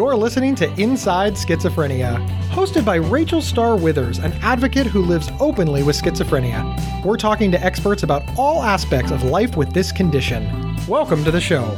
You're 0.00 0.16
listening 0.16 0.54
to 0.54 0.80
Inside 0.80 1.34
Schizophrenia, 1.34 2.26
hosted 2.48 2.86
by 2.86 2.94
Rachel 2.94 3.42
Starr 3.42 3.76
Withers, 3.76 4.16
an 4.16 4.32
advocate 4.40 4.86
who 4.86 5.02
lives 5.02 5.28
openly 5.38 5.82
with 5.82 5.94
schizophrenia. 5.94 7.04
We're 7.04 7.18
talking 7.18 7.50
to 7.50 7.62
experts 7.62 8.02
about 8.02 8.22
all 8.38 8.62
aspects 8.62 9.10
of 9.10 9.24
life 9.24 9.58
with 9.58 9.74
this 9.74 9.92
condition. 9.92 10.74
Welcome 10.88 11.22
to 11.24 11.30
the 11.30 11.38
show. 11.38 11.76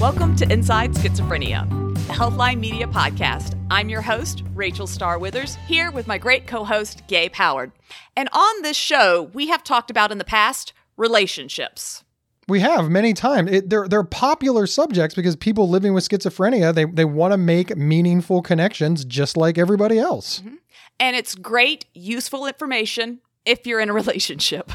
Welcome 0.00 0.34
to 0.38 0.52
Inside 0.52 0.94
Schizophrenia, 0.94 1.68
Healthline 2.08 2.58
Media 2.58 2.88
podcast. 2.88 3.56
I'm 3.70 3.88
your 3.88 4.02
host, 4.02 4.42
Rachel 4.56 4.88
Starr 4.88 5.20
Withers, 5.20 5.54
here 5.68 5.92
with 5.92 6.08
my 6.08 6.18
great 6.18 6.48
co 6.48 6.64
host, 6.64 7.06
Gabe 7.06 7.34
Howard. 7.34 7.70
And 8.16 8.28
on 8.32 8.62
this 8.62 8.76
show, 8.76 9.30
we 9.34 9.46
have 9.50 9.62
talked 9.62 9.88
about 9.88 10.10
in 10.10 10.18
the 10.18 10.24
past 10.24 10.72
relationships. 10.96 12.02
We 12.48 12.60
have 12.60 12.88
many 12.88 13.12
times. 13.12 13.62
They're 13.66 13.86
they're 13.86 14.02
popular 14.02 14.66
subjects 14.66 15.14
because 15.14 15.36
people 15.36 15.68
living 15.68 15.92
with 15.92 16.08
schizophrenia 16.08 16.74
they 16.74 16.86
they 16.86 17.04
want 17.04 17.32
to 17.32 17.38
make 17.38 17.76
meaningful 17.76 18.42
connections 18.42 19.04
just 19.04 19.36
like 19.36 19.58
everybody 19.58 19.98
else. 19.98 20.40
Mm-hmm. 20.40 20.54
And 21.00 21.14
it's 21.14 21.34
great, 21.34 21.84
useful 21.94 22.46
information 22.46 23.20
if 23.44 23.66
you're 23.66 23.80
in 23.80 23.90
a 23.90 23.92
relationship. 24.02 24.72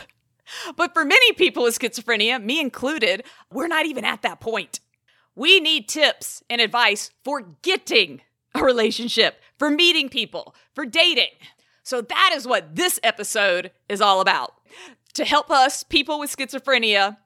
But 0.76 0.94
for 0.94 1.04
many 1.04 1.34
people 1.34 1.64
with 1.64 1.78
schizophrenia, 1.78 2.42
me 2.44 2.60
included, 2.60 3.24
we're 3.52 3.68
not 3.68 3.86
even 3.86 4.06
at 4.06 4.22
that 4.22 4.40
point. 4.40 4.80
We 5.36 5.60
need 5.60 5.90
tips 5.90 6.44
and 6.50 6.62
advice 6.62 7.12
for 7.24 7.42
getting 7.64 8.22
a 8.54 8.64
relationship, 8.64 9.42
for 9.58 9.70
meeting 9.72 10.10
people, 10.10 10.54
for 10.76 10.86
dating. 10.86 11.32
So 11.82 12.02
that 12.02 12.34
is 12.36 12.48
what 12.48 12.76
this 12.76 13.00
episode 13.04 13.72
is 13.90 14.00
all 14.00 14.22
about. 14.22 14.54
To 15.16 15.26
help 15.26 15.50
us, 15.50 15.84
people 15.84 16.20
with 16.20 16.36
schizophrenia, 16.36 17.18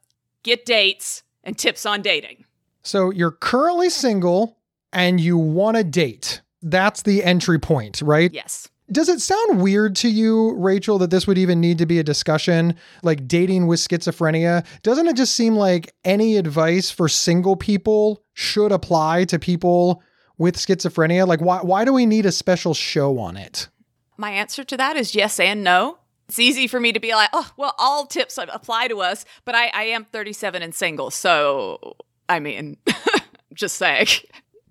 get 0.48 0.66
dates, 0.66 1.24
and 1.44 1.58
tips 1.58 1.86
on 1.86 2.02
dating. 2.02 2.46
So 2.82 3.12
you're 3.12 3.32
currently 3.32 3.90
single 3.90 4.58
and 4.94 5.20
you 5.20 5.38
want 5.38 5.78
to 5.78 5.84
date. 5.84 6.42
That's 6.62 7.04
the 7.04 7.24
entry 7.24 7.60
point, 7.60 8.02
right? 8.02 8.34
Yes. 8.34 8.70
Does 8.90 9.10
it 9.10 9.20
sound 9.20 9.62
weird 9.62 9.98
to 9.98 10.10
you, 10.10 10.56
Rachel, 10.56 10.98
that 11.00 11.12
this 11.12 11.28
would 11.28 11.38
even 11.38 11.60
need 11.60 11.78
to 11.80 11.86
be 11.86 12.00
a 12.00 12.04
discussion, 12.04 12.76
like 13.04 13.28
dating 13.28 13.68
with 13.68 13.82
schizophrenia? 13.82 14.66
Doesn't 14.82 15.08
it 15.08 15.18
just 15.18 15.36
seem 15.36 15.56
like 15.56 15.94
any 16.06 16.38
advice 16.38 16.90
for 16.90 17.10
single 17.10 17.58
people 17.58 18.24
should 18.34 18.72
apply 18.72 19.26
to 19.26 19.38
people 19.38 20.02
with 20.38 20.56
schizophrenia? 20.56 21.28
Like, 21.28 21.42
why, 21.42 21.60
why 21.60 21.84
do 21.84 21.92
we 21.92 22.06
need 22.06 22.26
a 22.26 22.32
special 22.32 22.74
show 22.74 23.20
on 23.20 23.36
it? 23.36 23.68
My 24.16 24.32
answer 24.32 24.64
to 24.64 24.78
that 24.78 24.96
is 24.96 25.14
yes 25.14 25.38
and 25.42 25.66
no. 25.66 25.98
It's 26.30 26.40
easy 26.40 26.68
for 26.68 26.80
me 26.80 26.92
to 26.92 27.00
be 27.00 27.14
like, 27.14 27.30
oh, 27.32 27.50
well, 27.56 27.74
all 27.78 28.06
tips 28.06 28.38
apply 28.38 28.90
to 28.90 29.00
us, 29.00 29.24
but 29.46 29.56
I, 29.56 29.68
I 29.68 29.84
am 29.84 30.04
37 30.04 30.62
and 30.62 30.76
single. 30.76 31.10
So, 31.10 31.96
I 32.28 32.40
mean, 32.40 32.78
just 33.54 33.78
saying. 33.78 34.08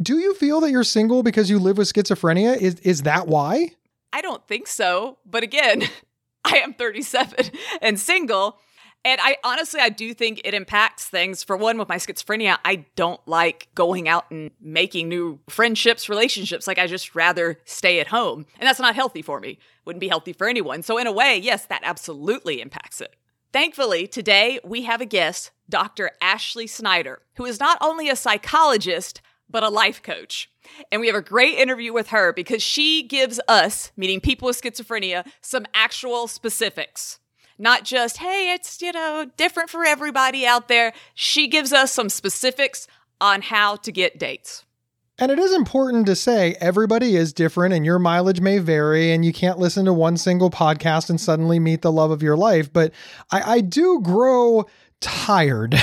Do 0.03 0.19
you 0.19 0.35
feel 0.35 0.61
that 0.61 0.71
you're 0.71 0.85
single 0.85 1.23
because 1.23 1.49
you 1.49 1.59
live 1.59 1.79
with 1.79 1.91
schizophrenia? 1.91 2.57
Is, 2.59 2.75
is 2.81 3.03
that 3.03 3.27
why? 3.27 3.71
I 4.13 4.21
don't 4.21 4.47
think 4.47 4.67
so. 4.67 5.17
But 5.25 5.43
again, 5.43 5.85
I 6.45 6.59
am 6.59 6.75
37 6.75 7.51
and 7.81 7.99
single. 7.99 8.59
And 9.07 9.21
I 9.23 9.37
honestly, 9.45 9.79
I 9.79 9.89
do 9.89 10.13
think 10.13 10.41
it 10.43 10.53
impacts 10.53 11.05
things. 11.05 11.45
For 11.45 11.57
one, 11.57 11.79
with 11.79 11.89
my 11.89 11.97
schizophrenia, 11.97 12.59
I 12.65 12.87
don't 12.97 13.21
like 13.29 13.69
going 13.77 14.09
out 14.09 14.29
and 14.33 14.51
making 14.61 15.09
new 15.09 15.39
friendships, 15.49 16.09
relationships. 16.09 16.67
Like, 16.67 16.81
I 16.81 16.89
just 16.89 17.15
rather 17.15 17.61
stay 17.65 18.01
at 18.01 18.09
home. 18.09 18.47
And 18.59 18.67
that's 18.67 18.81
not 18.81 18.97
healthy 18.97 19.23
for 19.23 19.39
me. 19.39 19.61
Wouldn't 19.85 20.01
be 20.01 20.09
healthy 20.09 20.33
for 20.33 20.49
anyone. 20.49 20.83
So, 20.83 20.99
in 20.99 21.07
a 21.07 21.13
way, 21.13 21.39
yes, 21.39 21.67
that 21.67 21.83
absolutely 21.85 22.61
impacts 22.61 23.01
it. 23.01 23.15
Thankfully, 23.53 24.09
today 24.09 24.59
we 24.65 24.83
have 24.83 25.01
a 25.01 25.07
guest, 25.07 25.53
Dr. 25.71 26.11
Ashley 26.21 26.67
Snyder, 26.67 27.23
who 27.37 27.45
is 27.45 27.61
not 27.61 27.79
only 27.81 28.09
a 28.09 28.17
psychologist, 28.17 29.23
but 29.49 29.63
a 29.63 29.69
life 29.69 30.03
coach. 30.03 30.51
And 30.91 31.01
we 31.01 31.07
have 31.07 31.15
a 31.15 31.23
great 31.23 31.57
interview 31.59 31.93
with 31.93 32.09
her 32.09 32.33
because 32.33 32.61
she 32.61 33.05
gives 33.05 33.39
us, 33.47 33.93
meeting 33.97 34.19
people 34.21 34.47
with 34.47 34.61
schizophrenia, 34.61 35.25
some 35.41 35.65
actual 35.75 36.27
specifics 36.27 37.21
not 37.59 37.85
just, 37.85 38.19
hey, 38.19 38.53
it's, 38.53 38.81
you 38.83 38.93
know, 38.93 39.31
different 39.37 39.71
for 39.71 39.85
everybody 39.85 40.47
out 40.47 40.69
there. 40.69 40.93
She 41.15 41.49
gives 41.49 41.73
us 41.73 41.93
some 41.93 42.09
specifics 42.09 42.87
on 43.21 43.43
how 43.43 43.77
to 43.77 43.93
get 43.93 44.19
dates. 44.19 44.65
And 45.19 45.33
it 45.33 45.39
is 45.39 45.55
important 45.55 46.05
to 46.07 46.15
say 46.15 46.57
everybody 46.61 47.17
is 47.17 47.33
different 47.33 47.73
and 47.73 47.87
your 47.87 47.99
mileage 47.99 48.43
may 48.43 48.59
vary, 48.59 49.13
and 49.13 49.25
you 49.25 49.33
can't 49.33 49.59
listen 49.59 49.87
to 49.87 49.93
one 49.95 50.19
single 50.19 50.51
podcast 50.51 51.09
and 51.09 51.19
suddenly 51.19 51.59
meet 51.59 51.81
the 51.81 51.91
love 51.91 52.11
of 52.11 52.23
your 52.23 52.37
life. 52.37 52.71
But 52.71 52.93
I, 53.31 53.55
I 53.55 53.61
do 53.63 54.01
grow 54.03 54.67
tired, 55.01 55.75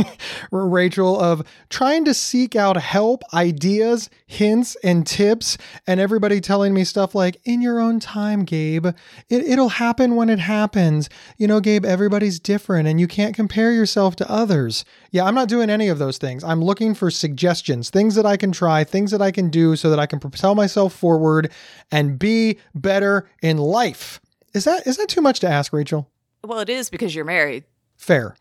Rachel, 0.50 1.20
of 1.20 1.42
trying 1.68 2.04
to 2.04 2.14
seek 2.14 2.54
out 2.54 2.76
help, 2.76 3.22
ideas, 3.34 4.10
hints, 4.26 4.76
and 4.82 5.06
tips, 5.06 5.58
and 5.86 6.00
everybody 6.00 6.40
telling 6.40 6.72
me 6.72 6.84
stuff 6.84 7.14
like, 7.14 7.40
in 7.44 7.62
your 7.62 7.80
own 7.80 8.00
time, 8.00 8.44
Gabe. 8.44 8.86
It, 9.28 9.44
it'll 9.44 9.70
happen 9.70 10.16
when 10.16 10.30
it 10.30 10.38
happens. 10.38 11.08
You 11.36 11.46
know, 11.46 11.60
Gabe, 11.60 11.84
everybody's 11.84 12.38
different 12.38 12.88
and 12.88 13.00
you 13.00 13.06
can't 13.06 13.34
compare 13.34 13.72
yourself 13.72 14.16
to 14.16 14.30
others. 14.30 14.84
Yeah, 15.10 15.24
I'm 15.24 15.34
not 15.34 15.48
doing 15.48 15.70
any 15.70 15.88
of 15.88 15.98
those 15.98 16.18
things. 16.18 16.44
I'm 16.44 16.62
looking 16.62 16.94
for 16.94 17.10
suggestions, 17.10 17.90
things 17.90 18.14
that 18.14 18.26
I 18.26 18.36
can 18.36 18.52
try, 18.52 18.84
things 18.84 19.10
that 19.10 19.22
I 19.22 19.30
can 19.30 19.50
do 19.50 19.76
so 19.76 19.90
that 19.90 19.98
I 19.98 20.06
can 20.06 20.20
propel 20.20 20.54
myself 20.54 20.94
forward 20.94 21.50
and 21.90 22.18
be 22.18 22.58
better 22.74 23.28
in 23.42 23.58
life. 23.58 24.20
Is 24.54 24.64
that 24.64 24.86
is 24.86 24.96
that 24.96 25.08
too 25.08 25.20
much 25.20 25.40
to 25.40 25.48
ask, 25.48 25.72
Rachel? 25.72 26.10
Well, 26.44 26.60
it 26.60 26.70
is 26.70 26.90
because 26.90 27.14
you're 27.14 27.24
married. 27.24 27.64
Fair. 28.00 28.34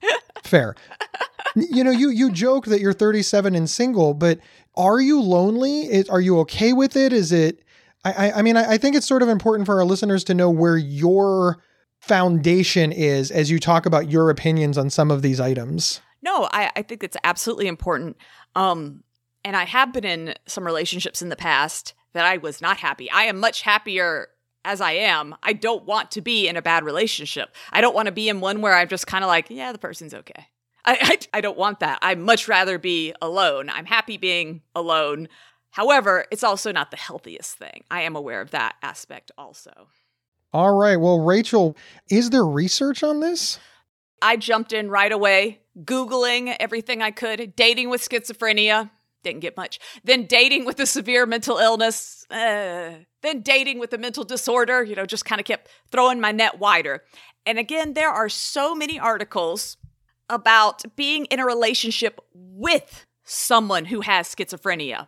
Fair. 0.43 0.75
you 1.55 1.83
know, 1.83 1.91
you 1.91 2.09
you 2.09 2.31
joke 2.31 2.65
that 2.67 2.79
you're 2.79 2.93
37 2.93 3.55
and 3.55 3.69
single, 3.69 4.13
but 4.13 4.39
are 4.75 5.01
you 5.01 5.21
lonely? 5.21 5.81
Is, 5.81 6.07
are 6.09 6.21
you 6.21 6.39
okay 6.39 6.71
with 6.73 6.95
it? 6.95 7.11
Is 7.11 7.31
it? 7.31 7.63
I 8.05 8.31
I 8.31 8.41
mean, 8.41 8.55
I, 8.55 8.71
I 8.71 8.77
think 8.77 8.95
it's 8.95 9.05
sort 9.05 9.21
of 9.21 9.29
important 9.29 9.65
for 9.65 9.77
our 9.77 9.85
listeners 9.85 10.23
to 10.25 10.33
know 10.33 10.49
where 10.49 10.77
your 10.77 11.61
foundation 11.99 12.93
is 12.93 13.29
as 13.29 13.51
you 13.51 13.59
talk 13.59 13.85
about 13.85 14.09
your 14.09 14.29
opinions 14.29 14.77
on 14.77 14.89
some 14.89 15.11
of 15.11 15.21
these 15.21 15.41
items. 15.41 15.99
No, 16.21 16.47
I, 16.51 16.71
I 16.77 16.81
think 16.81 17.03
it's 17.03 17.17
absolutely 17.25 17.67
important. 17.67 18.15
Um, 18.55 19.03
and 19.43 19.55
I 19.55 19.65
have 19.65 19.91
been 19.91 20.05
in 20.05 20.33
some 20.47 20.65
relationships 20.65 21.21
in 21.21 21.29
the 21.29 21.35
past 21.35 21.93
that 22.13 22.25
I 22.25 22.37
was 22.37 22.61
not 22.61 22.77
happy. 22.77 23.11
I 23.11 23.23
am 23.23 23.37
much 23.37 23.61
happier 23.61 24.29
as 24.65 24.81
I 24.81 24.91
am, 24.91 25.35
I 25.41 25.53
don't 25.53 25.85
want 25.85 26.11
to 26.11 26.21
be 26.21 26.47
in 26.47 26.57
a 26.57 26.61
bad 26.61 26.83
relationship. 26.83 27.55
I 27.71 27.81
don't 27.81 27.95
want 27.95 28.07
to 28.07 28.11
be 28.11 28.29
in 28.29 28.39
one 28.39 28.61
where 28.61 28.75
I'm 28.75 28.87
just 28.87 29.07
kind 29.07 29.23
of 29.23 29.27
like, 29.27 29.49
yeah, 29.49 29.71
the 29.71 29.77
person's 29.77 30.13
okay. 30.13 30.47
I, 30.85 30.97
I, 31.01 31.37
I 31.37 31.41
don't 31.41 31.57
want 31.57 31.79
that. 31.79 31.99
I'd 32.01 32.19
much 32.19 32.47
rather 32.47 32.77
be 32.77 33.13
alone. 33.21 33.69
I'm 33.69 33.85
happy 33.85 34.17
being 34.17 34.61
alone. 34.75 35.27
However, 35.71 36.25
it's 36.31 36.43
also 36.43 36.71
not 36.71 36.91
the 36.91 36.97
healthiest 36.97 37.57
thing. 37.57 37.83
I 37.91 38.01
am 38.01 38.15
aware 38.15 38.41
of 38.41 38.51
that 38.51 38.75
aspect 38.81 39.31
also. 39.37 39.71
All 40.51 40.73
right. 40.73 40.97
Well, 40.97 41.19
Rachel, 41.19 41.77
is 42.09 42.31
there 42.31 42.45
research 42.45 43.03
on 43.03 43.19
this? 43.19 43.59
I 44.21 44.35
jumped 44.35 44.73
in 44.73 44.89
right 44.89 45.11
away, 45.11 45.59
Googling 45.83 46.55
everything 46.59 47.01
I 47.01 47.11
could, 47.11 47.55
dating 47.55 47.89
with 47.89 48.01
schizophrenia, 48.01 48.89
didn't 49.23 49.41
get 49.41 49.57
much. 49.57 49.79
Then 50.03 50.25
dating 50.25 50.65
with 50.65 50.79
a 50.79 50.85
severe 50.85 51.25
mental 51.25 51.57
illness, 51.57 52.25
uh, 52.29 52.91
then 53.21 53.41
dating 53.41 53.79
with 53.79 53.93
a 53.93 53.97
mental 53.97 54.23
disorder, 54.23 54.83
you 54.83 54.95
know, 54.95 55.05
just 55.05 55.25
kind 55.25 55.39
of 55.39 55.45
kept 55.45 55.69
throwing 55.91 56.19
my 56.19 56.31
net 56.31 56.59
wider. 56.59 57.03
And 57.45 57.57
again, 57.57 57.93
there 57.93 58.09
are 58.09 58.29
so 58.29 58.75
many 58.75 58.99
articles 58.99 59.77
about 60.29 60.83
being 60.95 61.25
in 61.25 61.39
a 61.39 61.45
relationship 61.45 62.19
with 62.33 63.05
someone 63.23 63.85
who 63.85 64.01
has 64.01 64.33
schizophrenia 64.33 65.07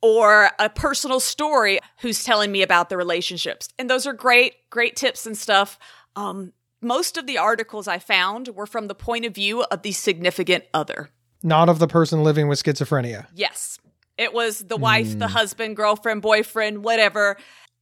or 0.00 0.50
a 0.58 0.68
personal 0.68 1.20
story 1.20 1.78
who's 2.00 2.24
telling 2.24 2.50
me 2.50 2.62
about 2.62 2.88
the 2.88 2.96
relationships. 2.96 3.68
And 3.78 3.88
those 3.88 4.06
are 4.06 4.12
great, 4.12 4.54
great 4.70 4.96
tips 4.96 5.26
and 5.26 5.36
stuff. 5.36 5.78
Um, 6.16 6.52
most 6.80 7.16
of 7.16 7.26
the 7.26 7.38
articles 7.38 7.86
I 7.86 7.98
found 7.98 8.48
were 8.48 8.66
from 8.66 8.88
the 8.88 8.94
point 8.94 9.24
of 9.24 9.34
view 9.34 9.62
of 9.62 9.82
the 9.82 9.92
significant 9.92 10.64
other 10.74 11.10
not 11.44 11.68
of 11.68 11.78
the 11.78 11.88
person 11.88 12.22
living 12.22 12.48
with 12.48 12.62
schizophrenia. 12.62 13.26
Yes. 13.34 13.78
It 14.18 14.32
was 14.34 14.60
the 14.60 14.76
wife, 14.76 15.08
mm. 15.08 15.18
the 15.18 15.28
hmm. 15.28 15.32
husband, 15.32 15.76
girlfriend, 15.76 16.22
boyfriend, 16.22 16.84
whatever. 16.84 17.36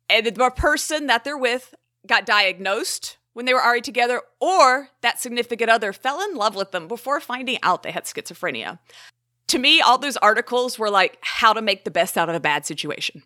And 0.08 0.26
the 0.26 0.50
person 0.50 1.06
that 1.08 1.24
they're 1.24 1.36
with 1.36 1.74
got 2.06 2.24
diagnosed 2.24 3.18
when 3.32 3.46
they 3.46 3.54
were 3.54 3.64
already 3.64 3.80
together, 3.80 4.22
or 4.40 4.88
that 5.02 5.20
significant 5.20 5.70
other 5.70 5.92
fell 5.92 6.20
in 6.20 6.34
love 6.34 6.56
with 6.56 6.72
them 6.72 6.88
before 6.88 7.20
finding 7.20 7.58
out 7.62 7.82
they 7.82 7.92
had 7.92 8.04
schizophrenia. 8.04 8.78
To 9.48 9.58
me, 9.58 9.80
all 9.80 9.98
those 9.98 10.16
articles 10.16 10.78
were 10.78 10.90
like 10.90 11.18
how 11.20 11.52
to 11.52 11.62
make 11.62 11.84
the 11.84 11.90
best 11.90 12.18
out 12.18 12.28
of 12.28 12.34
a 12.34 12.40
bad 12.40 12.66
situation. 12.66 13.22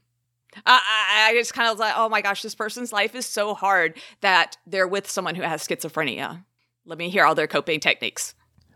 I, 0.66 0.80
I, 1.26 1.30
I 1.30 1.34
just 1.34 1.54
kind 1.54 1.68
of 1.68 1.72
was 1.72 1.80
like, 1.80 1.94
oh 1.96 2.08
my 2.08 2.20
gosh, 2.20 2.42
this 2.42 2.54
person's 2.54 2.92
life 2.92 3.14
is 3.14 3.26
so 3.26 3.54
hard 3.54 3.98
that 4.20 4.56
they're 4.66 4.86
with 4.86 5.10
someone 5.10 5.34
who 5.34 5.42
has 5.42 5.66
schizophrenia. 5.66 6.44
Let 6.84 6.98
me 6.98 7.08
hear 7.08 7.24
all 7.24 7.34
their 7.34 7.46
coping 7.46 7.80
techniques. 7.80 8.34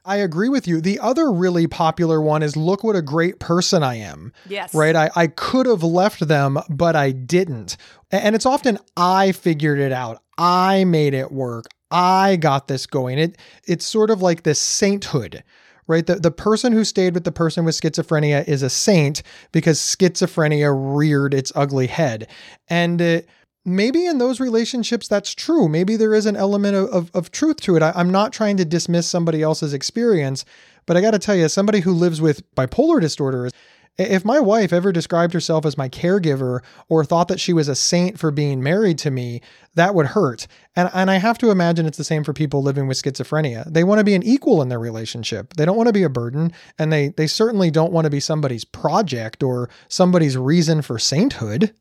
I 0.09 0.17
agree 0.17 0.49
with 0.49 0.67
you. 0.67 0.81
The 0.81 0.99
other 1.01 1.31
really 1.31 1.67
popular 1.67 2.19
one 2.23 2.43
is 2.43 2.57
look 2.57 2.83
what 2.83 2.97
a 2.97 3.03
great 3.03 3.39
person 3.39 3.83
I 3.83 3.97
am. 3.97 4.33
Yes. 4.49 4.75
Right? 4.75 4.97
I, 4.97 5.11
I 5.15 5.27
could 5.27 5.67
have 5.67 5.83
left 5.83 6.27
them, 6.27 6.59
but 6.71 6.97
I 6.97 7.13
didn't. 7.13 7.77
And 8.11 8.35
it's 8.35 8.47
often 8.47 8.79
I 8.97 9.33
figured 9.33 9.79
it 9.79 9.93
out. 9.93 10.23
I 10.39 10.85
made 10.85 11.13
it 11.13 11.31
work. 11.31 11.67
I 11.91 12.37
got 12.37 12.69
this 12.69 12.87
going. 12.87 13.19
It 13.19 13.37
it's 13.67 13.85
sort 13.85 14.09
of 14.09 14.23
like 14.23 14.45
this 14.45 14.59
sainthood, 14.59 15.45
right? 15.87 16.07
The 16.07 16.15
the 16.15 16.31
person 16.31 16.73
who 16.73 16.85
stayed 16.85 17.13
with 17.13 17.25
the 17.25 17.33
person 17.33 17.67
with 17.67 17.79
schizophrenia 17.79 18.49
is 18.49 18.63
a 18.63 18.71
saint 18.71 19.23
because 19.53 19.79
schizophrenia 19.79 20.75
reared 20.75 21.35
its 21.35 21.53
ugly 21.55 21.87
head. 21.87 22.29
And 22.69 23.03
uh, 23.03 23.21
maybe 23.65 24.07
in 24.07 24.19
those 24.19 24.41
relationships 24.41 25.09
that's 25.09 25.35
true. 25.35 25.69
Maybe 25.69 25.97
there 25.97 26.15
is 26.15 26.27
an 26.27 26.37
element 26.37 26.77
of, 26.77 26.89
of, 26.91 27.11
of 27.15 27.31
truth 27.31 27.61
to 27.63 27.77
it. 27.77 27.83
I, 27.83 27.93
I'm 27.95 28.11
not 28.11 28.33
trying 28.33 28.57
to 28.59 28.65
dismiss 28.65 29.07
somebody 29.07 29.43
else's 29.43 29.75
experience, 29.75 30.45
but 30.87 30.97
I 30.97 31.01
got 31.01 31.11
to 31.13 31.19
tell 31.19 31.37
you, 31.37 31.49
somebody 31.49 31.81
who 31.81 31.93
lives 31.93 32.21
with 32.21 32.55
bipolar 32.55 33.01
disorder, 33.01 33.51
if 33.99 34.25
my 34.25 34.39
wife 34.39 34.73
ever 34.73 34.93
described 34.93 35.35
herself 35.35 35.67
as 35.67 35.77
my 35.77 35.89
caregiver 35.89 36.61
or 36.89 37.05
thought 37.05 37.27
that 37.29 37.41
she 37.41 37.53
was 37.53 37.67
a 37.67 37.75
saint 37.75 38.19
for 38.19 38.31
being 38.31 38.63
married 38.63 38.97
to 38.99 39.11
me, 39.11 39.43
that 39.75 39.95
would 39.95 40.07
hurt. 40.07 40.47
And, 40.77 40.89
and 40.95 41.11
I 41.11 41.17
have 41.17 41.37
to 41.39 41.51
imagine 41.51 41.85
it's 41.85 41.99
the 41.99 42.05
same 42.05 42.23
for 42.23 42.33
people 42.33 42.63
living 42.63 42.87
with 42.87 43.03
schizophrenia. 43.03 43.71
They 43.71 43.83
want 43.83 43.99
to 43.99 44.05
be 44.05 44.15
an 44.15 44.23
equal 44.23 44.63
in 44.63 44.69
their 44.69 44.79
relationship. 44.79 45.55
They 45.55 45.65
don't 45.65 45.77
want 45.77 45.89
to 45.89 45.93
be 45.93 46.05
a 46.05 46.09
burden, 46.09 46.53
and 46.79 46.93
they 46.93 47.09
they 47.09 47.27
certainly 47.27 47.73
don't 47.73 47.93
want 47.93 48.05
to 48.05 48.11
be 48.11 48.21
somebody's 48.21 48.65
project 48.65 49.43
or 49.43 49.69
somebody's 49.89 50.37
reason 50.37 50.81
for 50.81 50.99
sainthood. 50.99 51.75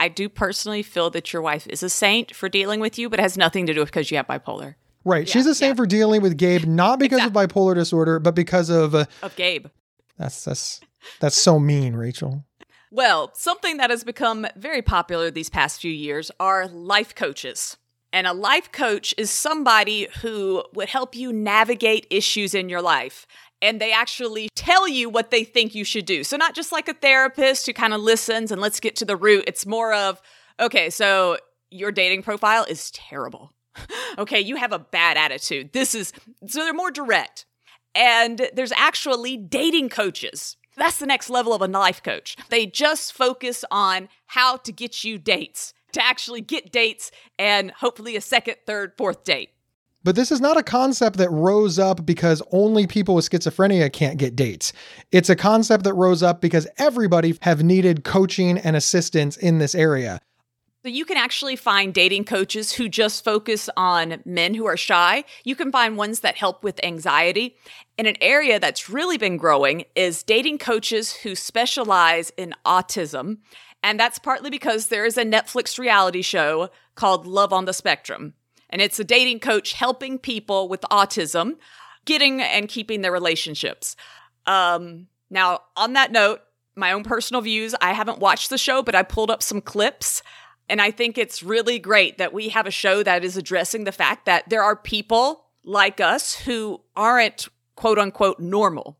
I 0.00 0.08
do 0.08 0.30
personally 0.30 0.82
feel 0.82 1.10
that 1.10 1.32
your 1.32 1.42
wife 1.42 1.66
is 1.66 1.82
a 1.82 1.90
saint 1.90 2.34
for 2.34 2.48
dealing 2.48 2.80
with 2.80 2.98
you, 2.98 3.10
but 3.10 3.20
it 3.20 3.22
has 3.22 3.36
nothing 3.36 3.66
to 3.66 3.74
do 3.74 3.80
with 3.80 3.90
because 3.90 4.10
you 4.10 4.16
have 4.16 4.26
bipolar. 4.26 4.76
Right. 5.04 5.26
Yeah, 5.26 5.32
She's 5.32 5.46
a 5.46 5.54
saint 5.54 5.72
yeah. 5.72 5.76
for 5.76 5.86
dealing 5.86 6.22
with 6.22 6.38
Gabe, 6.38 6.64
not 6.64 6.98
because 6.98 7.18
exactly. 7.18 7.44
of 7.44 7.50
bipolar 7.50 7.74
disorder, 7.74 8.18
but 8.18 8.34
because 8.34 8.70
of 8.70 8.94
uh, 8.94 9.04
of 9.22 9.36
Gabe. 9.36 9.66
That's 10.18 10.42
that's 10.44 10.80
that's 11.20 11.36
so 11.36 11.60
mean, 11.60 11.94
Rachel. 11.94 12.44
Well, 12.90 13.30
something 13.34 13.76
that 13.76 13.90
has 13.90 14.02
become 14.02 14.46
very 14.56 14.82
popular 14.82 15.30
these 15.30 15.50
past 15.50 15.80
few 15.80 15.92
years 15.92 16.30
are 16.40 16.66
life 16.66 17.14
coaches. 17.14 17.76
And 18.12 18.26
a 18.26 18.32
life 18.32 18.72
coach 18.72 19.14
is 19.16 19.30
somebody 19.30 20.08
who 20.20 20.64
would 20.74 20.88
help 20.88 21.14
you 21.14 21.32
navigate 21.32 22.08
issues 22.10 22.54
in 22.54 22.68
your 22.68 22.82
life 22.82 23.26
and 23.62 23.80
they 23.80 23.92
actually 23.92 24.48
tell 24.54 24.88
you 24.88 25.08
what 25.08 25.30
they 25.30 25.44
think 25.44 25.74
you 25.74 25.84
should 25.84 26.06
do. 26.06 26.24
So, 26.24 26.36
not 26.36 26.54
just 26.54 26.72
like 26.72 26.88
a 26.88 26.94
therapist 26.94 27.66
who 27.66 27.72
kind 27.72 27.94
of 27.94 28.00
listens 28.00 28.50
and 28.50 28.60
let's 28.60 28.80
get 28.80 28.96
to 28.96 29.04
the 29.04 29.16
root. 29.16 29.44
It's 29.46 29.66
more 29.66 29.92
of, 29.92 30.20
okay, 30.58 30.90
so 30.90 31.38
your 31.70 31.92
dating 31.92 32.22
profile 32.22 32.64
is 32.68 32.90
terrible. 32.90 33.52
okay, 34.18 34.40
you 34.40 34.56
have 34.56 34.72
a 34.72 34.78
bad 34.78 35.16
attitude. 35.16 35.72
This 35.72 35.94
is, 35.94 36.12
so 36.46 36.64
they're 36.64 36.74
more 36.74 36.90
direct. 36.90 37.46
And 37.94 38.48
there's 38.54 38.72
actually 38.72 39.36
dating 39.36 39.88
coaches. 39.88 40.56
That's 40.76 40.98
the 40.98 41.06
next 41.06 41.28
level 41.28 41.52
of 41.52 41.62
a 41.62 41.66
life 41.66 42.02
coach. 42.02 42.36
They 42.48 42.66
just 42.66 43.12
focus 43.12 43.64
on 43.70 44.08
how 44.26 44.56
to 44.58 44.72
get 44.72 45.04
you 45.04 45.18
dates, 45.18 45.74
to 45.92 46.04
actually 46.04 46.40
get 46.40 46.72
dates 46.72 47.10
and 47.38 47.72
hopefully 47.72 48.16
a 48.16 48.20
second, 48.20 48.56
third, 48.66 48.92
fourth 48.96 49.24
date. 49.24 49.50
But 50.02 50.16
this 50.16 50.32
is 50.32 50.40
not 50.40 50.56
a 50.56 50.62
concept 50.62 51.18
that 51.18 51.30
rose 51.30 51.78
up 51.78 52.06
because 52.06 52.42
only 52.52 52.86
people 52.86 53.14
with 53.14 53.28
schizophrenia 53.28 53.92
can't 53.92 54.16
get 54.16 54.34
dates. 54.34 54.72
It's 55.12 55.28
a 55.28 55.36
concept 55.36 55.84
that 55.84 55.92
rose 55.92 56.22
up 56.22 56.40
because 56.40 56.66
everybody 56.78 57.36
have 57.42 57.62
needed 57.62 58.02
coaching 58.02 58.56
and 58.56 58.76
assistance 58.76 59.36
in 59.36 59.58
this 59.58 59.74
area. 59.74 60.20
So 60.82 60.88
you 60.88 61.04
can 61.04 61.18
actually 61.18 61.56
find 61.56 61.92
dating 61.92 62.24
coaches 62.24 62.72
who 62.72 62.88
just 62.88 63.22
focus 63.22 63.68
on 63.76 64.22
men 64.24 64.54
who 64.54 64.64
are 64.64 64.78
shy. 64.78 65.24
You 65.44 65.54
can 65.54 65.70
find 65.70 65.98
ones 65.98 66.20
that 66.20 66.36
help 66.38 66.64
with 66.64 66.82
anxiety. 66.82 67.56
And 67.98 68.06
an 68.06 68.16
area 68.22 68.58
that's 68.58 68.88
really 68.88 69.18
been 69.18 69.36
growing 69.36 69.84
is 69.94 70.22
dating 70.22 70.56
coaches 70.56 71.12
who 71.12 71.34
specialize 71.34 72.32
in 72.38 72.54
autism. 72.64 73.40
And 73.82 74.00
that's 74.00 74.18
partly 74.18 74.48
because 74.48 74.88
there 74.88 75.04
is 75.04 75.18
a 75.18 75.24
Netflix 75.24 75.78
reality 75.78 76.22
show 76.22 76.70
called 76.94 77.26
Love 77.26 77.52
on 77.52 77.66
the 77.66 77.74
Spectrum 77.74 78.32
and 78.70 78.80
it's 78.80 78.98
a 78.98 79.04
dating 79.04 79.40
coach 79.40 79.74
helping 79.74 80.18
people 80.18 80.68
with 80.68 80.80
autism 80.90 81.56
getting 82.04 82.40
and 82.40 82.68
keeping 82.68 83.02
their 83.02 83.12
relationships. 83.12 83.96
Um, 84.46 85.08
now, 85.28 85.60
on 85.76 85.92
that 85.92 86.12
note, 86.12 86.40
my 86.74 86.92
own 86.92 87.04
personal 87.04 87.42
views, 87.42 87.74
I 87.80 87.92
haven't 87.92 88.18
watched 88.18 88.50
the 88.50 88.58
show, 88.58 88.82
but 88.82 88.94
I 88.94 89.02
pulled 89.02 89.30
up 89.30 89.42
some 89.42 89.60
clips. 89.60 90.22
And 90.68 90.80
I 90.80 90.90
think 90.90 91.18
it's 91.18 91.42
really 91.42 91.78
great 91.78 92.18
that 92.18 92.32
we 92.32 92.48
have 92.50 92.66
a 92.66 92.70
show 92.70 93.02
that 93.02 93.24
is 93.24 93.36
addressing 93.36 93.84
the 93.84 93.92
fact 93.92 94.26
that 94.26 94.48
there 94.48 94.62
are 94.62 94.76
people 94.76 95.44
like 95.64 96.00
us 96.00 96.34
who 96.34 96.80
aren't 96.96 97.48
quote 97.74 97.98
unquote 97.98 98.38
normal, 98.38 98.96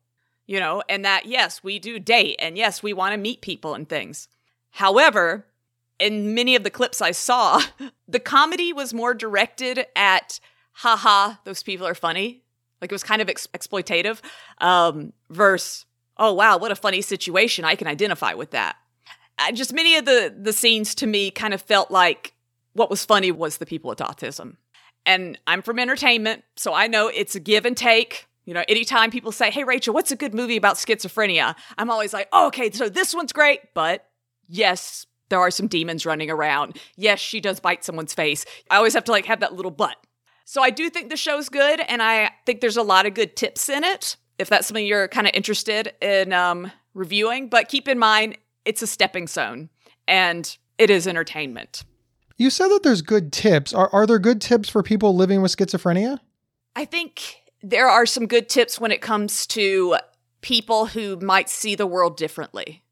you 0.47 0.59
know, 0.59 0.83
and 0.89 1.05
that 1.05 1.27
yes, 1.27 1.63
we 1.63 1.79
do 1.79 1.99
date 1.99 2.37
and 2.41 2.57
yes, 2.59 2.83
we 2.83 2.93
want 2.93 3.13
to 3.13 3.19
meet 3.19 3.41
people 3.41 3.75
and 3.75 3.89
things. 3.89 4.29
However, 4.71 5.47
in 6.00 6.35
many 6.35 6.56
of 6.56 6.64
the 6.64 6.70
clips 6.70 7.00
I 7.00 7.12
saw, 7.12 7.62
the 8.08 8.19
comedy 8.19 8.73
was 8.73 8.93
more 8.93 9.14
directed 9.14 9.87
at, 9.94 10.41
haha, 10.73 11.35
those 11.44 11.62
people 11.62 11.87
are 11.87 11.94
funny. 11.94 12.43
Like 12.81 12.91
it 12.91 12.94
was 12.94 13.05
kind 13.05 13.20
of 13.20 13.29
ex- 13.29 13.47
exploitative, 13.49 14.20
um, 14.58 15.12
versus, 15.29 15.85
oh 16.17 16.32
wow, 16.32 16.56
what 16.56 16.73
a 16.73 16.76
funny 16.76 17.02
situation. 17.02 17.64
I 17.64 17.75
can 17.75 17.87
identify 17.87 18.35
with 18.35 18.50
that. 18.52 18.76
Just 19.55 19.73
many 19.73 19.97
of 19.97 20.05
the 20.05 20.35
the 20.38 20.52
scenes 20.52 20.94
to 20.97 21.06
me 21.06 21.31
kind 21.31 21.55
of 21.55 21.62
felt 21.62 21.91
like 21.91 22.35
what 22.75 22.91
was 22.91 23.05
funny 23.05 23.32
was 23.32 23.56
the 23.56 23.64
people 23.64 23.88
with 23.88 23.99
autism. 23.99 24.56
And 25.06 25.38
I'm 25.47 25.62
from 25.62 25.79
entertainment, 25.79 26.44
so 26.56 26.75
I 26.75 26.88
know 26.88 27.08
it's 27.08 27.35
a 27.35 27.41
give 27.41 27.64
and 27.64 27.75
take. 27.75 28.26
You 28.44 28.52
know, 28.52 28.64
anytime 28.69 29.11
people 29.11 29.32
say, 29.32 29.50
"Hey, 29.50 29.64
Rachel, 29.64 29.94
what's 29.94 30.11
a 30.11 30.17
good 30.17 30.35
movie 30.35 30.58
about 30.58 30.76
schizophrenia?" 30.76 31.55
I'm 31.79 31.91
always 31.91 32.12
like, 32.12 32.29
oh, 32.32 32.49
"Okay, 32.49 32.70
so 32.70 32.91
this 32.91 33.14
one's 33.14 33.32
great, 33.32 33.61
but 33.73 34.06
yes, 34.47 35.06
there 35.31 35.41
are 35.41 35.50
some 35.50 35.67
demons 35.67 36.05
running 36.05 36.31
around. 36.31 36.77
Yes, 36.97 37.19
she 37.19 37.41
does 37.41 37.59
bite 37.59 37.82
someone's 37.85 38.12
face. 38.12 38.44
I 38.71 38.77
always 38.77 38.94
have 38.94 39.05
to 39.05 39.12
like 39.12 39.25
have 39.25 39.41
that 39.41 39.55
little 39.55 39.71
butt. 39.71 39.97
So 40.44 40.62
I 40.62 40.71
do 40.71 40.91
think 40.91 41.11
the 41.11 41.17
show's 41.17 41.49
good, 41.49 41.81
and 41.81 42.03
I 42.03 42.32
think 42.44 42.61
there's 42.61 42.77
a 42.77 42.82
lot 42.82 43.06
of 43.06 43.15
good 43.15 43.37
tips 43.37 43.69
in 43.69 43.85
it. 43.85 44.17
If 44.38 44.49
that's 44.49 44.66
something 44.66 44.85
you're 44.85 45.09
kind 45.09 45.26
of 45.26 45.33
interested 45.35 45.93
in 46.02 46.33
um, 46.33 46.73
reviewing, 46.93 47.49
but 47.49 47.69
keep 47.69 47.88
in 47.88 47.99
mind 47.99 48.37
it's 48.64 48.83
a 48.83 48.87
stepping 48.87 49.26
stone, 49.26 49.71
and 50.07 50.57
it 50.76 50.90
is 50.90 51.07
entertainment. 51.07 51.85
You 52.37 52.50
said 52.50 52.69
that 52.69 52.83
there's 52.83 53.02
good 53.02 53.33
tips. 53.33 53.73
Are 53.73 53.90
are 53.93 54.07
there 54.07 54.19
good 54.19 54.40
tips 54.40 54.69
for 54.69 54.83
people 54.83 55.14
living 55.14 55.40
with 55.40 55.57
schizophrenia? 55.57 56.19
I 56.75 56.85
think 56.85 57.37
there 57.62 57.88
are 57.88 58.07
some 58.07 58.26
good 58.26 58.49
tips 58.49 58.81
when 58.81 58.90
it 58.90 59.00
comes 59.00 59.47
to 59.49 59.97
people 60.40 60.87
who 60.87 61.16
might 61.16 61.49
see 61.49 61.75
the 61.75 61.87
world 61.87 62.16
differently 62.16 62.83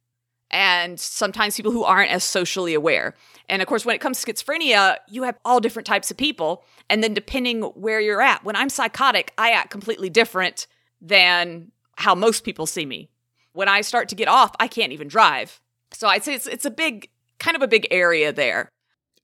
and 0.51 0.99
sometimes 0.99 1.57
people 1.57 1.73
who 1.73 1.85
aren't 1.85 2.11
as 2.11 2.25
socially 2.25 2.75
aware. 2.75 3.15
And 3.49 3.61
of 3.63 3.69
course, 3.69 3.85
when 3.85 3.95
it 3.95 4.01
comes 4.01 4.23
to 4.23 4.33
schizophrenia, 4.33 4.97
you 5.09 5.23
have 5.25 5.39
all 5.45 5.61
different 5.61 5.87
types 5.87 6.11
of 6.11 6.17
people. 6.17 6.65
And 6.89 7.03
then 7.03 7.15
depending 7.15 7.63
where 7.63 8.01
you're 8.01 8.23
at, 8.23 8.45
when 8.45 8.57
I'm 8.57 8.69
psychotic, 8.69 9.33
I 9.37 9.51
act 9.51 9.71
completely 9.71 10.11
different 10.11 10.67
than 11.01 11.71
how 11.97 12.15
most 12.15 12.45
people 12.45 12.67
see 12.67 12.87
me. 12.87 13.11
When 13.53 13.69
I 13.69 13.81
start 13.81 14.09
to 14.11 14.15
get 14.15 14.29
off, 14.29 14.53
I 14.61 14.69
can't 14.69 14.93
even 14.93 15.09
drive. 15.09 15.61
So 15.93 16.09
I'd 16.09 16.25
say 16.25 16.35
it's, 16.35 16.47
it's 16.47 16.65
a 16.65 16.71
big, 16.71 17.11
kind 17.39 17.57
of 17.57 17.63
a 17.63 17.69
big 17.69 17.87
area 17.91 18.33
there. 18.33 18.69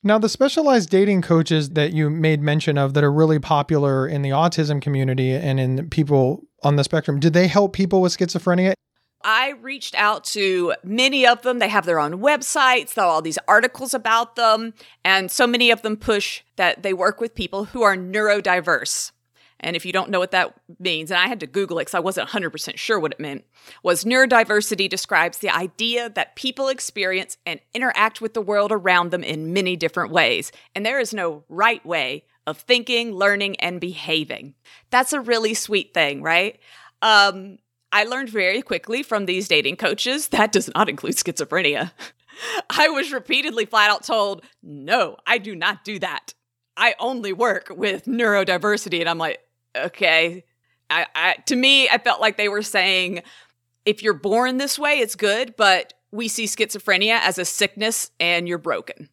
Now, 0.06 0.18
the 0.18 0.28
specialized 0.28 0.90
dating 0.90 1.22
coaches 1.22 1.70
that 1.70 1.94
you 1.94 2.10
made 2.10 2.42
mention 2.42 2.76
of 2.76 2.92
that 2.92 3.02
are 3.02 3.12
really 3.12 3.38
popular 3.38 4.06
in 4.06 4.20
the 4.20 4.30
autism 4.30 4.82
community 4.82 5.32
and 5.32 5.58
in 5.58 5.88
people 5.88 6.42
on 6.62 6.76
the 6.76 6.84
spectrum, 6.84 7.20
do 7.20 7.30
they 7.30 7.46
help 7.46 7.72
people 7.72 8.02
with 8.02 8.14
schizophrenia? 8.16 8.74
I 9.24 9.54
reached 9.62 9.94
out 9.94 10.24
to 10.24 10.74
many 10.84 11.26
of 11.26 11.42
them. 11.42 11.58
They 11.58 11.68
have 11.68 11.86
their 11.86 11.98
own 11.98 12.20
websites, 12.20 12.96
all 12.98 13.22
these 13.22 13.38
articles 13.48 13.94
about 13.94 14.36
them, 14.36 14.74
and 15.02 15.30
so 15.30 15.46
many 15.46 15.70
of 15.70 15.80
them 15.82 15.96
push 15.96 16.42
that 16.56 16.82
they 16.82 16.92
work 16.92 17.20
with 17.20 17.34
people 17.34 17.64
who 17.64 17.82
are 17.82 17.96
neurodiverse. 17.96 19.12
And 19.60 19.74
if 19.74 19.86
you 19.86 19.92
don't 19.92 20.10
know 20.10 20.18
what 20.18 20.32
that 20.32 20.54
means, 20.78 21.10
and 21.10 21.18
I 21.18 21.26
had 21.26 21.40
to 21.40 21.46
Google 21.46 21.78
it 21.78 21.82
because 21.82 21.94
I 21.94 22.00
wasn't 22.00 22.28
100% 22.28 22.76
sure 22.76 23.00
what 23.00 23.12
it 23.12 23.20
meant, 23.20 23.44
was 23.82 24.04
neurodiversity 24.04 24.90
describes 24.90 25.38
the 25.38 25.48
idea 25.48 26.10
that 26.10 26.36
people 26.36 26.68
experience 26.68 27.38
and 27.46 27.60
interact 27.72 28.20
with 28.20 28.34
the 28.34 28.42
world 28.42 28.72
around 28.72 29.10
them 29.10 29.24
in 29.24 29.54
many 29.54 29.74
different 29.74 30.12
ways. 30.12 30.52
And 30.74 30.84
there 30.84 31.00
is 31.00 31.14
no 31.14 31.44
right 31.48 31.84
way 31.86 32.24
of 32.46 32.58
thinking, 32.58 33.14
learning, 33.14 33.56
and 33.56 33.80
behaving. 33.80 34.54
That's 34.90 35.14
a 35.14 35.20
really 35.20 35.54
sweet 35.54 35.94
thing, 35.94 36.20
right? 36.20 36.60
Um, 37.00 37.58
I 37.94 38.02
learned 38.02 38.28
very 38.28 38.60
quickly 38.60 39.04
from 39.04 39.26
these 39.26 39.46
dating 39.46 39.76
coaches 39.76 40.28
that 40.28 40.50
does 40.50 40.68
not 40.74 40.88
include 40.88 41.14
schizophrenia. 41.14 41.92
I 42.70 42.88
was 42.88 43.12
repeatedly 43.12 43.66
flat 43.66 43.88
out 43.88 44.02
told, 44.02 44.44
no, 44.64 45.16
I 45.28 45.38
do 45.38 45.54
not 45.54 45.84
do 45.84 46.00
that. 46.00 46.34
I 46.76 46.96
only 46.98 47.32
work 47.32 47.70
with 47.70 48.06
neurodiversity. 48.06 48.98
And 48.98 49.08
I'm 49.08 49.18
like, 49.18 49.38
okay. 49.76 50.44
I, 50.90 51.06
I, 51.14 51.34
to 51.46 51.54
me, 51.54 51.88
I 51.88 51.98
felt 51.98 52.20
like 52.20 52.36
they 52.36 52.48
were 52.48 52.62
saying, 52.62 53.22
if 53.86 54.02
you're 54.02 54.12
born 54.12 54.56
this 54.56 54.76
way, 54.76 54.98
it's 54.98 55.14
good, 55.14 55.54
but 55.56 55.92
we 56.10 56.26
see 56.26 56.46
schizophrenia 56.46 57.20
as 57.20 57.38
a 57.38 57.44
sickness 57.44 58.10
and 58.18 58.48
you're 58.48 58.58
broken. 58.58 59.08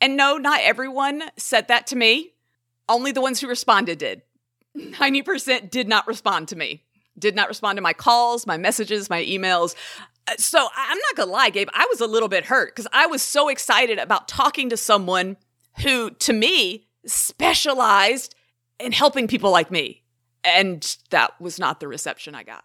And 0.00 0.16
no, 0.16 0.38
not 0.38 0.60
everyone 0.60 1.22
said 1.36 1.68
that 1.68 1.86
to 1.86 1.96
me. 1.96 2.32
Only 2.88 3.12
the 3.12 3.20
ones 3.20 3.40
who 3.40 3.46
responded 3.46 3.98
did. 3.98 4.22
90% 4.76 5.70
did 5.70 5.86
not 5.86 6.08
respond 6.08 6.48
to 6.48 6.56
me, 6.56 6.82
did 7.18 7.34
not 7.34 7.48
respond 7.48 7.76
to 7.76 7.82
my 7.82 7.92
calls, 7.92 8.46
my 8.46 8.56
messages, 8.56 9.10
my 9.10 9.24
emails. 9.24 9.74
Uh, 10.26 10.32
so 10.38 10.68
I'm 10.76 10.98
not 10.98 11.16
gonna 11.16 11.32
lie, 11.32 11.50
Gabe, 11.50 11.68
I 11.72 11.86
was 11.90 12.00
a 12.00 12.06
little 12.06 12.28
bit 12.28 12.46
hurt 12.46 12.74
because 12.74 12.88
I 12.92 13.06
was 13.06 13.22
so 13.22 13.48
excited 13.48 13.98
about 13.98 14.28
talking 14.28 14.70
to 14.70 14.76
someone 14.76 15.36
who, 15.82 16.10
to 16.10 16.32
me, 16.32 16.86
specialized 17.06 18.34
in 18.80 18.92
helping 18.92 19.28
people 19.28 19.50
like 19.50 19.70
me. 19.70 20.02
And 20.44 20.96
that 21.10 21.40
was 21.40 21.58
not 21.58 21.80
the 21.80 21.88
reception 21.88 22.34
I 22.34 22.42
got. 22.42 22.64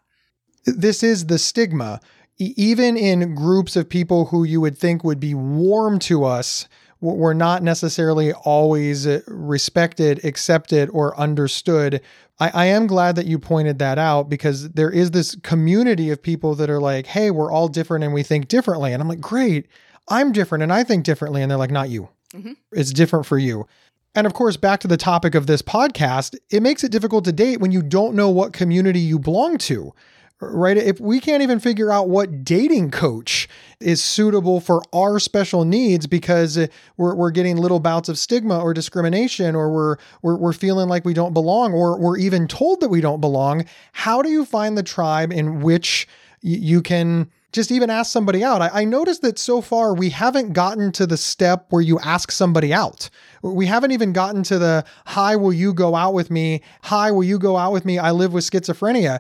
This 0.65 1.03
is 1.03 1.27
the 1.27 1.37
stigma. 1.39 1.99
even 2.37 2.95
in 2.95 3.35
groups 3.35 3.75
of 3.75 3.89
people 3.89 4.25
who 4.25 4.45
you 4.45 4.61
would 4.61 4.77
think 4.77 5.03
would 5.03 5.19
be 5.19 5.33
warm 5.33 5.99
to 5.99 6.23
us, 6.23 6.67
we're 7.01 7.33
not 7.33 7.63
necessarily 7.63 8.33
always 8.33 9.07
respected, 9.27 10.23
accepted, 10.23 10.89
or 10.91 11.17
understood. 11.17 12.01
I, 12.39 12.49
I, 12.53 12.65
am 12.65 12.87
glad 12.87 13.15
that 13.15 13.25
you 13.25 13.37
pointed 13.37 13.79
that 13.79 13.97
out 13.97 14.29
because 14.29 14.69
there 14.69 14.89
is 14.89 15.11
this 15.11 15.35
community 15.35 16.09
of 16.09 16.21
people 16.21 16.55
that 16.55 16.69
are 16.69 16.79
like, 16.79 17.07
hey, 17.07 17.31
we're 17.31 17.51
all 17.51 17.67
different 17.67 18.03
and 18.03 18.13
we 18.13 18.23
think 18.23 18.47
differently. 18.47 18.93
And 18.93 19.01
I'm 19.01 19.09
like, 19.09 19.21
great, 19.21 19.67
I'm 20.07 20.31
different 20.31 20.63
and 20.63 20.71
I 20.71 20.83
think 20.83 21.03
differently. 21.03 21.41
And 21.41 21.51
they're 21.51 21.57
like, 21.57 21.71
not 21.71 21.89
you. 21.89 22.09
Mm-hmm. 22.33 22.53
It's 22.71 22.93
different 22.93 23.25
for 23.25 23.37
you. 23.37 23.67
And 24.15 24.25
of 24.25 24.33
course, 24.33 24.57
back 24.57 24.79
to 24.81 24.87
the 24.87 24.97
topic 24.97 25.35
of 25.35 25.47
this 25.47 25.61
podcast, 25.61 26.35
it 26.49 26.63
makes 26.63 26.83
it 26.83 26.91
difficult 26.91 27.25
to 27.25 27.31
date 27.31 27.59
when 27.59 27.71
you 27.71 27.81
don't 27.81 28.15
know 28.15 28.29
what 28.29 28.53
community 28.53 28.99
you 28.99 29.19
belong 29.19 29.57
to 29.59 29.93
right? 30.41 30.77
If 30.77 30.99
we 30.99 31.19
can't 31.19 31.43
even 31.43 31.59
figure 31.59 31.91
out 31.91 32.09
what 32.09 32.43
dating 32.43 32.91
coach 32.91 33.47
is 33.79 34.03
suitable 34.03 34.59
for 34.59 34.81
our 34.93 35.19
special 35.19 35.65
needs 35.65 36.07
because 36.07 36.57
we're, 36.97 37.15
we're 37.15 37.31
getting 37.31 37.57
little 37.57 37.79
bouts 37.79 38.09
of 38.09 38.17
stigma 38.17 38.59
or 38.59 38.73
discrimination, 38.73 39.55
or 39.55 39.71
we're, 39.71 39.97
we're, 40.21 40.37
we're 40.37 40.53
feeling 40.53 40.87
like 40.87 41.05
we 41.05 41.13
don't 41.13 41.33
belong, 41.33 41.73
or 41.73 41.99
we're 41.99 42.17
even 42.17 42.47
told 42.47 42.79
that 42.81 42.89
we 42.89 43.01
don't 43.01 43.21
belong, 43.21 43.65
how 43.91 44.21
do 44.21 44.29
you 44.29 44.45
find 44.45 44.77
the 44.77 44.83
tribe 44.83 45.31
in 45.31 45.61
which 45.61 46.07
you 46.41 46.81
can 46.81 47.29
just 47.51 47.71
even 47.71 47.89
ask 47.89 48.11
somebody 48.11 48.43
out. 48.43 48.61
I, 48.61 48.69
I, 48.73 48.85
noticed 48.85 49.23
that 49.23 49.39
so 49.39 49.59
far 49.61 49.93
we 49.95 50.11
haven't 50.11 50.53
gotten 50.53 50.91
to 50.93 51.07
the 51.07 51.17
step 51.17 51.65
where 51.69 51.81
you 51.81 51.99
ask 51.99 52.31
somebody 52.31 52.71
out. 52.71 53.09
We 53.41 53.65
haven't 53.65 53.91
even 53.91 54.13
gotten 54.13 54.43
to 54.43 54.59
the 54.59 54.85
hi, 55.07 55.35
will 55.35 55.51
you 55.51 55.73
go 55.73 55.95
out 55.95 56.13
with 56.13 56.29
me? 56.29 56.61
Hi, 56.83 57.11
will 57.11 57.23
you 57.23 57.39
go 57.39 57.57
out 57.57 57.71
with 57.71 57.85
me? 57.85 57.97
I 57.97 58.11
live 58.11 58.33
with 58.33 58.49
schizophrenia. 58.49 59.19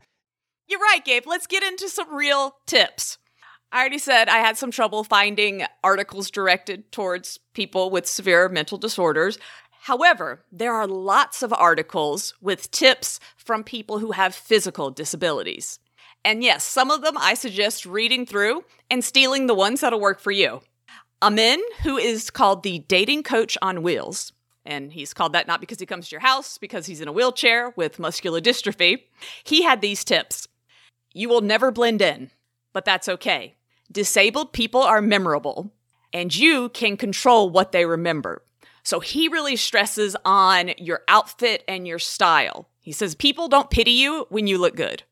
You're 0.69 0.79
right, 0.79 1.03
Gabe. 1.03 1.23
Let's 1.25 1.47
get 1.47 1.63
into 1.63 1.89
some 1.89 2.13
real 2.13 2.57
tips. 2.67 3.17
I 3.71 3.79
already 3.79 3.97
said 3.97 4.29
I 4.29 4.37
had 4.37 4.55
some 4.55 4.69
trouble 4.69 5.03
finding 5.03 5.65
articles 5.83 6.29
directed 6.29 6.91
towards 6.91 7.39
people 7.53 7.89
with 7.89 8.05
severe 8.05 8.47
mental 8.49 8.77
disorders. 8.77 9.39
However, 9.81 10.43
there 10.51 10.75
are 10.75 10.85
lots 10.85 11.41
of 11.41 11.51
articles 11.53 12.35
with 12.39 12.69
tips 12.69 13.19
from 13.35 13.63
people 13.63 13.97
who 13.97 14.11
have 14.11 14.35
physical 14.35 14.91
disabilities. 14.91 15.79
And 16.23 16.43
yes, 16.43 16.65
some 16.65 16.91
of 16.91 17.01
them 17.01 17.17
I 17.17 17.33
suggest 17.33 17.87
reading 17.87 18.27
through 18.27 18.63
and 18.91 19.03
stealing 19.03 19.47
the 19.47 19.55
ones 19.55 19.81
that'll 19.81 19.99
work 19.99 20.19
for 20.19 20.31
you. 20.31 20.61
Amin, 21.21 21.59
who 21.81 21.97
is 21.97 22.29
called 22.29 22.61
the 22.61 22.79
dating 22.79 23.23
coach 23.23 23.57
on 23.61 23.81
wheels, 23.81 24.33
and 24.65 24.93
he's 24.93 25.13
called 25.13 25.33
that 25.33 25.47
not 25.47 25.61
because 25.61 25.79
he 25.79 25.85
comes 25.85 26.09
to 26.09 26.13
your 26.13 26.21
house, 26.21 26.57
because 26.57 26.85
he's 26.85 27.01
in 27.01 27.07
a 27.07 27.11
wheelchair 27.11 27.73
with 27.75 27.99
muscular 27.99 28.39
dystrophy, 28.39 29.01
he 29.43 29.63
had 29.63 29.81
these 29.81 30.03
tips. 30.03 30.47
You 31.13 31.29
will 31.29 31.41
never 31.41 31.71
blend 31.71 32.01
in, 32.01 32.31
but 32.73 32.85
that's 32.85 33.09
okay. 33.09 33.55
Disabled 33.91 34.53
people 34.53 34.81
are 34.81 35.01
memorable, 35.01 35.71
and 36.13 36.35
you 36.35 36.69
can 36.69 36.97
control 36.97 37.49
what 37.49 37.71
they 37.71 37.85
remember. 37.85 38.43
So 38.83 38.99
he 38.99 39.27
really 39.27 39.55
stresses 39.55 40.15
on 40.23 40.71
your 40.77 41.01
outfit 41.07 41.63
and 41.67 41.87
your 41.87 41.99
style. 41.99 42.69
He 42.81 42.91
says 42.91 43.15
people 43.15 43.47
don't 43.47 43.69
pity 43.69 43.91
you 43.91 44.25
when 44.29 44.47
you 44.47 44.57
look 44.57 44.75
good. 44.75 45.03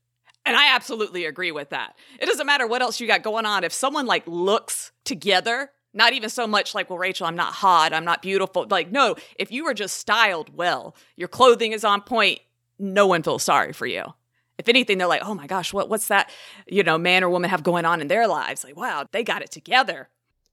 And 0.46 0.56
I 0.56 0.74
absolutely 0.74 1.25
agree 1.25 1.51
with 1.51 1.72
that. 1.72 1.96
It 2.20 2.27
doesn't 2.27 2.48
matter 2.48 2.68
what 2.68 2.82
else 2.82 3.00
you 3.00 3.08
got 3.08 3.22
going 3.22 3.46
on. 3.46 3.63
If 3.63 3.74
someone 3.74 4.06
like 4.06 4.24
looks 4.25 4.92
together, 5.04 5.72
not 5.94 6.13
even 6.13 6.30
so 6.30 6.48
much 6.48 6.74
like, 6.74 6.89
well, 6.89 7.00
Rachel, 7.00 7.27
I'm 7.27 7.36
not 7.36 7.54
hot, 7.54 7.92
I'm 7.92 8.06
not 8.06 8.22
beautiful. 8.22 8.66
Like, 8.70 8.92
no, 8.92 9.16
if 9.38 9.51
you 9.51 9.66
are 9.66 9.74
just 9.74 9.98
styled 9.98 10.56
well, 10.56 10.96
your 11.16 11.27
clothing 11.27 11.74
is 11.74 11.84
on 11.84 12.01
point, 12.01 12.39
no 12.80 13.08
one 13.08 13.24
feels 13.24 13.44
sorry 13.44 13.74
for 13.74 13.88
you 13.88 14.13
if 14.58 14.68
anything, 14.68 14.98
they're 14.98 15.08
like, 15.08 15.24
oh 15.24 15.34
my 15.34 15.48
gosh, 15.48 15.74
what, 15.74 15.90
what's 15.90 16.08
that, 16.08 16.30
you 16.68 16.84
know, 16.84 16.98
man 16.98 17.24
or 17.24 17.30
woman 17.30 17.50
have 17.50 17.64
going 17.64 17.86
on 17.86 18.02
in 18.02 18.08
their 18.08 18.28
lives? 18.28 18.64
Like, 18.64 18.76
wow, 18.76 19.06
they 19.12 19.24
got 19.24 19.42
it 19.42 19.52
together. 19.52 20.10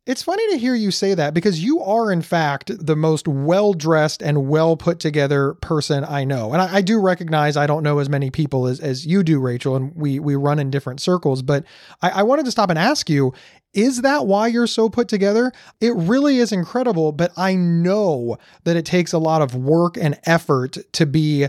It's 0.07 0.23
funny 0.23 0.47
to 0.51 0.59
hear 0.59 0.75
you 0.75 0.91
say 0.91 1.15
that 1.15 1.33
because 1.33 1.65
you 1.65 1.81
are, 1.81 2.13
in 2.13 2.21
fact, 2.21 2.71
the 2.79 2.95
most 2.95 3.27
well 3.27 3.73
dressed 3.73 4.23
and 4.23 4.49
well 4.49 4.77
put 4.77 5.01
together 5.01 5.55
person 5.55 6.05
I 6.05 6.25
know. 6.25 6.53
And 6.53 6.61
I, 6.61 6.77
I, 6.77 6.81
do 6.83 7.01
recognize 7.01 7.57
I 7.57 7.67
don't 7.67 7.83
know 7.83 8.01
as 8.01 8.11
many 8.11 8.31
people 8.31 8.67
as, 8.67 8.81
as 8.81 9.07
you 9.07 9.23
do, 9.23 9.41
Rachel, 9.41 9.77
and 9.77 9.95
we, 9.95 10.19
we 10.19 10.37
run 10.37 10.59
in 10.59 10.71
different 10.71 11.01
circles. 11.01 11.41
But 11.41 11.65
I, 12.03 12.11
I 12.11 12.23
wanted 12.23 12.45
to 12.45 12.51
stop 12.51 12.69
and 12.69 12.79
ask 12.79 13.09
you 13.09 13.33
is 13.73 14.03
that 14.03 14.27
why 14.27 14.47
you're 14.47 14.67
so 14.67 14.89
put 14.89 15.09
together? 15.09 15.53
It 15.81 15.95
really 15.97 16.39
is 16.39 16.53
incredible, 16.53 17.11
but 17.11 17.33
I 17.37 17.57
know 17.57 18.37
that 18.63 18.77
it 18.77 18.85
takes 18.85 19.13
a 19.13 19.19
lot 19.19 19.43
of 19.43 19.57
work 19.57 19.97
and 19.97 20.19
effort 20.25 20.77
to 20.93 21.07
be 21.07 21.49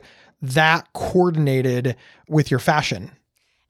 that 0.53 0.91
coordinated 0.93 1.95
with 2.27 2.49
your 2.51 2.59
fashion. 2.59 3.11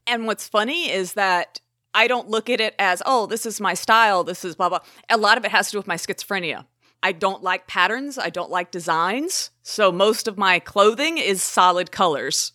And 0.08 0.27
what's 0.27 0.48
funny 0.48 0.91
is 0.91 1.13
that 1.13 1.60
I 1.94 2.08
don't 2.08 2.29
look 2.29 2.50
at 2.50 2.60
it 2.60 2.75
as, 2.77 3.01
oh, 3.05 3.25
this 3.25 3.46
is 3.46 3.62
my 3.62 3.74
style, 3.74 4.24
this 4.24 4.44
is 4.46 4.55
blah, 4.55 4.70
blah. 4.70 4.79
A 5.10 5.17
lot 5.17 5.38
of 5.38 5.46
it 5.46 5.51
has 5.51 5.67
to 5.67 5.72
do 5.74 5.77
with 5.77 5.88
my 5.88 5.96
schizophrenia. 5.96 6.65
I 7.01 7.12
don't 7.12 7.44
like 7.44 7.67
patterns, 7.67 8.17
I 8.17 8.29
don't 8.29 8.50
like 8.51 8.72
designs. 8.72 9.51
So 9.63 9.91
most 9.91 10.27
of 10.27 10.38
my 10.38 10.60
clothing 10.60 11.17
is 11.17 11.41
solid 11.41 11.91
colors. 11.91 12.51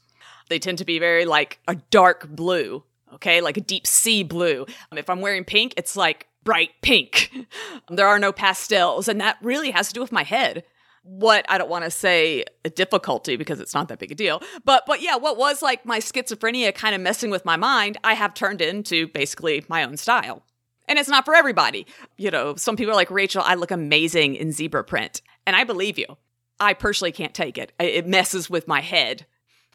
They 0.49 0.59
tend 0.59 0.79
to 0.79 0.85
be 0.85 0.99
very 0.99 1.25
like 1.25 1.61
a 1.69 1.77
dark 1.77 2.29
blue, 2.29 2.83
okay, 3.15 3.41
like 3.41 3.57
a 3.57 3.63
deep 3.63 3.87
sea 3.87 4.23
blue. 4.23 4.67
Um, 4.91 4.99
if 4.99 5.09
I'm 5.09 5.21
wearing 5.21 5.45
pink, 5.45 5.75
it's 5.77 5.97
like 5.97 6.27
bright 6.45 6.71
pink. 6.83 7.31
there 7.89 8.09
are 8.09 8.19
no 8.19 8.33
pastels. 8.33 9.09
And 9.09 9.21
that 9.21 9.39
really 9.41 9.71
has 9.71 9.89
to 9.89 9.95
do 9.95 10.01
with 10.01 10.13
my 10.13 10.25
head 10.25 10.65
what 11.03 11.47
I 11.49 11.59
don't 11.59 11.71
want 11.71 11.85
to 11.85 11.91
say 11.91 12.45
a 12.65 12.71
difficulty 12.71 13.37
because 13.37 13.61
it's 13.61 13.75
not 13.75 13.89
that 13.89 13.99
big 13.99 14.13
a 14.13 14.15
deal. 14.15 14.43
But 14.65 14.85
but 14.87 15.01
yeah, 15.01 15.17
what 15.17 15.37
was 15.37 15.63
like 15.63 15.85
my 15.87 15.99
schizophrenia 15.99 16.75
kind 16.75 16.95
of 16.95 17.01
messing 17.01 17.31
with 17.31 17.45
my 17.45 17.57
mind, 17.57 17.99
I 18.05 18.15
have 18.15 18.35
turned 18.35 18.61
into 18.61 19.09
basically 19.09 19.65
my 19.69 19.85
own 19.85 19.97
style. 19.97 20.43
And 20.89 20.99
it's 20.99 21.09
not 21.09 21.25
for 21.25 21.35
everybody. 21.35 21.87
You 22.17 22.33
know, 22.33 22.57
some 22.57 22.77
people 22.77 22.93
are 22.93 22.97
like, 22.97 23.13
Rachel, 23.13 23.43
I 23.45 23.55
look 23.55 23.71
amazing 23.71 24.35
in 24.35 24.51
zebra 24.51 24.83
print. 24.83 25.23
And 25.47 25.55
I 25.55 25.63
believe 25.63 25.99
you. 25.99 26.17
I 26.59 26.75
personally 26.75 27.13
can't 27.13 27.33
take 27.33 27.57
it. 27.57 27.73
It 27.79 28.07
messes 28.07 28.51
with 28.51 28.69
my 28.69 28.81
head. 28.81 29.25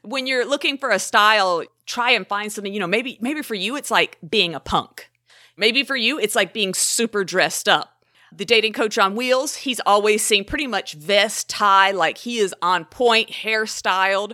When 0.03 0.27
you're 0.27 0.46
looking 0.46 0.77
for 0.77 0.91
a 0.91 1.00
style, 1.00 1.63
try 1.86 2.12
and 2.12 2.27
find 2.27 2.51
something, 2.51 2.74
you 2.74 2.79
know, 2.79 2.88
maybe 2.88 3.17
maybe 3.22 3.41
for 3.41 3.55
you 3.55 3.75
it's 3.75 3.89
like 3.89 4.17
being 4.27 4.53
a 4.53 4.60
punk. 4.60 5.10
Maybe 5.58 5.84
for 5.84 5.96
you 5.96 6.20
it's 6.20 6.36
like 6.36 6.53
being 6.53 6.74
super 6.74 7.24
dressed 7.24 7.67
up 7.70 7.95
the 8.36 8.46
dating 8.46 8.74
coach 8.74 8.98
on 8.98 9.15
wheels, 9.15 9.56
he's 9.56 9.80
always 9.86 10.24
seen 10.24 10.44
pretty 10.46 10.68
much 10.68 10.94
vest, 10.94 11.50
tie, 11.50 11.92
like 11.92 12.18
he 12.18 12.38
is 12.38 12.54
on 12.62 12.86
point, 12.86 13.30
hairstyled. 13.30 14.34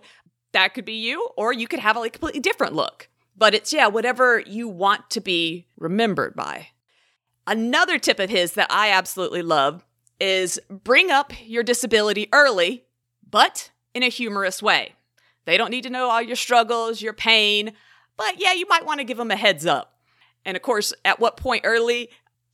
That 0.53 0.73
could 0.73 0.85
be 0.85 0.93
you, 0.93 1.29
or 1.37 1.53
you 1.53 1.67
could 1.67 1.79
have 1.79 1.95
a 1.95 1.99
like, 1.99 2.13
completely 2.13 2.41
different 2.41 2.73
look. 2.73 3.09
But 3.37 3.53
it's, 3.53 3.71
yeah, 3.73 3.87
whatever 3.87 4.39
you 4.39 4.67
want 4.67 5.09
to 5.11 5.21
be 5.21 5.67
remembered 5.77 6.35
by. 6.35 6.67
Another 7.47 7.97
tip 7.97 8.19
of 8.19 8.29
his 8.29 8.53
that 8.53 8.71
I 8.71 8.91
absolutely 8.91 9.41
love 9.41 9.83
is 10.19 10.59
bring 10.69 11.09
up 11.09 11.33
your 11.43 11.63
disability 11.63 12.29
early, 12.31 12.85
but 13.29 13.71
in 13.93 14.03
a 14.03 14.09
humorous 14.09 14.61
way. 14.61 14.93
They 15.45 15.57
don't 15.57 15.71
need 15.71 15.83
to 15.83 15.89
know 15.89 16.09
all 16.09 16.21
your 16.21 16.35
struggles, 16.35 17.01
your 17.01 17.13
pain, 17.13 17.73
but 18.15 18.39
yeah, 18.39 18.53
you 18.53 18.67
might 18.67 18.85
want 18.85 18.99
to 18.99 19.03
give 19.03 19.17
them 19.17 19.31
a 19.31 19.35
heads 19.35 19.65
up. 19.65 19.95
And 20.45 20.55
of 20.55 20.61
course, 20.61 20.93
at 21.03 21.19
what 21.19 21.37
point 21.37 21.65
early, 21.65 22.09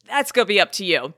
that's 0.07 0.31
going 0.31 0.45
to 0.45 0.53
be 0.53 0.61
up 0.61 0.71
to 0.73 0.85
you. 0.85 1.13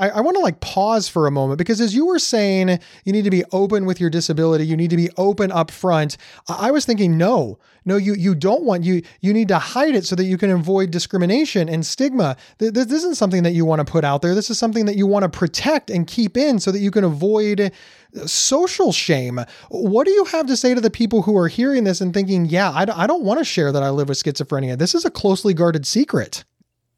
I, 0.00 0.08
I 0.08 0.20
want 0.20 0.36
to 0.36 0.40
like 0.40 0.60
pause 0.60 1.08
for 1.08 1.26
a 1.26 1.30
moment 1.30 1.58
because 1.58 1.80
as 1.80 1.94
you 1.94 2.06
were 2.06 2.18
saying, 2.18 2.80
you 3.04 3.12
need 3.12 3.24
to 3.24 3.30
be 3.30 3.44
open 3.52 3.84
with 3.84 4.00
your 4.00 4.08
disability. 4.08 4.66
You 4.66 4.76
need 4.76 4.90
to 4.90 4.96
be 4.96 5.10
open 5.16 5.52
up 5.52 5.70
front. 5.70 6.16
I, 6.48 6.68
I 6.68 6.70
was 6.70 6.86
thinking, 6.86 7.18
no, 7.18 7.58
no, 7.84 7.96
you 7.96 8.14
you 8.14 8.34
don't 8.34 8.62
want 8.62 8.82
you 8.82 9.02
you 9.20 9.32
need 9.32 9.48
to 9.48 9.58
hide 9.58 9.94
it 9.94 10.06
so 10.06 10.16
that 10.16 10.24
you 10.24 10.38
can 10.38 10.50
avoid 10.50 10.90
discrimination 10.90 11.68
and 11.68 11.84
stigma. 11.84 12.36
This, 12.58 12.72
this 12.72 12.90
isn't 12.92 13.16
something 13.16 13.42
that 13.42 13.52
you 13.52 13.64
want 13.64 13.86
to 13.86 13.90
put 13.90 14.04
out 14.04 14.22
there. 14.22 14.34
This 14.34 14.50
is 14.50 14.58
something 14.58 14.86
that 14.86 14.96
you 14.96 15.06
want 15.06 15.22
to 15.24 15.28
protect 15.28 15.90
and 15.90 16.06
keep 16.06 16.36
in 16.36 16.58
so 16.58 16.72
that 16.72 16.80
you 16.80 16.90
can 16.90 17.04
avoid 17.04 17.60
uh, 17.60 18.26
social 18.26 18.92
shame. 18.92 19.40
What 19.68 20.06
do 20.06 20.12
you 20.12 20.24
have 20.26 20.46
to 20.46 20.56
say 20.56 20.74
to 20.74 20.80
the 20.80 20.90
people 20.90 21.22
who 21.22 21.36
are 21.36 21.48
hearing 21.48 21.84
this 21.84 22.00
and 22.00 22.14
thinking, 22.14 22.46
yeah, 22.46 22.70
I, 22.70 22.86
I 23.04 23.06
don't 23.06 23.22
want 23.22 23.38
to 23.38 23.44
share 23.44 23.70
that 23.70 23.82
I 23.82 23.90
live 23.90 24.08
with 24.08 24.22
schizophrenia? 24.22 24.78
This 24.78 24.94
is 24.94 25.04
a 25.04 25.10
closely 25.10 25.52
guarded 25.52 25.86
secret. 25.86 26.44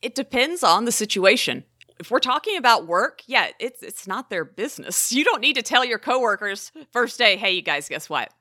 It 0.01 0.15
depends 0.17 0.65
on 0.65 0.85
the 0.85 0.93
situation 0.93 1.65
If 2.03 2.11
we're 2.11 2.19
talking 2.19 2.57
about 2.57 2.89
work, 2.89 3.23
yeah, 3.29 3.51
it's 3.61 3.81
it's 3.81 4.09
not 4.09 4.29
their 4.29 4.45
business. 4.45 5.13
You 5.23 5.25
don't 5.25 5.41
need 5.41 5.55
to 5.55 5.63
tell 5.63 5.85
your 5.85 6.01
coworkers 6.01 6.73
first 6.91 7.17
day, 7.17 7.37
hey, 7.37 7.53
you 7.53 7.63
guys, 7.63 7.89
guess 7.89 8.11
what? 8.11 8.33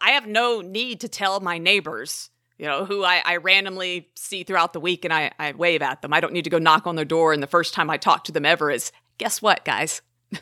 I 0.00 0.12
have 0.12 0.26
no 0.26 0.62
need 0.62 1.00
to 1.00 1.08
tell 1.08 1.38
my 1.40 1.58
neighbors, 1.58 2.30
you 2.56 2.64
know, 2.64 2.86
who 2.86 3.04
I, 3.04 3.20
I 3.22 3.36
randomly 3.36 4.08
see 4.16 4.42
throughout 4.42 4.72
the 4.72 4.80
week 4.80 5.04
and 5.04 5.12
I, 5.12 5.32
I 5.38 5.52
wave 5.52 5.82
at 5.82 6.00
them. 6.00 6.14
I 6.14 6.20
don't 6.20 6.32
need 6.32 6.44
to 6.44 6.50
go 6.50 6.58
knock 6.58 6.86
on 6.86 6.96
their 6.96 7.04
door 7.04 7.34
and 7.34 7.42
the 7.42 7.46
first 7.46 7.74
time 7.74 7.90
I 7.90 7.98
talk 7.98 8.24
to 8.24 8.32
them 8.32 8.46
ever 8.46 8.70
is, 8.70 8.90
guess 9.18 9.42
what, 9.42 9.66
guys? 9.66 10.00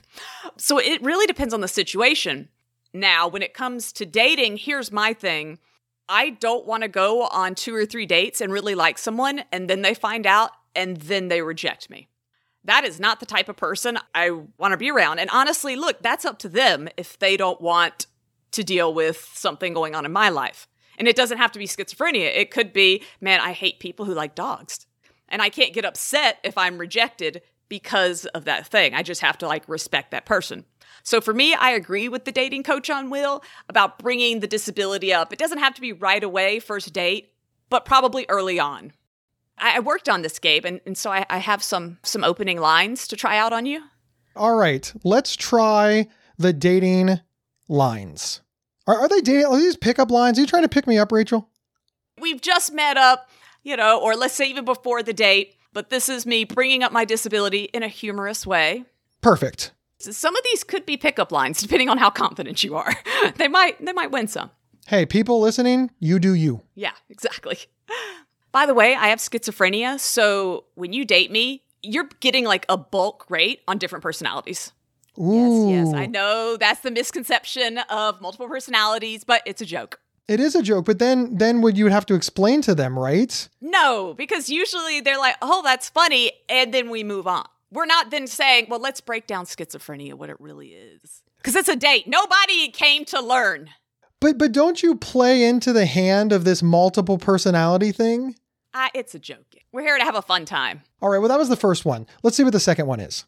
so 0.56 0.78
it 0.78 1.02
really 1.02 1.26
depends 1.26 1.52
on 1.52 1.60
the 1.60 1.68
situation. 1.68 2.48
Now, 2.94 3.26
when 3.26 3.42
it 3.42 3.54
comes 3.54 3.92
to 3.94 4.06
dating, 4.06 4.58
here's 4.58 4.92
my 4.92 5.14
thing. 5.14 5.58
I 6.08 6.30
don't 6.30 6.64
want 6.64 6.84
to 6.84 6.88
go 6.88 7.22
on 7.22 7.56
two 7.56 7.74
or 7.74 7.86
three 7.86 8.06
dates 8.06 8.40
and 8.40 8.52
really 8.52 8.76
like 8.76 8.98
someone 8.98 9.42
and 9.50 9.68
then 9.68 9.82
they 9.82 9.94
find 9.94 10.26
out 10.28 10.52
and 10.76 10.96
then 10.98 11.26
they 11.26 11.42
reject 11.42 11.90
me. 11.90 12.06
That 12.68 12.84
is 12.84 13.00
not 13.00 13.18
the 13.18 13.26
type 13.26 13.48
of 13.48 13.56
person 13.56 13.98
I 14.14 14.30
want 14.58 14.72
to 14.72 14.76
be 14.76 14.90
around. 14.90 15.20
And 15.20 15.30
honestly, 15.30 15.74
look, 15.74 16.02
that's 16.02 16.26
up 16.26 16.38
to 16.40 16.50
them 16.50 16.88
if 16.98 17.18
they 17.18 17.38
don't 17.38 17.60
want 17.62 18.06
to 18.52 18.62
deal 18.62 18.92
with 18.92 19.26
something 19.32 19.72
going 19.72 19.94
on 19.94 20.04
in 20.04 20.12
my 20.12 20.28
life. 20.28 20.68
And 20.98 21.08
it 21.08 21.16
doesn't 21.16 21.38
have 21.38 21.50
to 21.52 21.58
be 21.58 21.66
schizophrenia. 21.66 22.30
It 22.36 22.50
could 22.50 22.74
be, 22.74 23.02
man, 23.22 23.40
I 23.40 23.52
hate 23.52 23.78
people 23.78 24.04
who 24.04 24.12
like 24.12 24.34
dogs. 24.34 24.86
And 25.30 25.40
I 25.40 25.48
can't 25.48 25.72
get 25.72 25.86
upset 25.86 26.40
if 26.44 26.58
I'm 26.58 26.76
rejected 26.76 27.40
because 27.70 28.26
of 28.26 28.44
that 28.44 28.66
thing. 28.66 28.92
I 28.92 29.02
just 29.02 29.22
have 29.22 29.38
to 29.38 29.46
like 29.46 29.66
respect 29.66 30.10
that 30.10 30.26
person. 30.26 30.66
So 31.02 31.22
for 31.22 31.32
me, 31.32 31.54
I 31.54 31.70
agree 31.70 32.10
with 32.10 32.26
the 32.26 32.32
dating 32.32 32.64
coach 32.64 32.90
on 32.90 33.08
Will 33.08 33.42
about 33.70 33.98
bringing 33.98 34.40
the 34.40 34.46
disability 34.46 35.10
up. 35.10 35.32
It 35.32 35.38
doesn't 35.38 35.58
have 35.58 35.74
to 35.74 35.80
be 35.80 35.92
right 35.92 36.22
away, 36.22 36.58
first 36.58 36.92
date, 36.92 37.32
but 37.70 37.86
probably 37.86 38.26
early 38.28 38.58
on. 38.58 38.92
I, 39.60 39.80
worked 39.80 40.08
on 40.08 40.22
this, 40.22 40.38
Gabe, 40.38 40.64
and, 40.64 40.80
and 40.86 40.96
so 40.96 41.10
I, 41.10 41.24
I 41.28 41.38
have 41.38 41.62
some 41.62 41.98
some 42.02 42.24
opening 42.24 42.60
lines 42.60 43.08
to 43.08 43.16
try 43.16 43.38
out 43.38 43.52
on 43.52 43.66
you. 43.66 43.82
All 44.36 44.56
right, 44.56 44.92
let's 45.04 45.36
try 45.36 46.08
the 46.38 46.52
dating 46.52 47.20
lines. 47.68 48.40
Are, 48.86 48.96
are 48.96 49.08
they 49.08 49.20
dating? 49.20 49.46
Are 49.46 49.58
these 49.58 49.76
pickup 49.76 50.10
lines? 50.10 50.38
Are 50.38 50.40
you 50.40 50.46
trying 50.46 50.62
to 50.62 50.68
pick 50.68 50.86
me 50.86 50.98
up, 50.98 51.12
Rachel? 51.12 51.48
We've 52.20 52.40
just 52.40 52.72
met 52.72 52.96
up, 52.96 53.30
you 53.62 53.76
know, 53.76 54.00
or 54.00 54.16
let's 54.16 54.34
say 54.34 54.48
even 54.48 54.64
before 54.64 55.02
the 55.02 55.12
date, 55.12 55.54
but 55.72 55.90
this 55.90 56.08
is 56.08 56.26
me 56.26 56.44
bringing 56.44 56.82
up 56.82 56.92
my 56.92 57.04
disability 57.04 57.64
in 57.64 57.82
a 57.82 57.88
humorous 57.88 58.46
way. 58.46 58.84
Perfect. 59.20 59.72
So 60.00 60.12
some 60.12 60.36
of 60.36 60.44
these 60.44 60.64
could 60.64 60.86
be 60.86 60.96
pickup 60.96 61.32
lines 61.32 61.60
depending 61.62 61.88
on 61.88 61.98
how 61.98 62.10
confident 62.10 62.62
you 62.64 62.76
are. 62.76 62.94
they 63.36 63.48
might 63.48 63.84
they 63.84 63.92
might 63.92 64.10
win 64.10 64.28
some. 64.28 64.50
Hey, 64.86 65.04
people 65.04 65.40
listening, 65.40 65.90
you 65.98 66.18
do 66.18 66.32
you. 66.32 66.62
Yeah, 66.74 66.92
exactly. 67.10 67.58
By 68.52 68.66
the 68.66 68.74
way, 68.74 68.94
I 68.94 69.08
have 69.08 69.18
schizophrenia, 69.18 70.00
so 70.00 70.64
when 70.74 70.92
you 70.92 71.04
date 71.04 71.30
me, 71.30 71.62
you're 71.82 72.08
getting 72.20 72.44
like 72.44 72.66
a 72.68 72.76
bulk 72.76 73.26
rate 73.28 73.60
on 73.68 73.78
different 73.78 74.02
personalities. 74.02 74.72
Ooh. 75.18 75.68
Yes, 75.68 75.86
yes. 75.88 75.94
I 75.94 76.06
know 76.06 76.56
that's 76.56 76.80
the 76.80 76.90
misconception 76.90 77.78
of 77.90 78.20
multiple 78.20 78.48
personalities, 78.48 79.24
but 79.24 79.42
it's 79.46 79.60
a 79.60 79.66
joke. 79.66 80.00
It 80.28 80.40
is 80.40 80.54
a 80.54 80.62
joke, 80.62 80.84
but 80.84 80.98
then 80.98 81.38
then 81.38 81.62
would 81.62 81.78
you 81.78 81.88
have 81.88 82.04
to 82.06 82.14
explain 82.14 82.60
to 82.62 82.74
them, 82.74 82.98
right? 82.98 83.48
No, 83.60 84.14
because 84.14 84.50
usually 84.50 85.00
they're 85.00 85.18
like, 85.18 85.36
"Oh, 85.40 85.62
that's 85.62 85.88
funny," 85.88 86.32
and 86.48 86.72
then 86.72 86.90
we 86.90 87.02
move 87.02 87.26
on. 87.26 87.46
We're 87.72 87.86
not 87.86 88.10
then 88.10 88.26
saying, 88.26 88.66
"Well, 88.68 88.80
let's 88.80 89.00
break 89.00 89.26
down 89.26 89.46
schizophrenia 89.46 90.14
what 90.14 90.28
it 90.28 90.38
really 90.38 90.68
is." 90.68 91.22
Cuz 91.42 91.54
it's 91.56 91.68
a 91.68 91.76
date. 91.76 92.06
Nobody 92.06 92.68
came 92.68 93.04
to 93.06 93.20
learn. 93.22 93.70
But 94.20 94.38
but 94.38 94.52
don't 94.52 94.82
you 94.82 94.96
play 94.96 95.44
into 95.44 95.72
the 95.72 95.86
hand 95.86 96.32
of 96.32 96.44
this 96.44 96.62
multiple 96.62 97.18
personality 97.18 97.92
thing? 97.92 98.34
Uh, 98.74 98.88
it's 98.94 99.14
a 99.14 99.18
joke. 99.18 99.54
We're 99.72 99.82
here 99.82 99.98
to 99.98 100.04
have 100.04 100.16
a 100.16 100.22
fun 100.22 100.44
time. 100.44 100.82
All 101.00 101.08
right, 101.08 101.18
well 101.18 101.28
that 101.28 101.38
was 101.38 101.48
the 101.48 101.56
first 101.56 101.84
one. 101.84 102.06
Let's 102.22 102.36
see 102.36 102.44
what 102.44 102.52
the 102.52 102.60
second 102.60 102.86
one 102.86 103.00
is. 103.00 103.24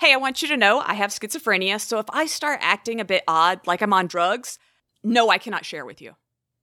Hey, 0.00 0.14
I 0.14 0.16
want 0.16 0.40
you 0.40 0.48
to 0.48 0.56
know 0.56 0.80
I 0.80 0.94
have 0.94 1.10
schizophrenia, 1.10 1.78
so 1.78 1.98
if 1.98 2.06
I 2.08 2.24
start 2.24 2.60
acting 2.62 3.00
a 3.00 3.04
bit 3.04 3.22
odd, 3.28 3.66
like 3.66 3.82
I'm 3.82 3.92
on 3.92 4.06
drugs, 4.06 4.58
no, 5.04 5.28
I 5.28 5.36
cannot 5.36 5.66
share 5.66 5.84
with 5.84 6.00
you. 6.00 6.16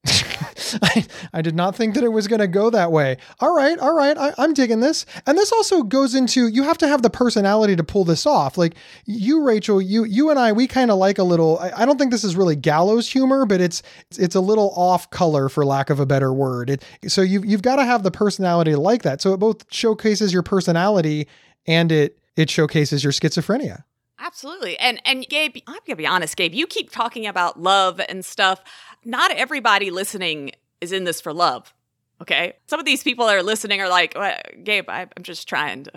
I, 0.82 1.06
I 1.34 1.42
did 1.42 1.56
not 1.56 1.76
think 1.76 1.96
that 1.96 2.04
it 2.04 2.10
was 2.10 2.28
going 2.28 2.40
to 2.40 2.48
go 2.48 2.70
that 2.70 2.92
way. 2.92 3.18
All 3.40 3.56
right, 3.56 3.78
all 3.80 3.94
right, 3.94 4.18
I, 4.18 4.34
I'm 4.38 4.54
digging 4.54 4.80
this. 4.80 5.06
And 5.26 5.38
this 5.38 5.52
also 5.52 5.84
goes 5.84 6.16
into 6.16 6.48
you 6.48 6.64
have 6.64 6.78
to 6.80 6.88
have 6.88 7.02
the 7.02 7.10
personality 7.10 7.76
to 7.76 7.84
pull 7.84 8.04
this 8.04 8.26
off. 8.26 8.58
Like 8.58 8.76
you, 9.06 9.44
Rachel, 9.44 9.82
you 9.82 10.04
you 10.06 10.30
and 10.30 10.40
I, 10.40 10.52
we 10.52 10.68
kind 10.68 10.92
of 10.92 10.98
like 10.98 11.18
a 11.18 11.24
little. 11.24 11.60
I, 11.60 11.72
I, 11.78 11.86
don't 11.86 11.98
think 11.98 12.12
this 12.12 12.24
is 12.24 12.36
really 12.36 12.56
gallows 12.56 13.10
humor, 13.10 13.46
but 13.46 13.62
it's 13.62 13.84
it's 14.18 14.36
a 14.36 14.42
little 14.42 14.74
off 14.76 15.10
color 15.10 15.50
for 15.50 15.66
lack 15.66 15.90
of 15.90 16.00
a 16.00 16.06
better 16.06 16.34
word. 16.34 16.70
It, 16.70 16.84
so 17.08 17.22
you've 17.22 17.46
you've 17.46 17.62
got 17.62 17.78
to 17.78 17.86
have 17.86 18.04
the 18.04 18.12
personality 18.12 18.72
to 18.72 18.80
like 18.80 19.04
that. 19.04 19.22
So 19.22 19.34
it 19.34 19.38
both 19.38 19.72
showcases 19.72 20.34
your 20.34 20.44
personality 20.44 21.28
and 21.66 21.92
it 21.92 22.20
it 22.36 22.50
showcases 22.50 23.04
your 23.04 23.14
schizophrenia. 23.14 23.84
Absolutely. 24.20 24.78
And 24.80 25.00
and 25.06 25.28
Gabe, 25.30 25.58
I'm 25.68 25.80
gonna 25.86 25.96
be 25.96 26.08
honest, 26.08 26.36
Gabe, 26.36 26.54
you 26.54 26.66
keep 26.66 26.92
talking 26.92 27.28
about 27.28 27.62
love 27.62 28.02
and 28.10 28.26
stuff. 28.26 28.62
Not 29.06 29.32
everybody 29.32 29.92
listening 29.92 30.52
is 30.82 30.92
in 30.92 31.04
this 31.04 31.22
for 31.22 31.34
love. 31.34 31.74
Okay. 32.22 32.54
Some 32.68 32.80
of 32.80 32.86
these 32.86 33.04
people 33.04 33.28
that 33.28 33.36
are 33.36 33.44
listening 33.44 33.82
are 33.82 33.90
like, 33.90 34.14
well, 34.16 34.38
Gabe, 34.64 34.90
I, 34.90 35.02
I'm 35.02 35.24
just 35.24 35.48
trying 35.48 35.84
to 35.86 35.92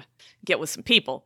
get 0.45 0.61
with 0.61 0.71
some 0.71 0.83
people. 0.83 1.25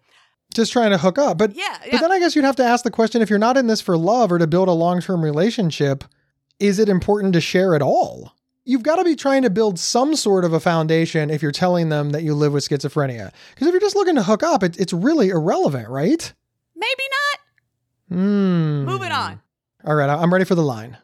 Just 0.54 0.72
trying 0.72 0.90
to 0.90 0.98
hook 0.98 1.18
up. 1.18 1.37
But 1.37 1.56
yeah, 1.56 1.78
yeah. 1.84 1.92
but 1.92 2.00
then 2.00 2.12
I 2.12 2.18
guess 2.20 2.37
you'd 2.37 2.44
have 2.44 2.56
to 2.56 2.64
ask 2.64 2.84
the 2.84 2.90
question 2.90 3.22
if 3.22 3.30
you're 3.30 3.38
not 3.38 3.56
in 3.56 3.66
this 3.66 3.80
for 3.80 3.96
love 3.96 4.30
or 4.30 4.38
to 4.38 4.46
build 4.46 4.68
a 4.68 4.72
long-term 4.72 5.22
relationship, 5.22 6.04
is 6.60 6.78
it 6.78 6.88
important 6.88 7.32
to 7.34 7.40
share 7.40 7.74
at 7.74 7.82
all? 7.82 8.34
you've 8.64 8.82
got 8.82 8.96
to 8.96 9.04
be 9.04 9.14
trying 9.14 9.42
to 9.42 9.50
build 9.50 9.78
some 9.78 10.16
sort 10.16 10.44
of 10.44 10.52
a 10.52 10.60
foundation 10.60 11.30
if 11.30 11.42
you're 11.42 11.52
telling 11.52 11.88
them 11.88 12.10
that 12.10 12.22
you 12.22 12.34
live 12.34 12.52
with 12.52 12.66
schizophrenia. 12.68 13.32
Because 13.54 13.68
if 13.68 13.72
you're 13.72 13.80
just 13.80 13.96
looking 13.96 14.16
to 14.16 14.22
hook 14.22 14.42
up, 14.42 14.62
it, 14.62 14.78
it's 14.78 14.92
really 14.92 15.28
irrelevant, 15.28 15.88
right? 15.88 16.32
Maybe 16.74 17.02
not. 17.10 18.18
Hmm. 18.18 18.84
Moving 18.84 19.12
on. 19.12 19.40
All 19.84 19.94
right, 19.94 20.08
I'm 20.08 20.32
ready 20.32 20.44
for 20.44 20.54
the 20.54 20.62
line. 20.62 20.96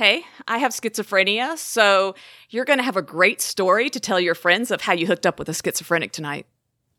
Hey, 0.00 0.24
I 0.48 0.56
have 0.56 0.72
schizophrenia, 0.72 1.58
so 1.58 2.14
you're 2.48 2.64
going 2.64 2.78
to 2.78 2.82
have 2.82 2.96
a 2.96 3.02
great 3.02 3.42
story 3.42 3.90
to 3.90 4.00
tell 4.00 4.18
your 4.18 4.34
friends 4.34 4.70
of 4.70 4.80
how 4.80 4.94
you 4.94 5.06
hooked 5.06 5.26
up 5.26 5.38
with 5.38 5.46
a 5.50 5.52
schizophrenic 5.52 6.10
tonight. 6.10 6.46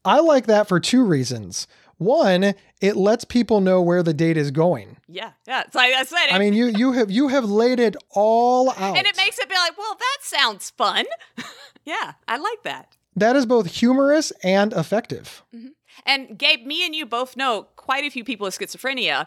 I 0.06 0.20
like 0.20 0.46
that 0.46 0.68
for 0.68 0.80
two 0.80 1.04
reasons. 1.04 1.66
One, 1.98 2.54
it 2.80 2.96
lets 2.96 3.26
people 3.26 3.60
know 3.60 3.82
where 3.82 4.04
the 4.04 4.14
date 4.14 4.38
is 4.38 4.52
going. 4.52 4.98
Yeah, 5.08 5.32
yeah. 5.48 5.64
It's 5.66 5.74
like 5.74 5.96
I 5.96 6.04
said. 6.04 6.28
I 6.30 6.38
mean, 6.38 6.54
you 6.54 6.68
you 6.68 6.92
have 6.92 7.10
you 7.10 7.30
have 7.30 7.46
laid 7.46 7.80
it 7.80 7.96
all 8.12 8.70
out, 8.70 8.96
and 8.96 9.08
it 9.08 9.18
makes 9.18 9.40
it 9.40 9.50
be 9.50 9.56
like, 9.56 9.76
well, 9.80 9.96
that 9.96 10.18
sounds 10.22 10.70
fun. 10.70 11.06
yeah, 11.86 12.14
I 12.28 12.38
like 12.38 12.62
that. 12.66 12.98
That 13.16 13.36
is 13.36 13.48
both 13.48 13.66
humorous 13.66 14.32
and 14.44 14.74
effective. 14.74 15.42
Mm-hmm. 15.56 15.70
And 16.06 16.38
Gabe, 16.38 16.68
me 16.68 16.86
and 16.86 16.94
you 16.94 17.08
both 17.08 17.36
know 17.36 17.64
quite 17.78 18.04
a 18.04 18.12
few 18.12 18.24
people 18.24 18.46
with 18.46 18.56
schizophrenia, 18.56 19.26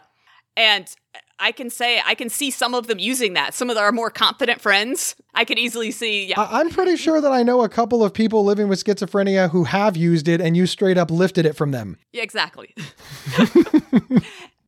and 0.55 0.95
I 1.39 1.51
can 1.51 1.69
say 1.69 2.01
I 2.05 2.15
can 2.15 2.29
see 2.29 2.49
some 2.49 2.73
of 2.73 2.87
them 2.87 2.97
using 2.99 3.33
that. 3.33 3.53
Some 3.53 3.69
of 3.69 3.77
our 3.77 3.91
more 3.91 4.09
confident 4.09 4.61
friends, 4.61 5.15
I 5.33 5.43
can 5.43 5.57
easily 5.57 5.91
see. 5.91 6.27
Yeah, 6.27 6.39
I- 6.39 6.61
am 6.61 6.69
pretty 6.69 6.95
sure 6.95 7.19
that 7.19 7.31
I 7.31 7.43
know 7.43 7.61
a 7.61 7.69
couple 7.69 8.03
of 8.03 8.13
people 8.13 8.43
living 8.45 8.67
with 8.67 8.83
schizophrenia 8.83 9.49
who 9.49 9.65
have 9.65 9.97
used 9.97 10.27
it, 10.27 10.39
and 10.39 10.55
you 10.55 10.65
straight 10.65 10.97
up 10.97 11.11
lifted 11.11 11.45
it 11.45 11.53
from 11.53 11.71
them. 11.71 11.97
Yeah, 12.13 12.23
exactly. 12.23 12.73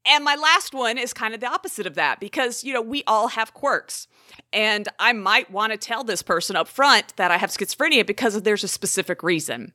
and 0.05 0.23
my 0.23 0.35
last 0.35 0.73
one 0.73 0.97
is 0.97 1.13
kind 1.13 1.33
of 1.33 1.39
the 1.39 1.47
opposite 1.47 1.85
of 1.87 1.95
that 1.95 2.19
because 2.19 2.63
you 2.63 2.73
know 2.73 2.81
we 2.81 3.03
all 3.07 3.29
have 3.29 3.53
quirks, 3.53 4.07
and 4.51 4.87
I 4.99 5.13
might 5.13 5.49
want 5.49 5.71
to 5.71 5.77
tell 5.77 6.03
this 6.03 6.21
person 6.21 6.55
up 6.55 6.67
front 6.67 7.15
that 7.15 7.31
I 7.31 7.37
have 7.37 7.49
schizophrenia 7.49 8.05
because 8.05 8.41
there's 8.41 8.63
a 8.63 8.67
specific 8.67 9.23
reason. 9.23 9.73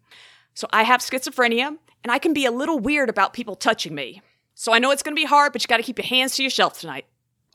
So 0.55 0.69
I 0.73 0.83
have 0.83 1.01
schizophrenia, 1.01 1.77
and 2.05 2.11
I 2.11 2.19
can 2.19 2.35
be 2.35 2.45
a 2.45 2.51
little 2.51 2.79
weird 2.79 3.09
about 3.09 3.33
people 3.33 3.57
touching 3.57 3.95
me. 3.95 4.21
So 4.62 4.72
I 4.72 4.79
know 4.79 4.92
it's 4.92 5.03
going 5.03 5.16
to 5.16 5.20
be 5.20 5.27
hard, 5.27 5.53
but 5.53 5.64
you 5.64 5.66
got 5.66 5.79
to 5.79 5.83
keep 5.83 5.98
your 5.98 6.07
hands 6.07 6.37
to 6.37 6.42
your 6.44 6.48
shelf 6.48 6.79
tonight. 6.79 7.07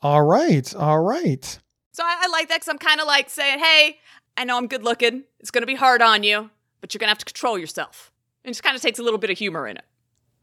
All 0.02 0.20
right. 0.20 0.74
All 0.74 1.00
right. 1.00 1.58
So 1.92 2.02
I, 2.04 2.24
I 2.24 2.28
like 2.28 2.50
that 2.50 2.56
because 2.56 2.68
I'm 2.68 2.76
kind 2.76 3.00
of 3.00 3.06
like 3.06 3.30
saying, 3.30 3.60
hey, 3.60 3.98
I 4.36 4.44
know 4.44 4.58
I'm 4.58 4.66
good 4.66 4.84
looking. 4.84 5.24
It's 5.40 5.50
going 5.50 5.62
to 5.62 5.66
be 5.66 5.74
hard 5.74 6.02
on 6.02 6.22
you, 6.22 6.50
but 6.82 6.92
you're 6.92 6.98
going 6.98 7.06
to 7.06 7.12
have 7.12 7.18
to 7.20 7.24
control 7.24 7.58
yourself. 7.58 8.12
It 8.44 8.48
just 8.48 8.62
kind 8.62 8.76
of 8.76 8.82
takes 8.82 8.98
a 8.98 9.02
little 9.02 9.18
bit 9.18 9.30
of 9.30 9.38
humor 9.38 9.66
in 9.66 9.78
it. 9.78 9.86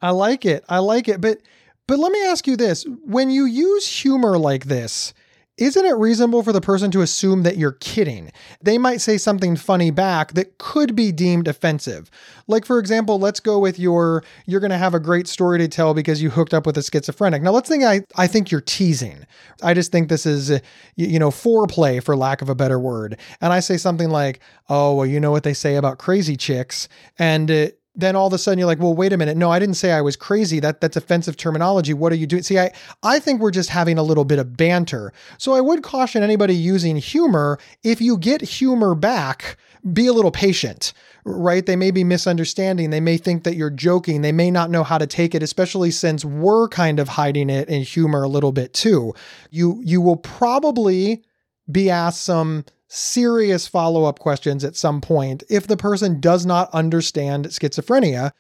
I 0.01 0.10
like 0.10 0.43
it. 0.43 0.65
I 0.67 0.80
like 0.80 1.08
it. 1.08 1.21
But 1.21 1.38
but 1.86 1.99
let 1.99 2.12
me 2.12 2.25
ask 2.25 2.47
you 2.47 2.58
this. 2.58 2.84
When 3.04 3.30
you 3.30 3.45
use 3.45 3.88
humor 3.88 4.39
like 4.39 4.65
this, 4.65 5.13
isn't 5.58 5.86
it 5.86 5.96
reasonable 5.96 6.44
for 6.44 6.52
the 6.52 6.60
person 6.60 6.91
to 6.91 7.02
assume 7.02 7.44
that 7.44 7.58
you're 7.58 7.72
kidding? 7.74 8.32
They 8.62 8.78
might 8.78 9.00
say 9.00 9.18
something 9.18 9.56
funny 9.56 9.89
back 9.89 10.34
that 10.34 10.58
could 10.58 10.96
be 10.96 11.13
deemed 11.13 11.48
offensive. 11.48 12.12
Like, 12.48 12.65
for 12.65 12.78
example, 12.78 13.20
let's 13.20 13.39
go 13.39 13.58
with 13.60 13.80
your, 13.80 14.24
you're 14.46 14.60
going 14.60 14.72
to 14.72 14.78
have 14.78 14.94
a 14.94 15.00
great 15.00 15.28
story 15.28 15.58
to 15.60 15.68
tell 15.70 15.94
because 15.94 16.22
you 16.22 16.30
hooked 16.30 16.54
up 16.54 16.65
with 16.65 16.78
a 16.78 16.84
schizophrenic. 16.84 17.41
Now, 17.41 17.52
let's 17.52 17.70
think 17.70 17.84
I, 17.84 18.02
I 18.18 18.28
think 18.28 18.52
you're 18.52 18.60
teasing. 18.60 19.26
I 19.63 19.74
just 19.74 19.94
think 19.94 20.10
this 20.10 20.26
is, 20.26 20.50
you, 20.96 21.20
know, 21.20 21.30
foreplay 21.30 22.04
for 22.04 22.18
lack 22.18 22.41
of 22.41 22.50
a 22.50 22.56
better 22.56 22.80
word. 22.80 23.18
And 23.39 23.54
I 23.54 23.62
say 23.62 23.78
something 23.78 24.10
like, 24.10 24.41
oh, 24.68 24.96
well, 24.96 25.06
you 25.06 25.22
know 25.22 25.32
what 25.32 25.44
they 25.44 25.54
say 25.54 25.78
about 25.78 26.00
crazy 26.00 26.36
chicks. 26.36 26.89
And, 27.18 27.72
then 27.96 28.16
all 28.16 28.28
of 28.28 28.34
a 28.34 28.38
sudden 28.38 28.60
you're 28.60 28.68
like, 28.68 28.80
well, 28.80 28.94
wait 28.94 29.14
a 29.14 29.18
minute. 29.18 29.38
No, 29.38 29.52
I 29.52 29.60
didn't 29.60 29.76
say 29.76 29.92
I 29.92 30.02
was 30.02 30.16
crazy. 30.16 30.60
That 30.60 30.82
that's 30.82 30.98
offensive 30.98 31.38
terminology. 31.38 31.94
What 31.94 32.12
are 32.12 32.16
you 32.16 32.28
doing? 32.28 32.44
See, 32.44 32.60
I, 32.60 32.72
I 33.04 33.20
think 33.20 33.42
we're 33.42 33.52
just 33.52 33.70
having 33.70 33.98
a 33.98 34.04
little 34.04 34.26
bit 34.26 34.40
of 34.40 34.58
banter. 34.58 35.14
So 35.38 35.54
I 35.54 35.62
would 35.62 35.84
caution 35.84 36.24
anybody 36.24 36.56
using 36.56 36.98
humor, 36.98 37.60
if 37.84 38.02
you 38.02 38.18
get 38.18 38.42
humor 38.42 38.96
back, 38.96 39.58
be 39.94 40.08
a 40.08 40.14
little 40.14 40.32
patient, 40.32 40.94
right? 41.26 41.66
They 41.66 41.76
may 41.76 41.92
be 41.92 42.04
misunderstanding. 42.04 42.90
They 42.90 43.00
may 43.00 43.18
think 43.18 43.44
that 43.44 43.56
you're 43.56 43.70
joking. 43.70 44.22
They 44.22 44.32
may 44.32 44.50
not 44.50 44.72
know 44.72 44.84
how 44.84 44.98
to 44.98 45.08
take 45.08 45.36
it, 45.36 45.44
especially 45.44 45.92
since 45.92 46.26
we're 46.26 46.68
kind 46.70 47.00
of 47.00 47.08
hiding 47.08 47.50
it 47.50 47.70
in 47.70 47.84
humor 47.84 48.24
a 48.24 48.28
little 48.28 48.52
bit 48.52 48.74
too. 48.74 49.14
You 49.52 49.82
you 49.84 50.02
will 50.02 50.18
probably 50.18 51.24
be 51.72 51.90
asked 51.90 52.24
some 52.24 52.66
serious 52.88 53.67
follow 53.67 54.06
up 54.06 54.19
questions 54.19 54.63
at 54.63 54.76
some 54.76 55.02
point. 55.02 55.43
If 55.50 55.67
the 55.67 55.78
person 55.78 56.19
does 56.19 56.45
not 56.45 56.69
understand 56.74 57.45
schizophrenia, 57.48 58.32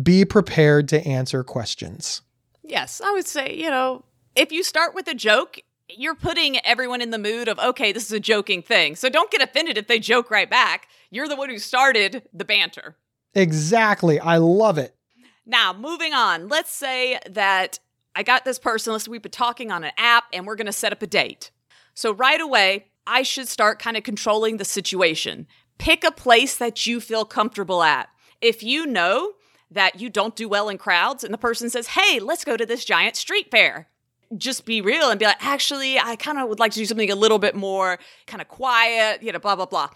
be 0.00 0.24
prepared 0.24 0.88
to 0.88 1.06
answer 1.06 1.44
questions. 1.44 2.22
Yes, 2.62 3.00
I 3.04 3.12
would 3.12 3.26
say, 3.26 3.54
you 3.54 3.70
know, 3.70 4.04
if 4.34 4.50
you 4.50 4.62
start 4.62 4.94
with 4.94 5.06
a 5.08 5.14
joke, 5.14 5.58
you're 5.88 6.14
putting 6.14 6.64
everyone 6.64 7.00
in 7.00 7.10
the 7.10 7.18
mood 7.18 7.48
of, 7.48 7.58
okay, 7.58 7.92
this 7.92 8.06
is 8.06 8.12
a 8.12 8.20
joking 8.20 8.62
thing. 8.62 8.96
So 8.96 9.08
don't 9.08 9.30
get 9.30 9.42
offended 9.42 9.76
if 9.76 9.86
they 9.86 9.98
joke 9.98 10.30
right 10.30 10.48
back. 10.48 10.88
You're 11.10 11.28
the 11.28 11.36
one 11.36 11.50
who 11.50 11.58
started 11.58 12.22
the 12.32 12.44
banter. 12.44 12.96
Exactly. 13.34 14.18
I 14.18 14.38
love 14.38 14.78
it. 14.78 14.94
Now, 15.46 15.72
moving 15.72 16.14
on. 16.14 16.48
Let's 16.48 16.72
say 16.72 17.18
that 17.30 17.78
I 18.14 18.22
got 18.22 18.44
this 18.44 18.58
person, 18.58 18.92
let's 18.92 19.06
we've 19.06 19.22
been 19.22 19.30
talking 19.30 19.70
on 19.70 19.84
an 19.84 19.92
app 19.98 20.24
and 20.32 20.46
we're 20.46 20.56
going 20.56 20.66
to 20.66 20.72
set 20.72 20.92
up 20.92 21.02
a 21.02 21.06
date. 21.06 21.50
So 21.94 22.14
right 22.14 22.40
away, 22.40 22.86
I 23.06 23.22
should 23.22 23.48
start 23.48 23.78
kind 23.78 23.96
of 23.96 24.02
controlling 24.02 24.56
the 24.56 24.64
situation. 24.64 25.46
Pick 25.78 26.04
a 26.04 26.12
place 26.12 26.56
that 26.56 26.86
you 26.86 27.00
feel 27.00 27.24
comfortable 27.24 27.82
at. 27.82 28.08
If 28.40 28.62
you 28.62 28.86
know 28.86 29.32
that 29.70 30.00
you 30.00 30.08
don't 30.08 30.36
do 30.36 30.48
well 30.48 30.68
in 30.68 30.78
crowds 30.78 31.24
and 31.24 31.34
the 31.34 31.38
person 31.38 31.68
says, 31.68 31.88
Hey, 31.88 32.20
let's 32.20 32.44
go 32.44 32.56
to 32.56 32.66
this 32.66 32.84
giant 32.84 33.16
street 33.16 33.50
fair, 33.50 33.88
just 34.36 34.64
be 34.64 34.80
real 34.80 35.10
and 35.10 35.18
be 35.18 35.26
like, 35.26 35.44
Actually, 35.44 35.98
I 35.98 36.16
kind 36.16 36.38
of 36.38 36.48
would 36.48 36.60
like 36.60 36.72
to 36.72 36.78
do 36.78 36.86
something 36.86 37.10
a 37.10 37.16
little 37.16 37.38
bit 37.38 37.54
more 37.54 37.98
kind 38.26 38.40
of 38.40 38.48
quiet, 38.48 39.22
you 39.22 39.32
know, 39.32 39.38
blah, 39.38 39.56
blah, 39.56 39.66
blah. 39.66 39.88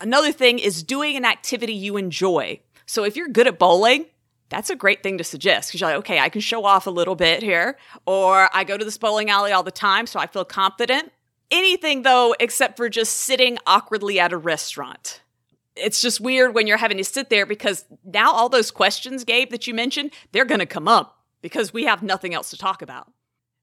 Another 0.00 0.32
thing 0.32 0.58
is 0.58 0.82
doing 0.82 1.16
an 1.16 1.24
activity 1.24 1.72
you 1.72 1.96
enjoy. 1.96 2.60
So 2.86 3.04
if 3.04 3.16
you're 3.16 3.28
good 3.28 3.46
at 3.46 3.58
bowling, 3.58 4.06
that's 4.48 4.68
a 4.68 4.76
great 4.76 5.02
thing 5.02 5.16
to 5.18 5.24
suggest 5.24 5.70
because 5.70 5.80
you're 5.80 5.90
like, 5.90 5.98
okay, 6.00 6.18
I 6.18 6.28
can 6.28 6.40
show 6.40 6.64
off 6.64 6.86
a 6.86 6.90
little 6.90 7.14
bit 7.14 7.42
here. 7.42 7.78
Or 8.04 8.50
I 8.52 8.64
go 8.64 8.76
to 8.76 8.84
this 8.84 8.98
bowling 8.98 9.30
alley 9.30 9.52
all 9.52 9.62
the 9.62 9.70
time, 9.70 10.06
so 10.06 10.18
I 10.18 10.26
feel 10.26 10.44
confident 10.44 11.12
anything 11.52 12.02
though 12.02 12.34
except 12.40 12.76
for 12.76 12.88
just 12.88 13.12
sitting 13.18 13.58
awkwardly 13.66 14.18
at 14.18 14.32
a 14.32 14.36
restaurant. 14.36 15.20
It's 15.76 16.02
just 16.02 16.20
weird 16.20 16.54
when 16.54 16.66
you're 16.66 16.76
having 16.76 16.98
to 16.98 17.04
sit 17.04 17.30
there 17.30 17.46
because 17.46 17.84
now 18.04 18.32
all 18.32 18.48
those 18.48 18.70
questions, 18.70 19.24
Gabe, 19.24 19.50
that 19.50 19.66
you 19.66 19.74
mentioned, 19.74 20.12
they're 20.32 20.44
going 20.44 20.58
to 20.58 20.66
come 20.66 20.88
up 20.88 21.18
because 21.40 21.72
we 21.72 21.84
have 21.84 22.02
nothing 22.02 22.34
else 22.34 22.50
to 22.50 22.58
talk 22.58 22.82
about. 22.82 23.10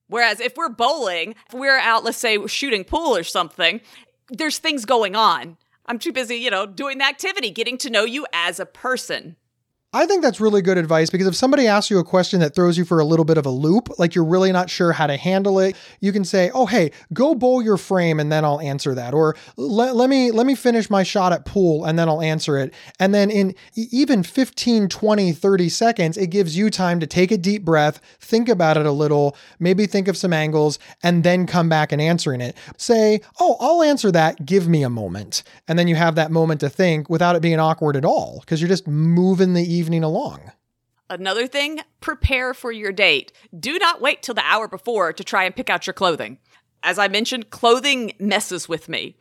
Whereas 0.07 0.39
if 0.39 0.57
we're 0.57 0.69
bowling, 0.69 1.35
if 1.47 1.53
we're 1.53 1.77
out, 1.77 2.03
let's 2.03 2.17
say 2.17 2.45
shooting 2.47 2.83
pool 2.83 3.15
or 3.15 3.23
something, 3.23 3.79
there's 4.29 4.57
things 4.57 4.85
going 4.85 5.15
on. 5.15 5.57
I'm 5.85 5.99
too 5.99 6.11
busy, 6.11 6.35
you 6.35 6.49
know, 6.49 6.65
doing 6.65 6.97
the 6.97 7.05
activity, 7.05 7.51
getting 7.51 7.77
to 7.79 7.89
know 7.89 8.05
you 8.05 8.25
as 8.33 8.59
a 8.59 8.65
person. 8.65 9.35
I 9.91 10.05
think 10.05 10.21
that's 10.21 10.39
really 10.39 10.61
good 10.61 10.77
advice 10.77 11.09
because 11.09 11.25
if 11.25 11.35
somebody 11.35 11.65
asks 11.65 11.89
you 11.89 11.97
a 11.97 12.03
question 12.03 12.41
that 12.41 12.53
throws 12.53 12.77
you 12.77 12.85
for 12.85 12.99
a 12.99 13.03
little 13.03 13.25
bit 13.25 13.39
of 13.39 13.47
a 13.47 13.49
loop, 13.49 13.89
like 13.97 14.13
you're 14.13 14.23
really 14.23 14.51
not 14.51 14.69
sure 14.69 14.91
how 14.91 15.07
to 15.07 15.17
handle 15.17 15.57
it, 15.57 15.75
you 15.99 16.11
can 16.11 16.23
say, 16.23 16.51
"Oh, 16.53 16.67
hey, 16.67 16.91
go 17.11 17.33
bowl 17.33 17.59
your 17.59 17.75
frame 17.75 18.19
and 18.19 18.31
then 18.31 18.45
I'll 18.45 18.59
answer 18.59 18.93
that." 18.93 19.15
Or 19.15 19.35
let, 19.57 19.95
let 19.95 20.07
me 20.07 20.29
let 20.29 20.45
me 20.45 20.53
finish 20.53 20.91
my 20.91 21.01
shot 21.01 21.33
at 21.33 21.43
pool 21.43 21.85
and 21.85 21.97
then 21.97 22.07
I'll 22.07 22.21
answer 22.21 22.55
it. 22.59 22.71
And 22.99 23.15
then 23.15 23.31
in 23.31 23.55
even 23.75 24.21
15, 24.21 24.89
20, 24.89 25.31
30 25.31 25.69
seconds, 25.69 26.17
it 26.17 26.27
gives 26.27 26.55
you 26.55 26.69
time 26.69 26.99
to 26.99 27.07
take 27.07 27.31
a 27.31 27.37
deep 27.37 27.65
breath, 27.65 27.99
think 28.19 28.47
about 28.47 28.77
it 28.77 28.85
a 28.85 28.91
little, 28.91 29.35
maybe 29.57 29.87
think 29.87 30.07
of 30.07 30.15
some 30.15 30.33
angles 30.33 30.77
and 31.01 31.23
then 31.23 31.47
come 31.47 31.67
back 31.67 31.91
and 31.91 31.99
answering 31.99 32.41
it. 32.41 32.55
Say, 32.77 33.21
"Oh, 33.39 33.57
I'll 33.59 33.81
answer 33.81 34.11
that. 34.11 34.45
Give 34.45 34.67
me 34.67 34.83
a 34.83 34.89
moment." 34.89 35.41
And 35.67 35.79
then 35.79 35.87
you 35.87 35.95
have 35.95 36.13
that 36.13 36.29
moment 36.29 36.59
to 36.59 36.69
think 36.69 37.09
without 37.09 37.35
it 37.35 37.41
being 37.41 37.59
awkward 37.59 37.95
at 37.95 38.05
all 38.05 38.41
because 38.41 38.61
you're 38.61 38.69
just 38.69 38.87
moving 38.87 39.55
the 39.55 39.78
evening 39.79 40.03
along. 40.03 40.51
Another 41.09 41.47
thing, 41.47 41.79
prepare 42.01 42.53
for 42.53 42.71
your 42.71 42.91
date. 42.91 43.31
Do 43.57 43.79
not 43.79 44.01
wait 44.01 44.21
till 44.21 44.35
the 44.35 44.45
hour 44.45 44.67
before 44.67 45.11
to 45.13 45.23
try 45.23 45.45
and 45.45 45.55
pick 45.55 45.69
out 45.69 45.87
your 45.87 45.95
clothing. 45.95 46.37
As 46.83 46.99
I 46.99 47.07
mentioned, 47.07 47.49
clothing 47.49 48.13
messes 48.19 48.69
with 48.69 48.87
me. 48.87 49.15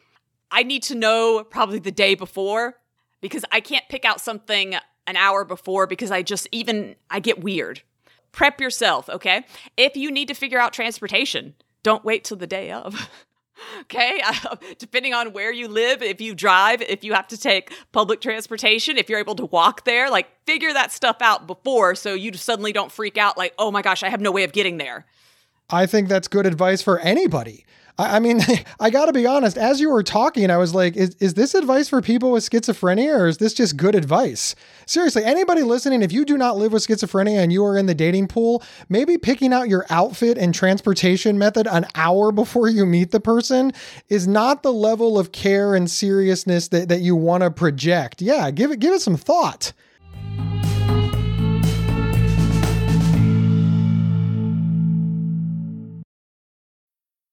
I 0.51 0.63
need 0.65 0.83
to 0.85 0.95
know 0.95 1.45
probably 1.45 1.79
the 1.79 1.91
day 1.91 2.15
before 2.15 2.75
because 3.21 3.45
I 3.51 3.61
can't 3.61 3.89
pick 3.89 4.05
out 4.05 4.21
something 4.21 4.75
an 5.07 5.17
hour 5.17 5.45
before 5.45 5.87
because 5.87 6.11
I 6.11 6.23
just 6.23 6.47
even 6.53 6.97
I 7.11 7.21
get 7.21 7.43
weird. 7.43 7.83
Prep 8.33 8.61
yourself, 8.61 9.09
okay? 9.09 9.45
If 9.77 9.97
you 9.97 10.11
need 10.11 10.29
to 10.29 10.35
figure 10.35 10.59
out 10.59 10.73
transportation, 10.75 11.55
don't 11.83 12.05
wait 12.05 12.25
till 12.25 12.37
the 12.37 12.47
day 12.47 12.71
of. 12.71 13.09
Okay. 13.83 14.21
Uh, 14.25 14.57
depending 14.79 15.15
on 15.15 15.33
where 15.33 15.53
you 15.53 15.69
live, 15.69 16.03
if 16.03 16.21
you 16.21 16.35
drive, 16.35 16.83
if 16.83 17.05
you 17.05 17.15
have 17.15 17.29
to 17.29 17.39
take 17.39 17.73
public 17.93 18.21
transportation, 18.21 18.97
if 18.97 19.09
you're 19.09 19.19
able 19.19 19.35
to 19.37 19.47
walk 19.47 19.85
there, 19.85 20.11
like 20.11 20.29
figure 20.47 20.73
that 20.73 20.93
stuff 20.93 21.19
out 21.21 21.47
before 21.47 21.95
so 21.95 22.15
you 22.15 22.33
suddenly 22.35 22.73
don't 22.73 22.93
freak 22.93 23.17
out 23.17 23.39
like, 23.39 23.55
oh 23.59 23.71
my 23.71 23.83
gosh, 23.83 24.03
I 24.03 24.09
have 24.09 24.21
no 24.21 24.31
way 24.31 24.45
of 24.45 24.53
getting 24.53 24.79
there. 24.79 25.07
I 25.71 25.87
think 25.87 26.09
that's 26.09 26.29
good 26.29 26.47
advice 26.47 26.83
for 26.83 26.99
anybody. 27.01 27.65
I, 27.99 28.17
I 28.17 28.19
mean, 28.21 28.41
I 28.81 28.91
got 28.91 29.07
to 29.07 29.13
be 29.13 29.27
honest, 29.27 29.59
as 29.59 29.81
you 29.81 29.91
were 29.91 30.03
talking, 30.03 30.51
I 30.51 30.57
was 30.57 30.75
like, 30.75 30.97
is, 30.97 31.17
is 31.21 31.35
this 31.35 31.55
advice 31.55 31.89
for 31.89 32.01
people 32.01 32.31
with 32.31 32.49
schizophrenia 32.49 33.19
or 33.19 33.27
is 33.27 33.39
this 33.39 33.55
just 33.55 33.77
good 33.77 33.95
advice? 33.95 34.55
Seriously, 34.87 35.25
anybody 35.25 35.63
listening, 35.63 36.03
if 36.03 36.13
you 36.13 36.25
do 36.25 36.39
not 36.39 36.57
live 36.57 36.73
with 36.73 36.87
schizophrenia 36.87 37.39
and 37.39 37.53
you 37.53 37.65
are 37.65 37.77
in 37.77 37.87
the 37.87 37.95
dating 37.95 38.29
pool, 38.29 38.63
maybe 38.89 39.19
picking 39.19 39.53
out 39.53 39.69
your 39.69 39.85
outfit 39.91 40.39
and 40.39 40.55
transportation 40.55 41.39
method 41.39 41.67
an 41.67 41.87
hour 41.95 42.33
before 42.39 42.69
you 42.69 42.87
meet 42.87 43.11
the 43.11 43.21
person 43.21 43.73
is 44.09 44.27
not 44.27 44.63
the 44.63 44.73
level 44.73 45.19
of 45.19 45.33
care 45.33 45.75
and 45.75 45.91
seriousness 45.91 46.69
that, 46.69 46.89
that 46.89 47.01
you 47.01 47.17
want 47.17 47.43
to 47.43 47.51
project. 47.51 48.23
Yeah, 48.23 48.51
give 48.51 48.71
it 48.71 48.79
give 48.79 48.95
it 48.95 49.01
some 49.01 49.17
thought. 49.17 49.73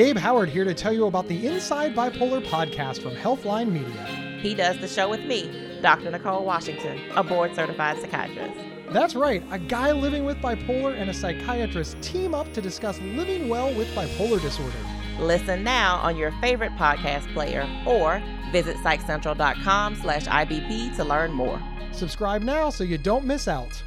Gabe 0.00 0.16
Howard 0.16 0.48
here 0.48 0.64
to 0.64 0.72
tell 0.72 0.94
you 0.94 1.04
about 1.04 1.28
the 1.28 1.46
Inside 1.46 1.94
Bipolar 1.94 2.42
podcast 2.42 3.02
from 3.02 3.14
Healthline 3.14 3.70
Media. 3.70 4.38
He 4.40 4.54
does 4.54 4.78
the 4.78 4.88
show 4.88 5.10
with 5.10 5.20
me, 5.26 5.78
Dr. 5.82 6.10
Nicole 6.10 6.42
Washington, 6.42 6.98
a 7.16 7.22
board 7.22 7.54
certified 7.54 8.00
psychiatrist. 8.00 8.58
That's 8.92 9.14
right, 9.14 9.42
a 9.50 9.58
guy 9.58 9.92
living 9.92 10.24
with 10.24 10.38
bipolar 10.38 10.98
and 10.98 11.10
a 11.10 11.12
psychiatrist 11.12 12.00
team 12.00 12.34
up 12.34 12.50
to 12.54 12.62
discuss 12.62 12.98
living 13.00 13.50
well 13.50 13.74
with 13.74 13.88
bipolar 13.88 14.40
disorder. 14.40 14.78
Listen 15.18 15.62
now 15.62 15.96
on 15.96 16.16
your 16.16 16.32
favorite 16.40 16.72
podcast 16.76 17.30
player 17.34 17.68
or 17.86 18.22
visit 18.52 18.78
psychcentral.com 18.78 19.96
slash 19.96 20.24
IBP 20.24 20.96
to 20.96 21.04
learn 21.04 21.30
more. 21.30 21.62
Subscribe 21.92 22.40
now 22.40 22.70
so 22.70 22.84
you 22.84 22.96
don't 22.96 23.26
miss 23.26 23.46
out. 23.46 23.82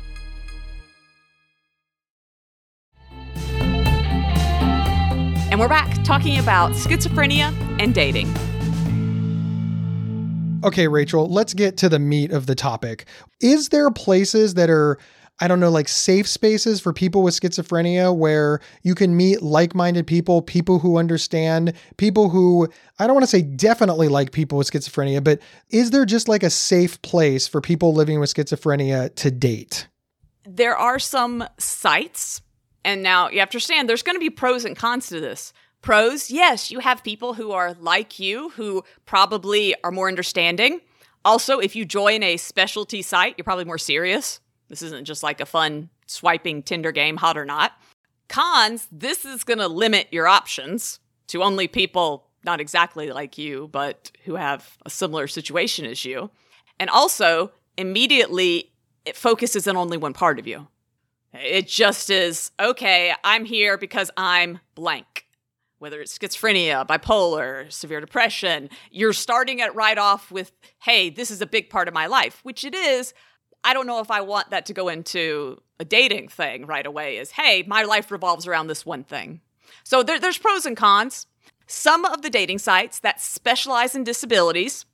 And 5.53 5.59
we're 5.59 5.67
back 5.67 6.03
talking 6.03 6.39
about 6.39 6.71
schizophrenia 6.71 7.53
and 7.79 7.93
dating. 7.93 8.27
Okay, 10.65 10.87
Rachel, 10.87 11.29
let's 11.29 11.53
get 11.53 11.77
to 11.77 11.89
the 11.89 11.99
meat 11.99 12.31
of 12.31 12.47
the 12.47 12.55
topic. 12.55 13.05
Is 13.39 13.69
there 13.69 13.91
places 13.91 14.55
that 14.55 14.71
are 14.71 14.97
I 15.39 15.47
don't 15.47 15.59
know, 15.59 15.69
like 15.69 15.87
safe 15.87 16.27
spaces 16.27 16.81
for 16.81 16.91
people 16.91 17.21
with 17.21 17.39
schizophrenia 17.39 18.15
where 18.17 18.61
you 18.81 18.95
can 18.95 19.15
meet 19.15 19.43
like 19.43 19.75
minded 19.75 20.07
people, 20.07 20.41
people 20.41 20.79
who 20.79 20.97
understand, 20.97 21.73
people 21.97 22.29
who, 22.29 22.67
I 22.97 23.05
don't 23.05 23.13
want 23.13 23.23
to 23.23 23.29
say 23.29 23.43
definitely 23.43 24.07
like 24.07 24.31
people 24.31 24.57
with 24.57 24.71
schizophrenia, 24.71 25.23
but 25.23 25.39
is 25.69 25.91
there 25.91 26.05
just 26.05 26.27
like 26.27 26.41
a 26.41 26.49
safe 26.49 26.99
place 27.03 27.47
for 27.47 27.61
people 27.61 27.93
living 27.93 28.19
with 28.19 28.33
schizophrenia 28.33 29.13
to 29.17 29.29
date? 29.29 29.87
There 30.45 30.75
are 30.75 30.97
some 30.97 31.47
sites 31.59 32.41
and 32.85 33.03
now 33.03 33.29
you 33.29 33.39
have 33.39 33.49
to 33.49 33.57
understand 33.57 33.89
there's 33.89 34.03
going 34.03 34.15
to 34.15 34.19
be 34.19 34.29
pros 34.29 34.65
and 34.65 34.75
cons 34.75 35.07
to 35.07 35.19
this. 35.19 35.53
Pros, 35.81 36.31
yes, 36.31 36.71
you 36.71 36.79
have 36.79 37.03
people 37.03 37.33
who 37.33 37.51
are 37.51 37.73
like 37.73 38.19
you, 38.19 38.49
who 38.51 38.83
probably 39.05 39.75
are 39.83 39.91
more 39.91 40.07
understanding. 40.07 40.79
Also, 41.25 41.59
if 41.59 41.75
you 41.75 41.85
join 41.85 42.23
a 42.23 42.37
specialty 42.37 43.01
site, 43.01 43.35
you're 43.37 43.43
probably 43.43 43.65
more 43.65 43.77
serious. 43.77 44.39
This 44.69 44.81
isn't 44.81 45.05
just 45.05 45.23
like 45.23 45.39
a 45.39 45.45
fun 45.45 45.89
swiping 46.07 46.63
Tinder 46.63 46.91
game, 46.91 47.17
hot 47.17 47.37
or 47.37 47.45
not. 47.45 47.73
Cons, 48.29 48.87
this 48.91 49.25
is 49.25 49.43
going 49.43 49.59
to 49.59 49.67
limit 49.67 50.07
your 50.11 50.27
options 50.27 50.99
to 51.27 51.43
only 51.43 51.67
people 51.67 52.27
not 52.45 52.59
exactly 52.59 53.11
like 53.11 53.37
you, 53.37 53.69
but 53.71 54.11
who 54.25 54.35
have 54.35 54.77
a 54.85 54.89
similar 54.89 55.27
situation 55.27 55.85
as 55.85 56.03
you. 56.03 56.29
And 56.79 56.89
also, 56.89 57.51
immediately, 57.77 58.71
it 59.05 59.15
focuses 59.15 59.67
on 59.67 59.77
only 59.77 59.97
one 59.97 60.13
part 60.13 60.39
of 60.39 60.47
you. 60.47 60.67
It 61.33 61.67
just 61.67 62.09
is, 62.09 62.51
okay, 62.59 63.13
I'm 63.23 63.45
here 63.45 63.77
because 63.77 64.11
I'm 64.15 64.59
blank. 64.75 65.27
Whether 65.79 65.99
it's 65.99 66.17
schizophrenia, 66.17 66.87
bipolar, 66.87 67.71
severe 67.71 67.99
depression, 67.99 68.69
you're 68.91 69.13
starting 69.13 69.59
it 69.59 69.73
right 69.75 69.97
off 69.97 70.31
with, 70.31 70.51
hey, 70.83 71.09
this 71.09 71.31
is 71.31 71.41
a 71.41 71.45
big 71.45 71.69
part 71.69 71.87
of 71.87 71.93
my 71.93 72.05
life, 72.05 72.39
which 72.43 72.63
it 72.63 72.75
is. 72.75 73.13
I 73.63 73.73
don't 73.73 73.87
know 73.87 73.99
if 73.99 74.11
I 74.11 74.21
want 74.21 74.51
that 74.51 74.65
to 74.67 74.73
go 74.73 74.87
into 74.87 75.61
a 75.79 75.85
dating 75.85 76.29
thing 76.29 76.65
right 76.67 76.85
away, 76.85 77.17
is, 77.17 77.31
hey, 77.31 77.63
my 77.67 77.83
life 77.83 78.11
revolves 78.11 78.47
around 78.47 78.67
this 78.67 78.85
one 78.85 79.03
thing. 79.03 79.41
So 79.83 80.03
there, 80.03 80.19
there's 80.19 80.37
pros 80.37 80.65
and 80.65 80.77
cons. 80.77 81.27
Some 81.65 82.05
of 82.05 82.21
the 82.21 82.29
dating 82.29 82.59
sites 82.59 82.99
that 82.99 83.19
specialize 83.19 83.95
in 83.95 84.03
disabilities, 84.03 84.85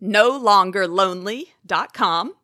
no 0.00 0.36
longer 0.36 0.88
lonely.com, 0.88 2.34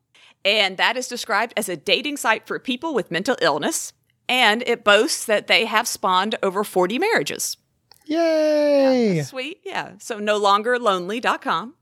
and 0.45 0.77
that 0.77 0.97
is 0.97 1.09
described 1.09 1.53
as 1.57 1.69
a 1.69 1.77
dating 1.77 2.17
site 2.17 2.47
for 2.47 2.59
people 2.59 2.95
with 2.95 3.11
mental 3.11 3.37
illness, 3.41 3.93
and 4.29 4.63
it 4.67 4.85
boasts 4.85 5.25
that 5.27 5.47
they 5.47 5.65
have 5.67 5.87
spawned 5.89 6.37
over 6.43 6.65
40 6.65 6.99
marriages. 6.99 7.57
Yay! 8.07 9.17
Yeah, 9.17 9.23
sweet. 9.23 9.61
Yeah. 9.65 9.93
So 9.99 10.19
no 10.19 10.37
longer 10.37 10.79
lonely.com. 10.79 11.75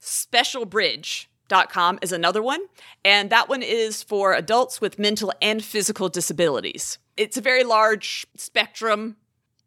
Specialbridge.com 0.00 1.98
is 2.02 2.12
another 2.12 2.42
one, 2.42 2.60
and 3.04 3.30
that 3.30 3.48
one 3.48 3.62
is 3.62 4.02
for 4.02 4.34
adults 4.34 4.80
with 4.80 4.98
mental 4.98 5.32
and 5.42 5.64
physical 5.64 6.08
disabilities. 6.08 6.98
It's 7.16 7.36
a 7.36 7.42
very 7.42 7.64
large 7.64 8.26
spectrum 8.36 9.16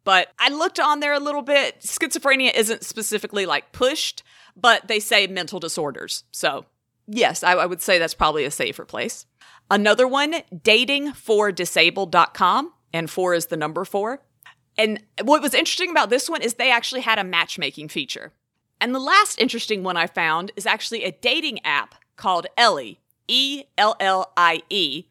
but 0.04 0.28
I 0.38 0.48
looked 0.48 0.80
on 0.80 1.00
there 1.00 1.12
a 1.12 1.20
little 1.20 1.42
bit. 1.42 1.80
Schizophrenia 1.80 2.52
isn't 2.54 2.84
specifically 2.84 3.46
like 3.46 3.72
pushed, 3.72 4.22
but 4.56 4.88
they 4.88 5.00
say 5.00 5.26
mental 5.26 5.60
disorders. 5.60 6.24
So, 6.32 6.66
yes, 7.06 7.42
I, 7.42 7.52
I 7.52 7.66
would 7.66 7.82
say 7.82 7.98
that's 7.98 8.14
probably 8.14 8.44
a 8.44 8.50
safer 8.50 8.84
place. 8.84 9.26
Another 9.70 10.08
one, 10.08 10.34
datingfordisabled.com, 10.54 12.72
and 12.92 13.10
four 13.10 13.34
is 13.34 13.46
the 13.46 13.56
number 13.56 13.84
four. 13.84 14.22
And 14.76 15.02
what 15.22 15.42
was 15.42 15.54
interesting 15.54 15.90
about 15.90 16.10
this 16.10 16.28
one 16.28 16.42
is 16.42 16.54
they 16.54 16.70
actually 16.70 17.00
had 17.02 17.18
a 17.18 17.24
matchmaking 17.24 17.88
feature. 17.88 18.32
And 18.80 18.94
the 18.94 19.00
last 19.00 19.40
interesting 19.40 19.82
one 19.82 19.96
I 19.96 20.06
found 20.06 20.52
is 20.56 20.66
actually 20.66 21.04
a 21.04 21.12
dating 21.12 21.64
app 21.64 21.94
called 22.16 22.46
Ellie, 22.56 23.00
E 23.28 23.64
L 23.78 23.96
L 24.00 24.32
I 24.36 24.62
E. 24.70 25.04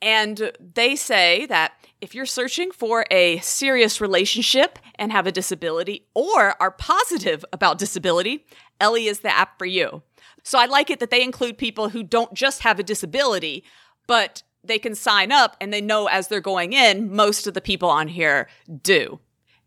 And 0.00 0.52
they 0.74 0.94
say 0.94 1.46
that 1.46 1.72
if 2.00 2.14
you're 2.14 2.26
searching 2.26 2.70
for 2.70 3.06
a 3.10 3.38
serious 3.38 4.00
relationship 4.00 4.78
and 4.96 5.10
have 5.10 5.26
a 5.26 5.32
disability 5.32 6.06
or 6.14 6.54
are 6.60 6.70
positive 6.70 7.44
about 7.52 7.78
disability, 7.78 8.46
Ellie 8.80 9.06
is 9.06 9.20
the 9.20 9.34
app 9.34 9.58
for 9.58 9.66
you. 9.66 10.02
So 10.46 10.58
I 10.58 10.66
like 10.66 10.90
it 10.90 11.00
that 11.00 11.10
they 11.10 11.22
include 11.22 11.58
people 11.58 11.88
who 11.88 12.02
don't 12.02 12.32
just 12.32 12.62
have 12.62 12.78
a 12.78 12.84
disability, 12.84 13.64
but 14.06 14.42
they 14.62 14.78
can 14.78 14.94
sign 14.94 15.32
up 15.32 15.56
and 15.60 15.72
they 15.72 15.80
know 15.80 16.06
as 16.06 16.28
they're 16.28 16.40
going 16.40 16.72
in, 16.72 17.12
most 17.14 17.46
of 17.46 17.54
the 17.54 17.60
people 17.60 17.88
on 17.88 18.08
here 18.08 18.48
do. 18.82 19.18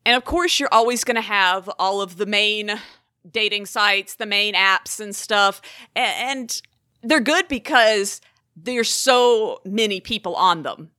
And 0.05 0.15
of 0.15 0.23
course, 0.23 0.59
you're 0.59 0.69
always 0.71 1.03
going 1.03 1.15
to 1.15 1.21
have 1.21 1.69
all 1.77 2.01
of 2.01 2.15
the 2.15 2.25
main 2.25 2.79
dating 3.29 3.65
sites, 3.65 4.15
the 4.15 4.25
main 4.25 4.53
apps 4.53 5.01
and 5.01 5.13
stuff. 5.13 5.61
And 5.95 6.61
they're 7.03 7.19
good 7.19 7.49
because 7.49 8.21
there's 8.55 8.89
so 8.89 9.59
many 9.65 9.99
people 9.99 10.35
on 10.35 10.63
them 10.63 10.91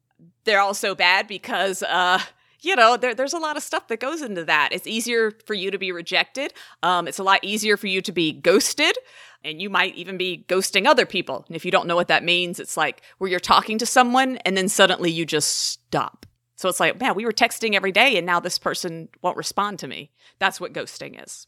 they're 0.44 0.60
also 0.60 0.94
bad 0.94 1.26
because 1.26 1.82
uh 1.82 2.20
you 2.60 2.76
know 2.76 2.96
there, 2.96 3.14
there's 3.14 3.32
a 3.32 3.38
lot 3.38 3.56
of 3.56 3.62
stuff 3.62 3.88
that 3.88 4.00
goes 4.00 4.22
into 4.22 4.44
that 4.44 4.70
it's 4.72 4.86
easier 4.86 5.32
for 5.46 5.54
you 5.54 5.70
to 5.70 5.78
be 5.78 5.92
rejected 5.92 6.52
um, 6.82 7.06
it's 7.08 7.18
a 7.18 7.22
lot 7.22 7.40
easier 7.42 7.76
for 7.76 7.86
you 7.86 8.00
to 8.00 8.12
be 8.12 8.32
ghosted 8.32 8.96
and 9.44 9.60
you 9.60 9.70
might 9.70 9.94
even 9.94 10.16
be 10.16 10.44
ghosting 10.48 10.86
other 10.86 11.06
people. 11.06 11.44
And 11.46 11.56
if 11.56 11.64
you 11.64 11.70
don't 11.70 11.86
know 11.86 11.96
what 11.96 12.08
that 12.08 12.24
means 12.24 12.60
it's 12.60 12.76
like 12.76 13.02
where 13.18 13.30
you're 13.30 13.40
talking 13.40 13.78
to 13.78 13.86
someone 13.86 14.36
and 14.38 14.56
then 14.56 14.68
suddenly 14.68 15.10
you 15.10 15.24
just 15.24 15.48
stop. 15.56 16.26
So 16.56 16.68
it's 16.68 16.80
like 16.80 17.00
man 17.00 17.14
we 17.14 17.24
were 17.24 17.32
texting 17.32 17.74
every 17.74 17.92
day 17.92 18.16
and 18.16 18.26
now 18.26 18.40
this 18.40 18.58
person 18.58 19.08
won't 19.22 19.36
respond 19.36 19.78
to 19.80 19.88
me. 19.88 20.10
That's 20.38 20.60
what 20.60 20.72
ghosting 20.72 21.22
is 21.22 21.46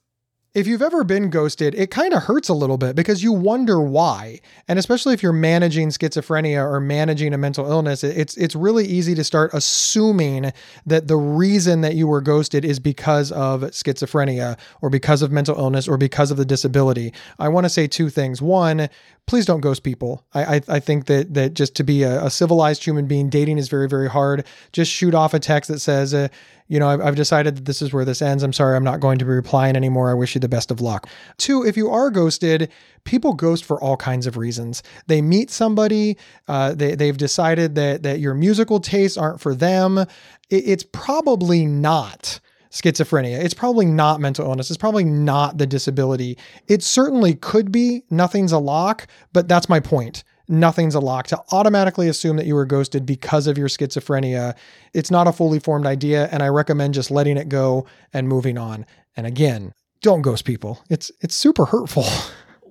if 0.55 0.67
you've 0.67 0.83
ever 0.83 1.03
been 1.03 1.31
ghosted, 1.31 1.75
it 1.75 1.91
kind 1.91 2.13
of 2.13 2.25
hurts 2.25 2.51
a 2.51 2.55
little 2.55 2.77
bit 2.77 2.95
because 2.95 3.23
you 3.23 3.33
wonder 3.33 3.81
why. 3.81 4.39
And 4.69 4.79
especially 4.79 5.15
if 5.15 5.23
you're 5.23 5.33
managing 5.33 5.89
schizophrenia 5.89 6.63
or 6.63 6.79
managing 6.79 7.33
a 7.33 7.39
mental 7.39 7.71
illness, 7.71 8.05
it's 8.05 8.37
it's 8.37 8.55
really 8.55 8.85
easy 8.85 9.15
to 9.15 9.25
start 9.25 9.51
assuming 9.55 10.53
that 10.85 11.09
the 11.09 11.17
reason 11.17 11.81
that 11.81 11.95
you 11.95 12.07
were 12.07 12.21
ghosted 12.21 12.67
is 12.67 12.79
because 12.79 13.33
of 13.33 13.63
schizophrenia 13.63 14.59
or 14.83 14.91
because 14.91 15.23
of 15.23 15.33
mental 15.33 15.57
illness 15.57 15.89
or 15.89 15.97
because 15.97 16.31
of 16.31 16.37
the 16.37 16.45
disability. 16.45 17.15
I 17.39 17.49
want 17.49 17.65
to 17.65 17.71
say 17.71 17.87
two 17.87 18.11
things. 18.11 18.43
One, 18.43 18.91
please 19.27 19.47
don't 19.47 19.61
ghost 19.61 19.83
people. 19.83 20.25
I, 20.35 20.57
I, 20.57 20.61
I, 20.69 20.81
think 20.81 21.07
that 21.07 21.35
that 21.35 21.55
just 21.55 21.75
to 21.77 21.85
be 21.85 22.03
a, 22.03 22.25
a, 22.25 22.31
civilized 22.31 22.85
human 22.85 23.07
being, 23.07 23.31
dating 23.31 23.59
is 23.59 23.69
very, 23.69 23.89
very 23.89 24.09
hard. 24.09 24.45
Just 24.73 24.91
shoot 24.91 25.15
off 25.15 25.33
a 25.33 25.39
text 25.39 25.69
that 25.69 25.79
says, 25.79 26.13
uh, 26.13 26.29
you 26.69 26.79
know, 26.79 26.89
I've, 26.89 27.01
I've 27.01 27.17
decided 27.17 27.57
that 27.57 27.65
this 27.65 27.81
is 27.83 27.93
where 27.93 28.05
this 28.05 28.21
ends. 28.21 28.43
I'm 28.43 28.53
sorry, 28.53 28.77
I'm 28.77 28.85
not 28.85 29.01
going 29.01 29.19
to 29.19 29.25
be 29.25 29.31
replying 29.31 29.77
anymore. 29.77 30.11
I 30.11 30.15
wish 30.15 30.35
you 30.35 30.41
the 30.41 30.49
best 30.49 30.71
of 30.71 30.81
luck. 30.81 31.09
Two, 31.39 31.65
if 31.65 31.77
you 31.77 31.89
are 31.91 32.11
ghosted, 32.11 32.71
people 33.05 33.33
ghost 33.33 33.65
for 33.65 33.81
all 33.83 33.97
kinds 33.97 34.27
of 34.27 34.37
reasons. 34.37 34.83
They 35.07 35.23
meet 35.23 35.51
somebody, 35.51 36.19
uh, 36.49 36.75
they, 36.75 36.95
they've 36.95 37.17
decided 37.17 37.75
that 37.77 38.03
that 38.03 38.21
your 38.21 38.35
musical 38.35 38.81
tastes 38.81 39.17
aren't 39.17 39.41
for 39.41 39.55
them. 39.55 39.99
It, 39.99 40.09
it's 40.51 40.85
probably 40.93 41.65
not 41.65 42.41
schizophrenia. 42.73 43.39
It's 43.39 43.55
probably 43.55 43.87
not 43.87 44.21
mental 44.21 44.47
illness. 44.47 44.71
It's 44.71 44.79
probably 44.79 45.05
not 45.05 45.59
the 45.59 45.67
disability. 45.67 46.39
It 46.67 46.83
certainly 46.83 47.35
could 47.35 47.71
be. 47.71 48.03
Nothing's 48.11 48.51
a 48.51 48.59
lock, 48.59 49.07
but 49.33 49.47
that's 49.47 49.69
my 49.69 49.79
point. 49.79 50.25
Nothing's 50.49 50.95
a 50.95 51.01
lock. 51.01 51.29
To 51.29 51.41
automatically 51.53 52.09
assume 52.09 52.37
that 52.37 52.47
you 52.47 52.55
were 52.55 52.65
ghosted 52.65 53.07
because 53.07 53.47
of 53.47 53.57
your 53.57 53.69
schizophrenia, 53.69 54.57
it's 54.93 55.11
not 55.11 55.29
a 55.29 55.33
fully 55.33 55.61
formed 55.61 55.87
idea, 55.87 56.29
and 56.33 56.43
I 56.43 56.49
recommend 56.49 56.95
just 56.95 57.11
letting 57.11 57.37
it 57.37 57.49
go 57.49 57.87
and 58.13 58.27
moving 58.27 58.59
on. 58.59 58.85
And 59.17 59.27
again, 59.27 59.73
don't 60.01 60.23
ghost 60.23 60.45
people. 60.45 60.83
It's 60.91 61.13
it's 61.21 61.35
super 61.35 61.67
hurtful. 61.67 62.05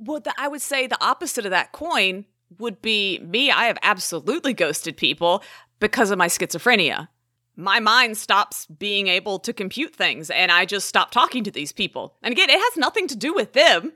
Well, 0.04 0.20
the, 0.20 0.34
I 0.36 0.48
would 0.48 0.64
say 0.64 0.88
the 0.88 0.98
opposite 1.00 1.46
of 1.46 1.52
that 1.52 1.74
coin 1.74 2.26
would 2.58 2.82
be 2.82 3.20
me. 3.20 3.52
I 3.52 3.66
have 3.66 3.78
absolutely 3.84 4.52
ghosted 4.52 4.98
people 4.98 5.44
because 5.80 6.10
of 6.10 6.18
my 6.18 6.26
schizophrenia 6.26 7.08
my 7.56 7.80
mind 7.80 8.18
stops 8.18 8.66
being 8.66 9.08
able 9.08 9.40
to 9.40 9.54
compute 9.54 9.96
things 9.96 10.30
and 10.30 10.52
I 10.52 10.66
just 10.66 10.88
stop 10.88 11.12
talking 11.12 11.44
to 11.44 11.52
these 11.52 11.72
people. 11.72 12.16
And 12.24 12.32
again, 12.32 12.50
it 12.50 12.60
has 12.60 12.78
nothing 12.78 13.08
to 13.08 13.16
do 13.16 13.34
with 13.34 13.54
them. 13.54 13.94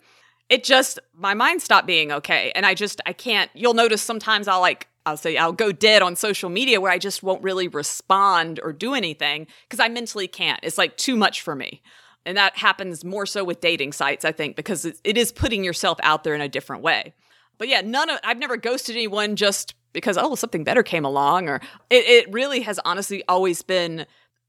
It 0.50 0.64
just, 0.64 1.00
my 1.14 1.34
mind 1.34 1.62
stopped 1.62 1.88
being 1.88 2.12
okay. 2.12 2.52
And 2.54 2.66
I 2.66 2.74
just, 2.74 3.02
I 3.06 3.14
can't, 3.14 3.50
you'll 3.54 3.74
notice 3.74 4.02
sometimes 4.02 4.48
I'll 4.48 4.62
like, 4.62 4.88
I'll 5.06 5.18
say 5.18 5.38
I'll 5.38 5.54
go 5.54 5.72
dead 5.72 6.02
on 6.02 6.16
social 6.16 6.50
media 6.50 6.82
where 6.82 6.92
I 6.92 6.98
just 6.98 7.24
won't 7.24 7.44
really 7.44 7.68
respond 7.68 8.60
or 8.64 8.74
do 8.74 8.94
anything 8.94 9.48
because 9.68 9.80
I 9.80 9.88
mentally 9.88 10.28
can't. 10.28 10.60
It's 10.64 10.78
like 10.78 10.98
too 10.98 11.16
much 11.16 11.42
for 11.42 11.56
me. 11.56 11.82
And 12.26 12.38
that 12.38 12.58
happens 12.58 13.06
more 13.06 13.28
so 13.28 13.44
with 13.44 13.62
dating 13.62 13.94
sites, 13.94 14.26
I 14.26 14.32
think, 14.32 14.56
because 14.56 14.86
it 14.86 15.18
is 15.18 15.32
putting 15.32 15.64
yourself 15.64 16.00
out 16.02 16.24
there 16.24 16.34
in 16.34 16.42
a 16.42 16.50
different 16.50 16.82
way. 16.82 17.14
But 17.58 17.68
yeah, 17.68 17.82
none 17.82 18.10
of, 18.10 18.20
I've 18.24 18.40
never 18.40 18.58
ghosted 18.58 18.96
anyone 18.96 19.36
just 19.36 19.76
because 19.96 20.18
oh 20.18 20.36
something 20.36 20.64
better 20.64 20.84
came 20.84 21.04
along 21.04 21.50
or 21.50 21.56
it, 21.90 22.06
it 22.06 22.32
really 22.32 22.62
has 22.62 22.80
honestly 22.86 23.24
always 23.28 23.64
been 23.64 24.06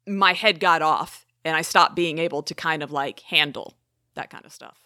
my 0.06 0.34
head 0.34 0.60
got 0.60 0.82
off 0.82 1.24
and 1.44 1.56
i 1.56 1.62
stopped 1.62 1.96
being 1.96 2.18
able 2.18 2.42
to 2.42 2.54
kind 2.54 2.82
of 2.82 2.92
like 2.92 3.20
handle 3.20 3.74
that 4.14 4.28
kind 4.28 4.44
of 4.44 4.52
stuff 4.52 4.76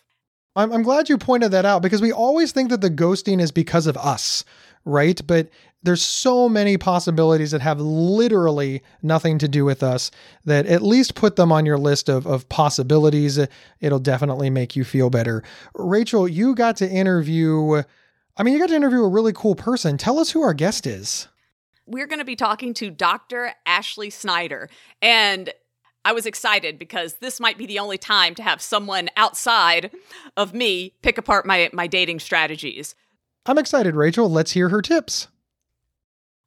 I'm, 0.57 0.73
I'm 0.73 0.83
glad 0.83 1.09
you 1.09 1.17
pointed 1.17 1.53
that 1.53 1.65
out 1.65 1.83
because 1.83 2.03
we 2.03 2.13
always 2.13 2.53
think 2.53 2.71
that 2.71 2.81
the 2.81 2.91
ghosting 2.91 3.41
is 3.41 3.51
because 3.51 3.89
of 3.89 3.97
us 3.97 4.45
right 4.85 5.21
but 5.27 5.49
there's 5.83 6.03
so 6.05 6.49
many 6.49 6.77
possibilities 6.77 7.53
that 7.53 7.63
have 7.63 7.81
literally 7.81 8.83
nothing 9.03 9.39
to 9.39 9.49
do 9.49 9.65
with 9.65 9.83
us 9.83 10.11
that 10.45 10.67
at 10.67 10.83
least 10.83 11.15
put 11.15 11.37
them 11.37 11.51
on 11.51 11.65
your 11.65 11.79
list 11.79 12.11
of, 12.11 12.27
of 12.27 12.49
possibilities. 12.51 13.39
It'll 13.81 13.99
definitely 13.99 14.51
make 14.51 14.77
you 14.77 14.85
feel 14.85 15.09
better. 15.09 15.43
Rachel, 15.75 16.29
you 16.29 16.55
got 16.55 16.77
to 16.77 16.89
interview 16.91 17.83
I 18.41 18.43
mean, 18.43 18.55
you 18.55 18.61
got 18.61 18.71
to 18.71 18.75
interview 18.75 19.05
a 19.05 19.09
really 19.09 19.35
cool 19.35 19.55
person. 19.55 19.99
Tell 19.99 20.19
us 20.19 20.31
who 20.31 20.41
our 20.41 20.55
guest 20.55 20.87
is. 20.87 21.29
We're 21.85 22.07
going 22.07 22.21
to 22.21 22.25
be 22.25 22.37
talking 22.37 22.73
to 22.73 22.89
Dr. 22.91 23.53
Ashley 23.67 24.09
Snyder. 24.09 24.71
And 25.03 25.53
I 26.07 26.13
was 26.15 26.25
excited 26.25 26.79
because 26.79 27.17
this 27.17 27.39
might 27.39 27.59
be 27.59 27.67
the 27.67 27.79
only 27.79 27.99
time 27.99 28.35
to 28.37 28.43
have 28.43 28.63
someone 28.63 29.11
outside 29.15 29.91
of 30.39 30.55
me 30.55 30.95
pick 31.03 31.19
apart 31.19 31.45
my, 31.45 31.69
my 31.75 31.87
dating 31.87 32.21
strategies. 32.21 32.95
I'm 33.45 33.59
excited, 33.59 33.95
Rachel. 33.95 34.31
Let's 34.31 34.53
hear 34.53 34.71
her 34.71 34.81
tips. 34.81 35.29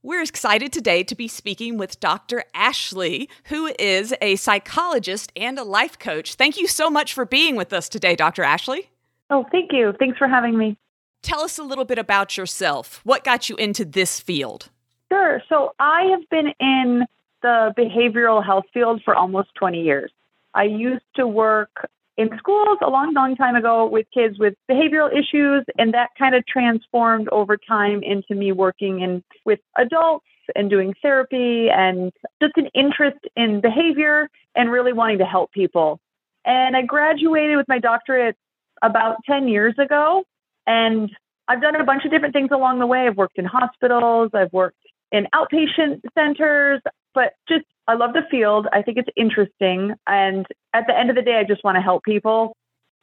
We're 0.01 0.23
excited 0.23 0.73
today 0.73 1.03
to 1.03 1.13
be 1.13 1.27
speaking 1.27 1.77
with 1.77 1.99
Dr. 1.99 2.43
Ashley, 2.55 3.29
who 3.45 3.71
is 3.77 4.15
a 4.19 4.37
psychologist 4.37 5.31
and 5.35 5.59
a 5.59 5.63
life 5.63 5.99
coach. 5.99 6.33
Thank 6.33 6.57
you 6.57 6.65
so 6.65 6.89
much 6.89 7.13
for 7.13 7.23
being 7.23 7.55
with 7.55 7.71
us 7.71 7.87
today, 7.87 8.15
Dr. 8.15 8.41
Ashley. 8.41 8.89
Oh, 9.29 9.45
thank 9.51 9.71
you. 9.71 9.93
Thanks 9.99 10.17
for 10.17 10.27
having 10.27 10.57
me. 10.57 10.75
Tell 11.23 11.41
us 11.41 11.57
a 11.57 11.63
little 11.63 11.85
bit 11.85 11.97
about 11.97 12.37
yourself. 12.37 12.99
What 13.03 13.23
got 13.23 13.49
you 13.49 13.55
into 13.55 13.85
this 13.85 14.19
field? 14.19 14.69
Sure. 15.11 15.41
So 15.49 15.73
I 15.79 16.03
have 16.11 16.29
been 16.29 16.53
in 16.59 17.05
the 17.41 17.73
behavioral 17.77 18.45
health 18.45 18.65
field 18.73 19.01
for 19.03 19.15
almost 19.15 19.49
20 19.55 19.81
years. 19.81 20.11
I 20.53 20.65
used 20.65 21.05
to 21.15 21.25
work 21.25 21.89
in 22.17 22.29
schools 22.37 22.77
a 22.85 22.89
long, 22.89 23.13
long 23.13 23.35
time 23.35 23.55
ago 23.55 23.87
with 23.87 24.05
kids 24.13 24.37
with 24.37 24.53
behavioral 24.69 25.09
issues, 25.11 25.65
and 25.77 25.93
that 25.93 26.09
kind 26.17 26.35
of 26.35 26.45
transformed 26.45 27.27
over 27.29 27.57
time 27.57 28.03
into 28.03 28.35
me 28.35 28.51
working 28.51 28.99
in 29.01 29.23
with 29.45 29.59
adults 29.77 30.25
and 30.55 30.69
doing 30.69 30.93
therapy 31.01 31.69
and 31.69 32.11
just 32.41 32.57
an 32.57 32.67
interest 32.75 33.17
in 33.35 33.61
behavior 33.61 34.29
and 34.55 34.71
really 34.71 34.93
wanting 34.93 35.17
to 35.19 35.25
help 35.25 35.51
people. 35.51 35.99
And 36.45 36.75
I 36.75 36.81
graduated 36.81 37.55
with 37.55 37.67
my 37.67 37.79
doctorate 37.79 38.35
about 38.81 39.17
10 39.25 39.47
years 39.47 39.73
ago, 39.79 40.25
and 40.67 41.11
I've 41.47 41.61
done 41.61 41.75
a 41.75 41.83
bunch 41.83 42.05
of 42.05 42.11
different 42.11 42.33
things 42.33 42.49
along 42.51 42.79
the 42.79 42.87
way. 42.87 43.07
I've 43.07 43.17
worked 43.17 43.37
in 43.37 43.45
hospitals, 43.45 44.31
I've 44.33 44.53
worked 44.53 44.77
in 45.11 45.27
outpatient 45.33 46.01
centers, 46.15 46.81
but 47.13 47.33
just 47.47 47.65
I 47.87 47.95
love 47.95 48.13
the 48.13 48.23
field. 48.31 48.67
I 48.71 48.81
think 48.81 48.97
it's 48.97 49.09
interesting. 49.15 49.93
And 50.07 50.45
at 50.73 50.87
the 50.87 50.97
end 50.97 51.09
of 51.09 51.15
the 51.15 51.21
day, 51.21 51.35
I 51.35 51.43
just 51.43 51.63
want 51.63 51.75
to 51.75 51.81
help 51.81 52.03
people. 52.03 52.55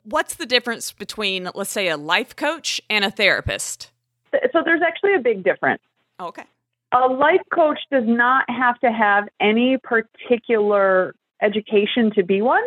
What's 0.05 0.35
the 0.35 0.46
difference 0.46 0.92
between, 0.92 1.51
let's 1.55 1.70
say, 1.70 1.88
a 1.88 1.96
life 1.96 2.35
coach 2.35 2.81
and 2.88 3.05
a 3.05 3.11
therapist? 3.11 3.90
So 4.33 4.62
there's 4.64 4.81
actually 4.83 5.14
a 5.14 5.18
big 5.18 5.44
difference. 5.44 5.83
Okay. 6.18 6.44
A 6.92 7.07
life 7.07 7.42
coach 7.53 7.79
does 7.90 8.05
not 8.07 8.49
have 8.49 8.79
to 8.81 8.90
have 8.90 9.29
any 9.38 9.77
particular 9.79 11.14
education 11.42 12.11
to 12.14 12.23
be 12.23 12.42
one. 12.42 12.64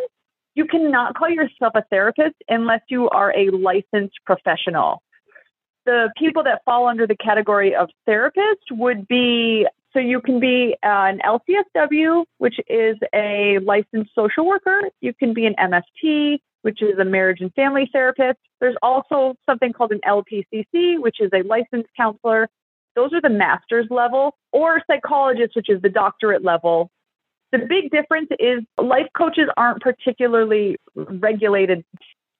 You 0.54 0.66
cannot 0.66 1.14
call 1.14 1.30
yourself 1.30 1.72
a 1.74 1.82
therapist 1.90 2.36
unless 2.48 2.80
you 2.88 3.08
are 3.10 3.36
a 3.36 3.50
licensed 3.50 4.18
professional. 4.24 5.02
The 5.84 6.10
people 6.16 6.44
that 6.44 6.62
fall 6.64 6.86
under 6.86 7.06
the 7.06 7.16
category 7.16 7.74
of 7.74 7.90
therapist 8.06 8.70
would 8.70 9.06
be 9.06 9.66
so 9.92 10.00
you 10.00 10.20
can 10.20 10.40
be 10.40 10.76
an 10.82 11.20
LCSW, 11.24 12.24
which 12.38 12.56
is 12.68 12.96
a 13.14 13.58
licensed 13.62 14.10
social 14.14 14.44
worker. 14.44 14.80
You 15.00 15.14
can 15.14 15.34
be 15.34 15.46
an 15.46 15.54
MFT, 15.54 16.38
which 16.62 16.82
is 16.82 16.98
a 16.98 17.04
marriage 17.04 17.40
and 17.40 17.52
family 17.54 17.88
therapist. 17.92 18.38
There's 18.60 18.74
also 18.82 19.36
something 19.46 19.72
called 19.72 19.92
an 19.92 20.00
LPCC, 20.04 20.98
which 20.98 21.20
is 21.20 21.30
a 21.32 21.42
licensed 21.42 21.90
counselor. 21.96 22.48
Those 22.96 23.12
are 23.12 23.20
the 23.20 23.28
master's 23.30 23.86
level, 23.90 24.36
or 24.52 24.82
psychologist, 24.88 25.54
which 25.54 25.68
is 25.68 25.80
the 25.80 25.88
doctorate 25.88 26.42
level. 26.44 26.90
The 27.54 27.66
big 27.68 27.90
difference 27.90 28.28
is 28.38 28.64
life 28.82 29.06
coaches 29.16 29.48
aren't 29.56 29.80
particularly 29.80 30.76
regulated. 30.96 31.84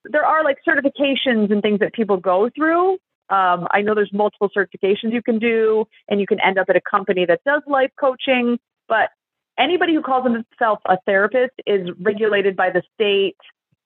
There 0.04 0.24
are 0.24 0.42
like 0.42 0.58
certifications 0.66 1.52
and 1.52 1.62
things 1.62 1.78
that 1.78 1.92
people 1.92 2.16
go 2.16 2.50
through, 2.54 2.98
um, 3.30 3.66
I 3.70 3.80
know 3.80 3.94
there's 3.94 4.12
multiple 4.12 4.50
certifications 4.54 5.12
you 5.12 5.22
can 5.22 5.38
do, 5.38 5.86
and 6.08 6.20
you 6.20 6.26
can 6.26 6.40
end 6.40 6.58
up 6.58 6.66
at 6.68 6.76
a 6.76 6.80
company 6.80 7.24
that 7.26 7.40
does 7.44 7.62
life 7.66 7.90
coaching. 7.98 8.58
But 8.86 9.10
anybody 9.58 9.94
who 9.94 10.02
calls 10.02 10.24
themselves 10.24 10.82
a 10.86 10.98
therapist 11.06 11.54
is 11.66 11.88
regulated 12.00 12.54
by 12.54 12.70
the 12.70 12.82
state 12.94 13.36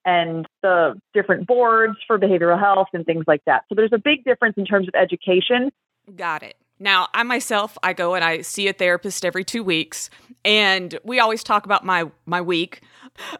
and 0.05 0.45
the 0.61 0.99
different 1.13 1.47
boards 1.47 1.97
for 2.05 2.19
behavioral 2.19 2.59
health 2.59 2.87
and 2.93 3.05
things 3.05 3.25
like 3.27 3.41
that. 3.45 3.63
So 3.69 3.75
there's 3.75 3.93
a 3.93 3.97
big 3.97 4.23
difference 4.25 4.55
in 4.57 4.65
terms 4.65 4.87
of 4.87 4.95
education. 4.95 5.71
Got 6.15 6.43
it. 6.43 6.55
Now, 6.79 7.07
I 7.13 7.23
myself, 7.23 7.77
I 7.83 7.93
go 7.93 8.15
and 8.15 8.23
I 8.23 8.41
see 8.41 8.67
a 8.67 8.73
therapist 8.73 9.25
every 9.25 9.43
two 9.43 9.63
weeks, 9.63 10.09
and 10.45 10.97
we 11.03 11.19
always 11.19 11.43
talk 11.43 11.65
about 11.65 11.85
my 11.85 12.09
my 12.25 12.41
week. 12.41 12.81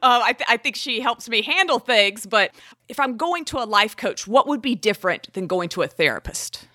Uh, 0.01 0.21
I, 0.23 0.33
th- 0.33 0.47
I 0.49 0.57
think 0.57 0.75
she 0.75 0.99
helps 0.99 1.29
me 1.29 1.41
handle 1.41 1.79
things, 1.79 2.25
but 2.25 2.51
if 2.89 2.99
I'm 2.99 3.15
going 3.15 3.45
to 3.45 3.59
a 3.59 3.65
life 3.65 3.95
coach, 3.95 4.27
what 4.27 4.45
would 4.45 4.61
be 4.61 4.75
different 4.75 5.31
than 5.33 5.47
going 5.47 5.69
to 5.69 5.83
a 5.83 5.87
therapist? 5.87 6.67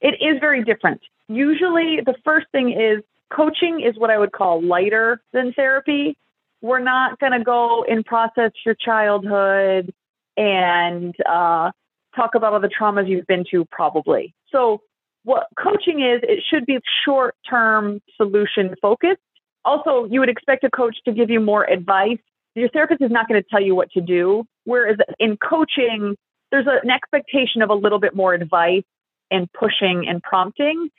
It 0.00 0.14
is 0.20 0.38
very 0.38 0.62
different. 0.62 1.00
Usually, 1.28 2.00
the 2.04 2.14
first 2.24 2.46
thing 2.52 2.70
is 2.70 3.02
coaching 3.34 3.80
is 3.80 3.98
what 3.98 4.10
I 4.10 4.18
would 4.18 4.32
call 4.32 4.62
lighter 4.62 5.20
than 5.32 5.52
therapy. 5.54 6.16
We're 6.60 6.78
not 6.78 7.18
going 7.18 7.32
to 7.32 7.42
go 7.42 7.84
and 7.88 8.04
process 8.04 8.52
your 8.64 8.74
childhood 8.74 9.92
and 10.36 11.14
uh, 11.28 11.72
talk 12.14 12.34
about 12.34 12.52
all 12.52 12.60
the 12.60 12.68
traumas 12.68 13.08
you've 13.08 13.26
been 13.26 13.44
to, 13.50 13.64
probably. 13.64 14.34
So 14.50 14.82
what 15.24 15.46
coaching 15.58 16.00
is, 16.00 16.20
it 16.22 16.44
should 16.48 16.66
be 16.66 16.78
short 17.04 17.34
term 17.48 18.00
solution 18.16 18.74
focused. 18.80 19.20
Also, 19.64 20.04
you 20.04 20.20
would 20.20 20.28
expect 20.28 20.62
a 20.64 20.70
coach 20.70 20.96
to 21.06 21.12
give 21.12 21.30
you 21.30 21.40
more 21.40 21.68
advice. 21.68 22.18
Your 22.54 22.68
therapist 22.68 23.02
is 23.02 23.10
not 23.10 23.26
going 23.26 23.42
to 23.42 23.48
tell 23.48 23.62
you 23.62 23.74
what 23.74 23.90
to 23.92 24.00
do. 24.00 24.44
Whereas 24.64 24.98
in 25.18 25.36
coaching, 25.38 26.14
there's 26.50 26.66
an 26.66 26.90
expectation 26.90 27.62
of 27.62 27.70
a 27.70 27.74
little 27.74 27.98
bit 27.98 28.14
more 28.14 28.34
advice 28.34 28.84
and 29.30 29.50
pushing 29.52 30.06
and 30.06 30.22
prompting. 30.22 30.90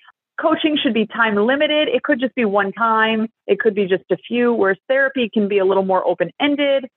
Coaching 0.41 0.77
should 0.81 0.93
be 0.93 1.05
time 1.05 1.35
limited. 1.35 1.87
It 1.87 2.03
could 2.03 2.19
just 2.19 2.35
be 2.35 2.43
one 2.43 2.73
time. 2.73 3.27
It 3.47 3.59
could 3.59 3.75
be 3.75 3.85
just 3.85 4.03
a 4.11 4.17
few, 4.17 4.51
whereas 4.53 4.77
therapy 4.89 5.29
can 5.31 5.47
be 5.47 5.59
a 5.59 5.65
little 5.65 5.85
more 5.85 6.05
open 6.05 6.31
ended. 6.41 6.87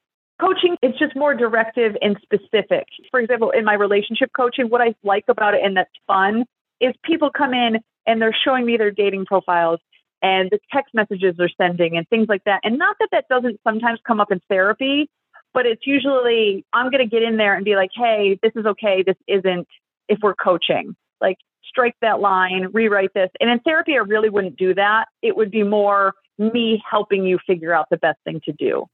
Coaching 0.40 0.76
is 0.82 0.92
just 0.98 1.14
more 1.14 1.34
directive 1.34 1.96
and 2.00 2.16
specific. 2.22 2.86
For 3.10 3.20
example, 3.20 3.50
in 3.50 3.64
my 3.64 3.74
relationship 3.74 4.30
coaching, 4.34 4.68
what 4.68 4.80
I 4.80 4.94
like 5.04 5.24
about 5.28 5.54
it 5.54 5.60
and 5.62 5.76
that's 5.76 5.90
fun 6.06 6.44
is 6.80 6.94
people 7.02 7.30
come 7.30 7.54
in 7.54 7.78
and 8.06 8.20
they're 8.20 8.36
showing 8.44 8.66
me 8.66 8.76
their 8.76 8.90
dating 8.90 9.26
profiles 9.26 9.80
and 10.22 10.50
the 10.50 10.58
text 10.72 10.94
messages 10.94 11.34
they're 11.36 11.50
sending 11.60 11.96
and 11.96 12.08
things 12.08 12.26
like 12.28 12.42
that. 12.44 12.60
And 12.64 12.78
not 12.78 12.96
that 13.00 13.08
that 13.12 13.28
doesn't 13.28 13.60
sometimes 13.62 14.00
come 14.06 14.20
up 14.20 14.32
in 14.32 14.40
therapy, 14.48 15.08
but 15.54 15.66
it's 15.66 15.86
usually 15.86 16.64
I'm 16.72 16.90
going 16.90 17.02
to 17.02 17.10
get 17.10 17.22
in 17.22 17.36
there 17.36 17.54
and 17.54 17.64
be 17.64 17.76
like, 17.76 17.90
hey, 17.94 18.38
this 18.42 18.52
is 18.56 18.66
okay. 18.66 19.02
This 19.06 19.16
isn't 19.26 19.68
if 20.08 20.18
we're 20.22 20.34
coaching. 20.34 20.96
Like, 21.20 21.36
strike 21.68 21.94
that 22.00 22.20
line, 22.20 22.68
rewrite 22.72 23.12
this. 23.14 23.30
And 23.40 23.50
in 23.50 23.60
therapy, 23.60 23.92
I 23.94 23.98
really 23.98 24.30
wouldn't 24.30 24.56
do 24.56 24.74
that. 24.74 25.06
It 25.22 25.36
would 25.36 25.50
be 25.50 25.62
more 25.62 26.14
me 26.38 26.82
helping 26.88 27.24
you 27.24 27.38
figure 27.46 27.74
out 27.74 27.86
the 27.90 27.96
best 27.96 28.18
thing 28.24 28.40
to 28.44 28.52
do. 28.52 28.86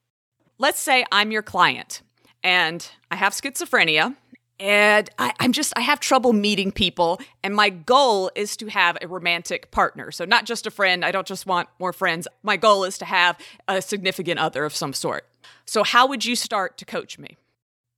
Let's 0.59 0.81
say 0.81 1.05
I'm 1.12 1.31
your 1.31 1.42
client 1.42 2.03
and 2.42 2.88
I 3.11 3.16
have 3.16 3.33
schizophrenia 3.33 4.16
and 4.61 5.11
I, 5.19 5.33
am 5.40 5.53
just 5.53 5.73
I 5.77 5.81
have 5.81 6.01
trouble 6.01 6.33
meeting 6.33 6.71
people, 6.73 7.21
and 7.43 7.55
my 7.55 7.71
goal 7.71 8.31
is 8.35 8.57
to 8.59 8.69
have 8.69 8.97
a 9.03 9.09
romantic 9.09 9.71
partner. 9.71 10.11
So 10.11 10.25
not 10.25 10.45
just 10.45 10.67
a 10.67 10.71
friend. 10.71 11.05
I 11.05 11.11
don't 11.11 11.27
just 11.27 11.47
want 11.47 11.69
more 11.79 11.93
friends. 11.93 12.29
My 12.43 12.57
goal 12.57 12.85
is 12.85 12.99
to 12.99 13.05
have 13.05 13.38
a 13.69 13.83
significant 13.83 14.38
other 14.38 14.64
of 14.64 14.75
some 14.75 14.93
sort. 14.93 15.27
So 15.67 15.83
how 15.83 16.07
would 16.07 16.25
you 16.25 16.37
start 16.37 16.79
to 16.79 16.85
coach 16.85 17.19
me? 17.19 17.37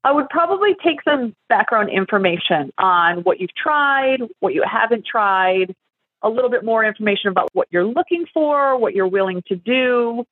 I 0.04 0.12
would 0.12 0.28
probably 0.28 0.76
take 0.84 1.02
some 1.02 1.34
background 1.48 1.90
information 1.90 2.72
on 2.78 3.24
what 3.24 3.40
you've 3.40 3.54
tried, 3.54 4.18
what 4.38 4.54
you 4.54 4.62
haven't 4.64 5.04
tried, 5.04 5.74
a 6.22 6.28
little 6.28 6.48
bit 6.48 6.64
more 6.64 6.84
information 6.84 7.30
about 7.30 7.48
what 7.52 7.66
you're 7.70 7.84
looking 7.84 8.24
for, 8.32 8.78
what 8.78 8.94
you're 8.94 9.08
willing 9.08 9.42
to 9.48 9.56
do, 9.56 10.24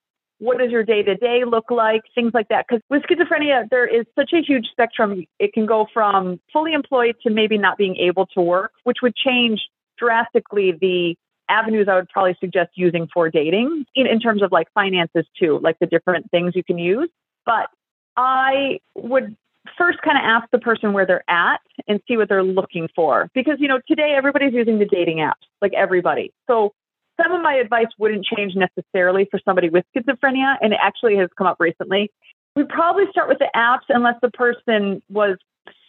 what 0.44 0.58
does 0.58 0.70
your 0.70 0.84
day 0.84 1.02
to 1.02 1.14
day 1.16 1.44
look 1.46 1.70
like? 1.70 2.02
Things 2.14 2.32
like 2.34 2.48
that. 2.48 2.66
Because 2.68 2.82
with 2.90 3.02
schizophrenia, 3.02 3.68
there 3.70 3.86
is 3.86 4.04
such 4.14 4.32
a 4.34 4.42
huge 4.42 4.66
spectrum. 4.70 5.24
It 5.38 5.52
can 5.52 5.64
go 5.64 5.86
from 5.92 6.38
fully 6.52 6.74
employed 6.74 7.16
to 7.22 7.30
maybe 7.30 7.56
not 7.56 7.78
being 7.78 7.96
able 7.96 8.26
to 8.34 8.40
work, 8.40 8.72
which 8.84 8.98
would 9.02 9.16
change 9.16 9.60
drastically 9.98 10.72
the 10.78 11.16
avenues 11.48 11.88
I 11.90 11.96
would 11.96 12.08
probably 12.08 12.36
suggest 12.40 12.70
using 12.74 13.08
for 13.12 13.30
dating 13.30 13.84
in, 13.94 14.06
in 14.06 14.20
terms 14.20 14.42
of 14.42 14.52
like 14.52 14.68
finances 14.74 15.24
too, 15.38 15.60
like 15.62 15.78
the 15.78 15.86
different 15.86 16.30
things 16.30 16.52
you 16.54 16.64
can 16.64 16.78
use. 16.78 17.08
But 17.46 17.68
I 18.16 18.80
would 18.94 19.36
first 19.78 19.98
kind 20.02 20.18
of 20.18 20.24
ask 20.24 20.50
the 20.50 20.58
person 20.58 20.92
where 20.92 21.06
they're 21.06 21.28
at 21.28 21.60
and 21.88 22.00
see 22.06 22.16
what 22.16 22.28
they're 22.28 22.42
looking 22.42 22.88
for. 22.94 23.28
Because, 23.34 23.56
you 23.58 23.68
know, 23.68 23.80
today 23.88 24.14
everybody's 24.16 24.52
using 24.52 24.78
the 24.78 24.84
dating 24.84 25.18
apps, 25.18 25.44
like 25.62 25.72
everybody. 25.74 26.32
So 26.46 26.72
some 27.20 27.32
of 27.32 27.42
my 27.42 27.54
advice 27.54 27.86
wouldn't 27.98 28.24
change 28.24 28.54
necessarily 28.54 29.26
for 29.30 29.40
somebody 29.44 29.68
with 29.68 29.84
schizophrenia, 29.94 30.56
and 30.60 30.72
it 30.72 30.78
actually 30.82 31.16
has 31.16 31.28
come 31.36 31.46
up 31.46 31.56
recently. 31.60 32.10
We 32.56 32.64
probably 32.64 33.04
start 33.10 33.28
with 33.28 33.38
the 33.38 33.50
apps 33.54 33.86
unless 33.88 34.16
the 34.22 34.30
person 34.30 35.02
was 35.08 35.36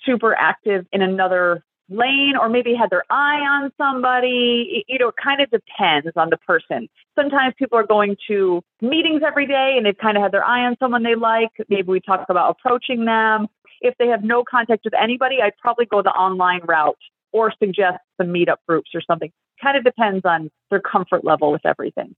super 0.05 0.35
active 0.35 0.85
in 0.91 1.01
another 1.01 1.63
lane 1.89 2.33
or 2.39 2.49
maybe 2.49 2.73
had 2.73 2.89
their 2.89 3.03
eye 3.09 3.39
on 3.39 3.71
somebody. 3.77 4.83
You 4.87 4.99
know, 4.99 5.09
it 5.09 5.15
kind 5.23 5.41
of 5.41 5.49
depends 5.51 6.11
on 6.15 6.29
the 6.29 6.37
person. 6.37 6.89
Sometimes 7.15 7.53
people 7.57 7.77
are 7.77 7.85
going 7.85 8.17
to 8.27 8.63
meetings 8.81 9.21
every 9.25 9.45
day 9.45 9.75
and 9.77 9.85
they've 9.85 9.97
kind 9.97 10.17
of 10.17 10.23
had 10.23 10.31
their 10.31 10.43
eye 10.43 10.65
on 10.65 10.75
someone 10.79 11.03
they 11.03 11.15
like. 11.15 11.51
Maybe 11.69 11.87
we 11.87 11.99
talk 11.99 12.25
about 12.29 12.49
approaching 12.57 13.05
them. 13.05 13.47
If 13.81 13.95
they 13.99 14.07
have 14.07 14.23
no 14.23 14.43
contact 14.43 14.81
with 14.85 14.93
anybody, 14.95 15.37
I'd 15.43 15.57
probably 15.57 15.85
go 15.85 16.01
the 16.01 16.09
online 16.09 16.61
route 16.65 16.97
or 17.31 17.53
suggest 17.59 17.97
some 18.19 18.27
meetup 18.27 18.57
groups 18.67 18.91
or 18.95 19.01
something 19.01 19.31
kind 19.61 19.77
of 19.77 19.83
depends 19.83 20.25
on 20.25 20.49
their 20.69 20.81
comfort 20.81 21.23
level 21.23 21.51
with 21.51 21.65
everything. 21.65 22.15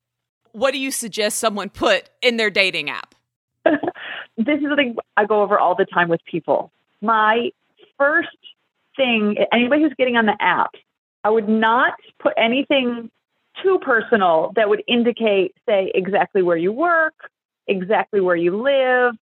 What 0.51 0.71
do 0.71 0.79
you 0.79 0.91
suggest 0.91 1.38
someone 1.38 1.69
put 1.69 2.09
in 2.21 2.38
their 2.38 2.49
dating 2.49 2.89
app? 2.89 3.15
this 3.65 4.57
is 4.59 4.69
the 4.69 4.75
thing 4.75 4.95
I 5.15 5.25
go 5.25 5.41
over 5.41 5.59
all 5.59 5.75
the 5.75 5.85
time 5.85 6.09
with 6.09 6.21
people. 6.29 6.71
My 7.01 7.51
first 7.97 8.29
thing, 8.95 9.35
anybody 9.53 9.83
who's 9.83 9.93
getting 9.97 10.15
on 10.15 10.25
the 10.25 10.35
app, 10.39 10.71
I 11.23 11.29
would 11.29 11.49
not 11.49 11.93
put 12.19 12.33
anything 12.38 13.11
too 13.63 13.79
personal 13.81 14.51
that 14.55 14.69
would 14.69 14.83
indicate, 14.88 15.55
say, 15.67 15.91
exactly 15.93 16.41
where 16.41 16.57
you 16.57 16.71
work, 16.71 17.15
exactly 17.67 18.21
where 18.21 18.35
you 18.35 18.61
live. 18.61 19.15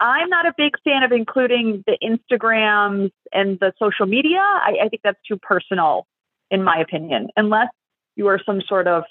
I'm 0.00 0.28
not 0.28 0.46
a 0.46 0.52
big 0.56 0.72
fan 0.82 1.04
of 1.04 1.12
including 1.12 1.84
the 1.86 1.96
Instagrams 2.02 3.12
and 3.32 3.58
the 3.60 3.72
social 3.78 4.06
media. 4.06 4.40
I, 4.40 4.74
I 4.84 4.88
think 4.88 5.02
that's 5.04 5.20
too 5.26 5.36
personal, 5.36 6.06
in 6.52 6.62
my 6.62 6.78
opinion, 6.78 7.28
unless 7.36 7.68
you 8.14 8.28
are 8.28 8.38
some 8.44 8.60
sort 8.68 8.86
of 8.86 9.02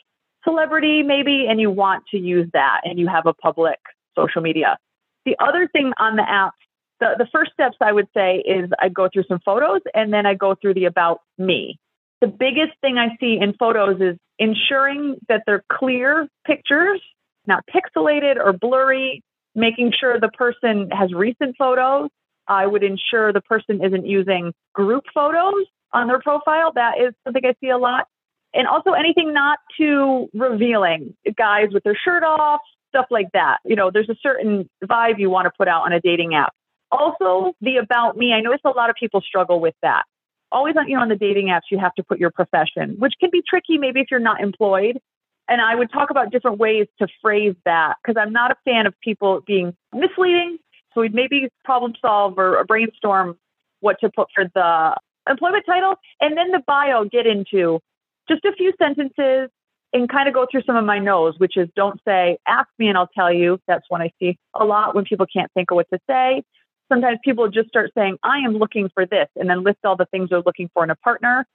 celebrity, 0.45 1.03
maybe, 1.03 1.47
and 1.49 1.59
you 1.59 1.69
want 1.69 2.03
to 2.11 2.17
use 2.17 2.47
that 2.53 2.81
and 2.83 2.97
you 2.99 3.07
have 3.07 3.25
a 3.25 3.33
public 3.33 3.79
social 4.15 4.41
media. 4.41 4.77
The 5.25 5.35
other 5.39 5.67
thing 5.67 5.91
on 5.99 6.15
the 6.15 6.27
app, 6.27 6.53
the, 6.99 7.15
the 7.17 7.27
first 7.31 7.51
steps 7.51 7.75
I 7.81 7.91
would 7.91 8.07
say 8.13 8.37
is 8.37 8.69
I 8.79 8.89
go 8.89 9.09
through 9.11 9.25
some 9.27 9.39
photos 9.43 9.81
and 9.93 10.13
then 10.13 10.25
I 10.25 10.35
go 10.35 10.55
through 10.55 10.75
the 10.75 10.85
about 10.85 11.21
me. 11.37 11.77
The 12.21 12.27
biggest 12.27 12.73
thing 12.81 12.97
I 12.97 13.17
see 13.19 13.39
in 13.41 13.53
photos 13.53 13.99
is 13.99 14.17
ensuring 14.37 15.17
that 15.27 15.43
they're 15.47 15.63
clear 15.71 16.27
pictures, 16.45 17.01
not 17.47 17.63
pixelated 17.67 18.37
or 18.37 18.53
blurry, 18.53 19.23
making 19.55 19.93
sure 19.99 20.19
the 20.19 20.29
person 20.29 20.89
has 20.91 21.11
recent 21.11 21.55
photos. 21.57 22.09
I 22.47 22.67
would 22.67 22.83
ensure 22.83 23.33
the 23.33 23.41
person 23.41 23.83
isn't 23.83 24.05
using 24.05 24.53
group 24.73 25.05
photos 25.13 25.65
on 25.93 26.07
their 26.07 26.19
profile. 26.19 26.71
That 26.73 26.99
is 26.99 27.13
something 27.23 27.43
I 27.45 27.53
see 27.61 27.69
a 27.69 27.77
lot. 27.77 28.07
And 28.53 28.67
also 28.67 28.91
anything 28.91 29.33
not 29.33 29.59
too 29.77 30.29
revealing, 30.33 31.15
guys 31.37 31.67
with 31.71 31.83
their 31.83 31.95
shirt 31.95 32.23
off, 32.23 32.59
stuff 32.89 33.05
like 33.09 33.27
that. 33.33 33.59
You 33.63 33.75
know, 33.75 33.91
there's 33.91 34.09
a 34.09 34.15
certain 34.21 34.69
vibe 34.83 35.19
you 35.19 35.29
want 35.29 35.45
to 35.45 35.51
put 35.57 35.67
out 35.67 35.83
on 35.83 35.93
a 35.93 36.01
dating 36.01 36.35
app. 36.35 36.53
Also, 36.91 37.53
the 37.61 37.77
about 37.77 38.17
me. 38.17 38.33
I 38.33 38.41
notice 38.41 38.59
a 38.65 38.69
lot 38.69 38.89
of 38.89 38.97
people 38.99 39.21
struggle 39.21 39.61
with 39.61 39.75
that. 39.81 40.03
Always 40.51 40.75
on, 40.77 40.89
you 40.89 40.97
know, 40.97 41.01
on 41.01 41.07
the 41.07 41.15
dating 41.15 41.47
apps, 41.47 41.71
you 41.71 41.79
have 41.79 41.93
to 41.95 42.03
put 42.03 42.19
your 42.19 42.31
profession, 42.31 42.95
which 42.99 43.13
can 43.21 43.29
be 43.31 43.41
tricky 43.47 43.77
maybe 43.77 44.01
if 44.01 44.07
you're 44.11 44.19
not 44.19 44.41
employed. 44.41 44.99
And 45.47 45.61
I 45.61 45.75
would 45.75 45.91
talk 45.91 46.09
about 46.09 46.31
different 46.31 46.57
ways 46.57 46.87
to 46.99 47.07
phrase 47.21 47.55
that 47.63 47.95
because 48.01 48.21
I'm 48.21 48.33
not 48.33 48.51
a 48.51 48.55
fan 48.65 48.85
of 48.85 48.93
people 49.01 49.41
being 49.47 49.73
misleading. 49.93 50.57
So 50.93 51.01
we'd 51.01 51.13
maybe 51.13 51.47
problem 51.63 51.93
solve 52.01 52.37
or, 52.37 52.57
or 52.57 52.65
brainstorm 52.65 53.37
what 53.79 53.97
to 54.01 54.09
put 54.13 54.27
for 54.35 54.45
the 54.53 54.95
employment 55.29 55.63
title 55.65 55.95
and 56.19 56.37
then 56.37 56.51
the 56.51 56.61
bio 56.65 57.05
get 57.05 57.25
into 57.25 57.79
just 58.27 58.45
a 58.45 58.53
few 58.53 58.73
sentences 58.81 59.49
and 59.93 60.09
kind 60.09 60.27
of 60.27 60.33
go 60.33 60.47
through 60.49 60.63
some 60.65 60.75
of 60.75 60.85
my 60.85 60.99
no's, 60.99 61.35
which 61.37 61.57
is 61.57 61.67
don't 61.75 61.99
say, 62.07 62.37
ask 62.47 62.69
me 62.79 62.87
and 62.87 62.97
I'll 62.97 63.09
tell 63.13 63.31
you. 63.31 63.59
That's 63.67 63.85
when 63.89 64.01
I 64.01 64.11
see 64.19 64.37
a 64.53 64.63
lot 64.63 64.95
when 64.95 65.03
people 65.03 65.25
can't 65.31 65.51
think 65.53 65.71
of 65.71 65.75
what 65.75 65.87
to 65.93 65.99
say. 66.09 66.43
Sometimes 66.89 67.19
people 67.23 67.49
just 67.49 67.69
start 67.69 67.91
saying, 67.95 68.17
I 68.23 68.39
am 68.39 68.53
looking 68.53 68.89
for 68.93 69.05
this, 69.05 69.27
and 69.37 69.49
then 69.49 69.63
list 69.63 69.79
all 69.85 69.95
the 69.95 70.07
things 70.07 70.29
they're 70.29 70.41
looking 70.45 70.69
for 70.73 70.83
in 70.83 70.89
a 70.89 70.95
partner. 70.95 71.45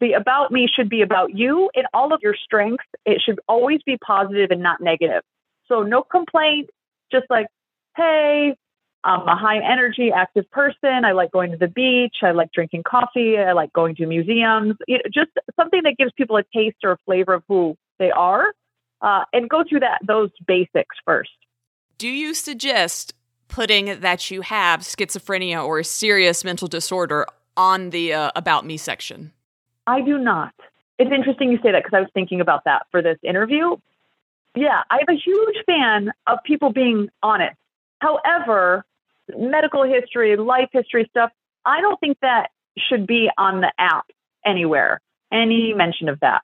The 0.00 0.12
about 0.12 0.50
me 0.50 0.68
should 0.72 0.88
be 0.88 1.02
about 1.02 1.36
you 1.36 1.70
and 1.74 1.86
all 1.92 2.12
of 2.12 2.20
your 2.22 2.34
strengths. 2.34 2.84
It 3.04 3.20
should 3.24 3.40
always 3.48 3.80
be 3.84 3.96
positive 3.96 4.50
and 4.50 4.62
not 4.62 4.80
negative. 4.80 5.22
So 5.66 5.82
no 5.82 6.02
complaint, 6.02 6.70
just 7.10 7.26
like, 7.30 7.46
hey, 7.96 8.56
I'm 9.04 9.28
a 9.28 9.36
high 9.36 9.58
energy, 9.58 10.10
active 10.10 10.50
person. 10.50 11.04
I 11.04 11.12
like 11.12 11.30
going 11.30 11.50
to 11.50 11.58
the 11.58 11.68
beach. 11.68 12.16
I 12.22 12.30
like 12.30 12.52
drinking 12.52 12.84
coffee. 12.84 13.36
I 13.36 13.52
like 13.52 13.72
going 13.72 13.94
to 13.96 14.06
museums. 14.06 14.76
You 14.88 14.96
know, 14.96 15.02
just 15.12 15.30
something 15.56 15.82
that 15.84 15.96
gives 15.98 16.12
people 16.16 16.36
a 16.36 16.42
taste 16.54 16.78
or 16.82 16.92
a 16.92 16.98
flavor 17.04 17.34
of 17.34 17.42
who 17.46 17.76
they 17.98 18.10
are, 18.10 18.46
uh, 19.02 19.24
and 19.32 19.48
go 19.48 19.62
through 19.68 19.80
that 19.80 19.98
those 20.06 20.30
basics 20.46 20.96
first. 21.04 21.30
Do 21.98 22.08
you 22.08 22.32
suggest 22.32 23.14
putting 23.48 24.00
that 24.00 24.30
you 24.30 24.40
have 24.40 24.80
schizophrenia 24.80 25.64
or 25.64 25.80
a 25.80 25.84
serious 25.84 26.42
mental 26.42 26.66
disorder 26.66 27.26
on 27.56 27.90
the 27.90 28.14
uh, 28.14 28.30
about 28.34 28.64
me 28.64 28.78
section? 28.78 29.32
I 29.86 30.00
do 30.00 30.18
not. 30.18 30.54
It's 30.98 31.12
interesting 31.12 31.50
you 31.50 31.58
say 31.62 31.72
that 31.72 31.84
because 31.84 31.96
I 31.96 32.00
was 32.00 32.10
thinking 32.14 32.40
about 32.40 32.64
that 32.64 32.86
for 32.90 33.02
this 33.02 33.18
interview. 33.22 33.76
Yeah, 34.56 34.82
I'm 34.90 35.06
a 35.08 35.14
huge 35.14 35.56
fan 35.66 36.12
of 36.26 36.38
people 36.44 36.72
being 36.72 37.10
honest. 37.22 37.56
However, 38.00 38.84
medical 39.36 39.84
history, 39.84 40.36
life 40.36 40.68
history 40.72 41.06
stuff, 41.10 41.30
I 41.64 41.80
don't 41.80 41.98
think 42.00 42.18
that 42.22 42.48
should 42.76 43.06
be 43.06 43.30
on 43.38 43.60
the 43.60 43.72
app 43.78 44.06
anywhere, 44.44 45.00
any 45.32 45.72
mention 45.74 46.08
of 46.08 46.20
that. 46.20 46.42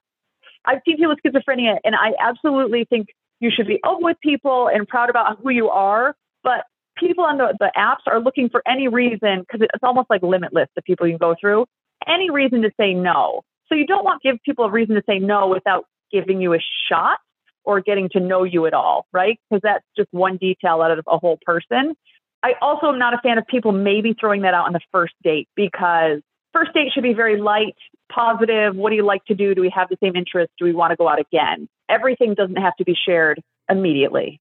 I've 0.65 0.79
seen 0.85 0.97
people 0.97 1.15
with 1.15 1.19
schizophrenia, 1.25 1.77
and 1.83 1.95
I 1.95 2.13
absolutely 2.19 2.85
think 2.85 3.07
you 3.39 3.49
should 3.55 3.67
be 3.67 3.79
open 3.85 4.03
with 4.03 4.17
people 4.21 4.69
and 4.73 4.87
proud 4.87 5.09
about 5.09 5.39
who 5.41 5.49
you 5.49 5.69
are. 5.69 6.15
But 6.43 6.65
people 6.97 7.23
on 7.23 7.37
the, 7.37 7.55
the 7.59 7.71
apps 7.75 8.07
are 8.07 8.19
looking 8.19 8.49
for 8.49 8.61
any 8.67 8.87
reason, 8.87 9.41
because 9.41 9.61
it's 9.61 9.83
almost 9.83 10.09
like 10.09 10.21
limitless 10.21 10.69
the 10.75 10.81
people 10.81 11.07
you 11.07 11.17
can 11.17 11.27
go 11.29 11.35
through, 11.39 11.65
any 12.07 12.29
reason 12.29 12.61
to 12.61 12.71
say 12.79 12.93
no. 12.93 13.41
So 13.67 13.75
you 13.75 13.87
don't 13.87 14.03
want 14.03 14.21
to 14.21 14.31
give 14.31 14.41
people 14.43 14.65
a 14.65 14.71
reason 14.71 14.95
to 14.95 15.03
say 15.07 15.19
no 15.19 15.47
without 15.47 15.85
giving 16.11 16.41
you 16.41 16.53
a 16.53 16.59
shot 16.89 17.19
or 17.63 17.79
getting 17.79 18.09
to 18.09 18.19
know 18.19 18.43
you 18.43 18.65
at 18.65 18.73
all, 18.73 19.05
right? 19.13 19.39
Because 19.49 19.61
that's 19.63 19.85
just 19.95 20.09
one 20.11 20.37
detail 20.37 20.81
out 20.81 20.91
of 20.91 21.05
a 21.07 21.17
whole 21.17 21.39
person. 21.45 21.95
I 22.43 22.53
also 22.61 22.87
am 22.87 22.97
not 22.97 23.13
a 23.13 23.19
fan 23.19 23.37
of 23.37 23.45
people 23.47 23.71
maybe 23.71 24.15
throwing 24.19 24.41
that 24.41 24.53
out 24.53 24.65
on 24.65 24.73
the 24.73 24.79
first 24.91 25.13
date 25.23 25.47
because 25.55 26.21
first 26.53 26.73
date 26.73 26.91
should 26.93 27.03
be 27.03 27.13
very 27.13 27.39
light, 27.39 27.75
positive. 28.11 28.75
What 28.75 28.89
do 28.89 28.95
you 28.95 29.05
like 29.05 29.23
to 29.25 29.35
do? 29.35 29.53
Do 29.53 29.61
we 29.61 29.71
have 29.75 29.89
the 29.89 29.97
same 30.03 30.15
interests? 30.15 30.53
Do 30.57 30.65
we 30.65 30.73
want 30.73 30.91
to 30.91 30.95
go 30.95 31.07
out 31.07 31.19
again? 31.19 31.69
Everything 31.89 32.33
doesn't 32.33 32.57
have 32.57 32.75
to 32.77 32.83
be 32.83 32.95
shared 32.95 33.41
immediately. 33.69 34.39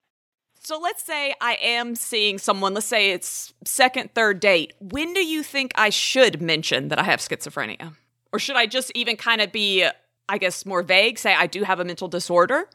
So 0.62 0.78
let's 0.78 1.02
say 1.02 1.34
I 1.40 1.54
am 1.62 1.94
seeing 1.94 2.38
someone, 2.38 2.74
let's 2.74 2.86
say 2.86 3.12
it's 3.12 3.54
second, 3.64 4.14
third 4.14 4.40
date. 4.40 4.74
When 4.78 5.14
do 5.14 5.24
you 5.24 5.42
think 5.42 5.72
I 5.74 5.90
should 5.90 6.42
mention 6.42 6.88
that 6.88 6.98
I 6.98 7.04
have 7.04 7.20
schizophrenia? 7.20 7.94
Or 8.32 8.38
should 8.38 8.56
I 8.56 8.66
just 8.66 8.92
even 8.94 9.16
kind 9.16 9.40
of 9.40 9.52
be, 9.52 9.86
I 10.28 10.38
guess, 10.38 10.66
more 10.66 10.82
vague, 10.82 11.18
say 11.18 11.34
I 11.34 11.46
do 11.46 11.64
have 11.64 11.80
a 11.80 11.84
mental 11.84 12.08
disorder? 12.08 12.68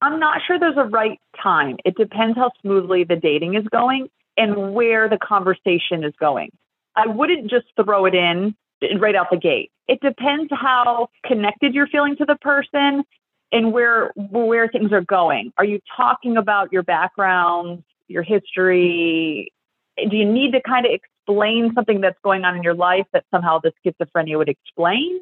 I'm 0.00 0.18
not 0.18 0.40
sure 0.46 0.58
there's 0.58 0.76
a 0.76 0.84
right 0.84 1.20
time. 1.42 1.76
It 1.84 1.96
depends 1.96 2.36
how 2.36 2.50
smoothly 2.62 3.04
the 3.04 3.16
dating 3.16 3.54
is 3.54 3.64
going 3.70 4.08
and 4.38 4.72
where 4.72 5.08
the 5.08 5.18
conversation 5.18 6.04
is 6.04 6.14
going. 6.18 6.50
I 6.96 7.06
wouldn't 7.06 7.50
just 7.50 7.66
throw 7.76 8.06
it 8.06 8.14
in 8.14 8.54
right 8.98 9.14
out 9.14 9.26
the 9.30 9.36
gate. 9.36 9.70
It 9.88 10.00
depends 10.00 10.50
how 10.52 11.08
connected 11.26 11.74
you're 11.74 11.88
feeling 11.88 12.16
to 12.16 12.24
the 12.24 12.36
person 12.36 13.04
and 13.52 13.72
where 13.72 14.12
where 14.16 14.68
things 14.68 14.92
are 14.92 15.02
going. 15.02 15.52
Are 15.58 15.64
you 15.64 15.80
talking 15.96 16.36
about 16.36 16.72
your 16.72 16.82
background, 16.82 17.82
your 18.06 18.22
history? 18.22 19.52
Do 19.96 20.16
you 20.16 20.30
need 20.30 20.52
to 20.52 20.60
kind 20.62 20.86
of 20.86 20.92
explain 20.92 21.72
something 21.74 22.00
that's 22.00 22.18
going 22.22 22.44
on 22.44 22.56
in 22.56 22.62
your 22.62 22.74
life 22.74 23.06
that 23.12 23.24
somehow 23.30 23.60
the 23.60 23.72
schizophrenia 23.84 24.38
would 24.38 24.48
explain? 24.48 25.20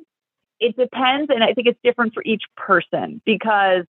It 0.61 0.77
depends, 0.77 1.31
and 1.31 1.43
I 1.43 1.53
think 1.53 1.67
it's 1.67 1.79
different 1.83 2.15
for 2.15 2.23
each 2.25 2.43
person 2.57 3.21
because 3.25 3.85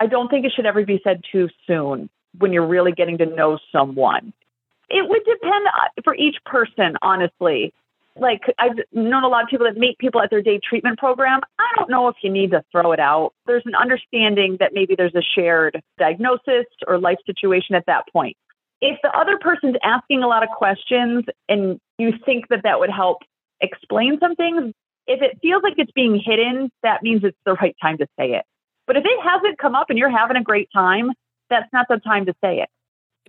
I 0.00 0.06
don't 0.06 0.28
think 0.28 0.44
it 0.44 0.52
should 0.54 0.66
ever 0.66 0.84
be 0.84 1.00
said 1.04 1.22
too 1.30 1.48
soon 1.66 2.08
when 2.38 2.52
you're 2.52 2.66
really 2.66 2.92
getting 2.92 3.18
to 3.18 3.26
know 3.26 3.58
someone. 3.70 4.32
It 4.92 5.08
would 5.08 5.24
depend 5.24 5.66
uh, 5.66 6.02
for 6.04 6.14
each 6.14 6.36
person, 6.44 6.96
honestly. 7.00 7.72
Like 8.14 8.42
I've 8.58 8.76
known 8.92 9.24
a 9.24 9.28
lot 9.28 9.42
of 9.42 9.48
people 9.48 9.66
that 9.66 9.78
meet 9.78 9.96
people 9.96 10.20
at 10.20 10.28
their 10.28 10.42
day 10.42 10.60
treatment 10.62 10.98
program. 10.98 11.40
I 11.58 11.72
don't 11.78 11.88
know 11.88 12.08
if 12.08 12.16
you 12.22 12.30
need 12.30 12.50
to 12.50 12.62
throw 12.70 12.92
it 12.92 13.00
out. 13.00 13.32
There's 13.46 13.64
an 13.64 13.74
understanding 13.74 14.58
that 14.60 14.74
maybe 14.74 14.94
there's 14.94 15.14
a 15.14 15.22
shared 15.22 15.82
diagnosis 15.98 16.66
or 16.86 16.98
life 16.98 17.16
situation 17.24 17.74
at 17.74 17.86
that 17.86 18.04
point. 18.12 18.36
If 18.82 18.98
the 19.02 19.10
other 19.16 19.38
person's 19.38 19.76
asking 19.82 20.22
a 20.22 20.26
lot 20.26 20.42
of 20.42 20.50
questions 20.50 21.24
and 21.48 21.80
you 21.96 22.12
think 22.26 22.48
that 22.48 22.64
that 22.64 22.78
would 22.80 22.90
help 22.90 23.18
explain 23.62 24.18
some 24.20 24.34
things, 24.34 24.74
if 25.06 25.22
it 25.22 25.38
feels 25.40 25.62
like 25.62 25.74
it's 25.78 25.92
being 25.92 26.20
hidden, 26.22 26.70
that 26.82 27.02
means 27.02 27.24
it's 27.24 27.38
the 27.46 27.54
right 27.54 27.74
time 27.80 27.96
to 27.96 28.06
say 28.18 28.32
it. 28.32 28.44
But 28.86 28.98
if 28.98 29.04
it 29.06 29.20
hasn't 29.24 29.58
come 29.58 29.74
up 29.74 29.88
and 29.88 29.98
you're 29.98 30.10
having 30.10 30.36
a 30.36 30.42
great 30.42 30.68
time, 30.74 31.12
that's 31.48 31.72
not 31.72 31.86
the 31.88 31.98
time 31.98 32.26
to 32.26 32.34
say 32.44 32.60
it 32.60 32.68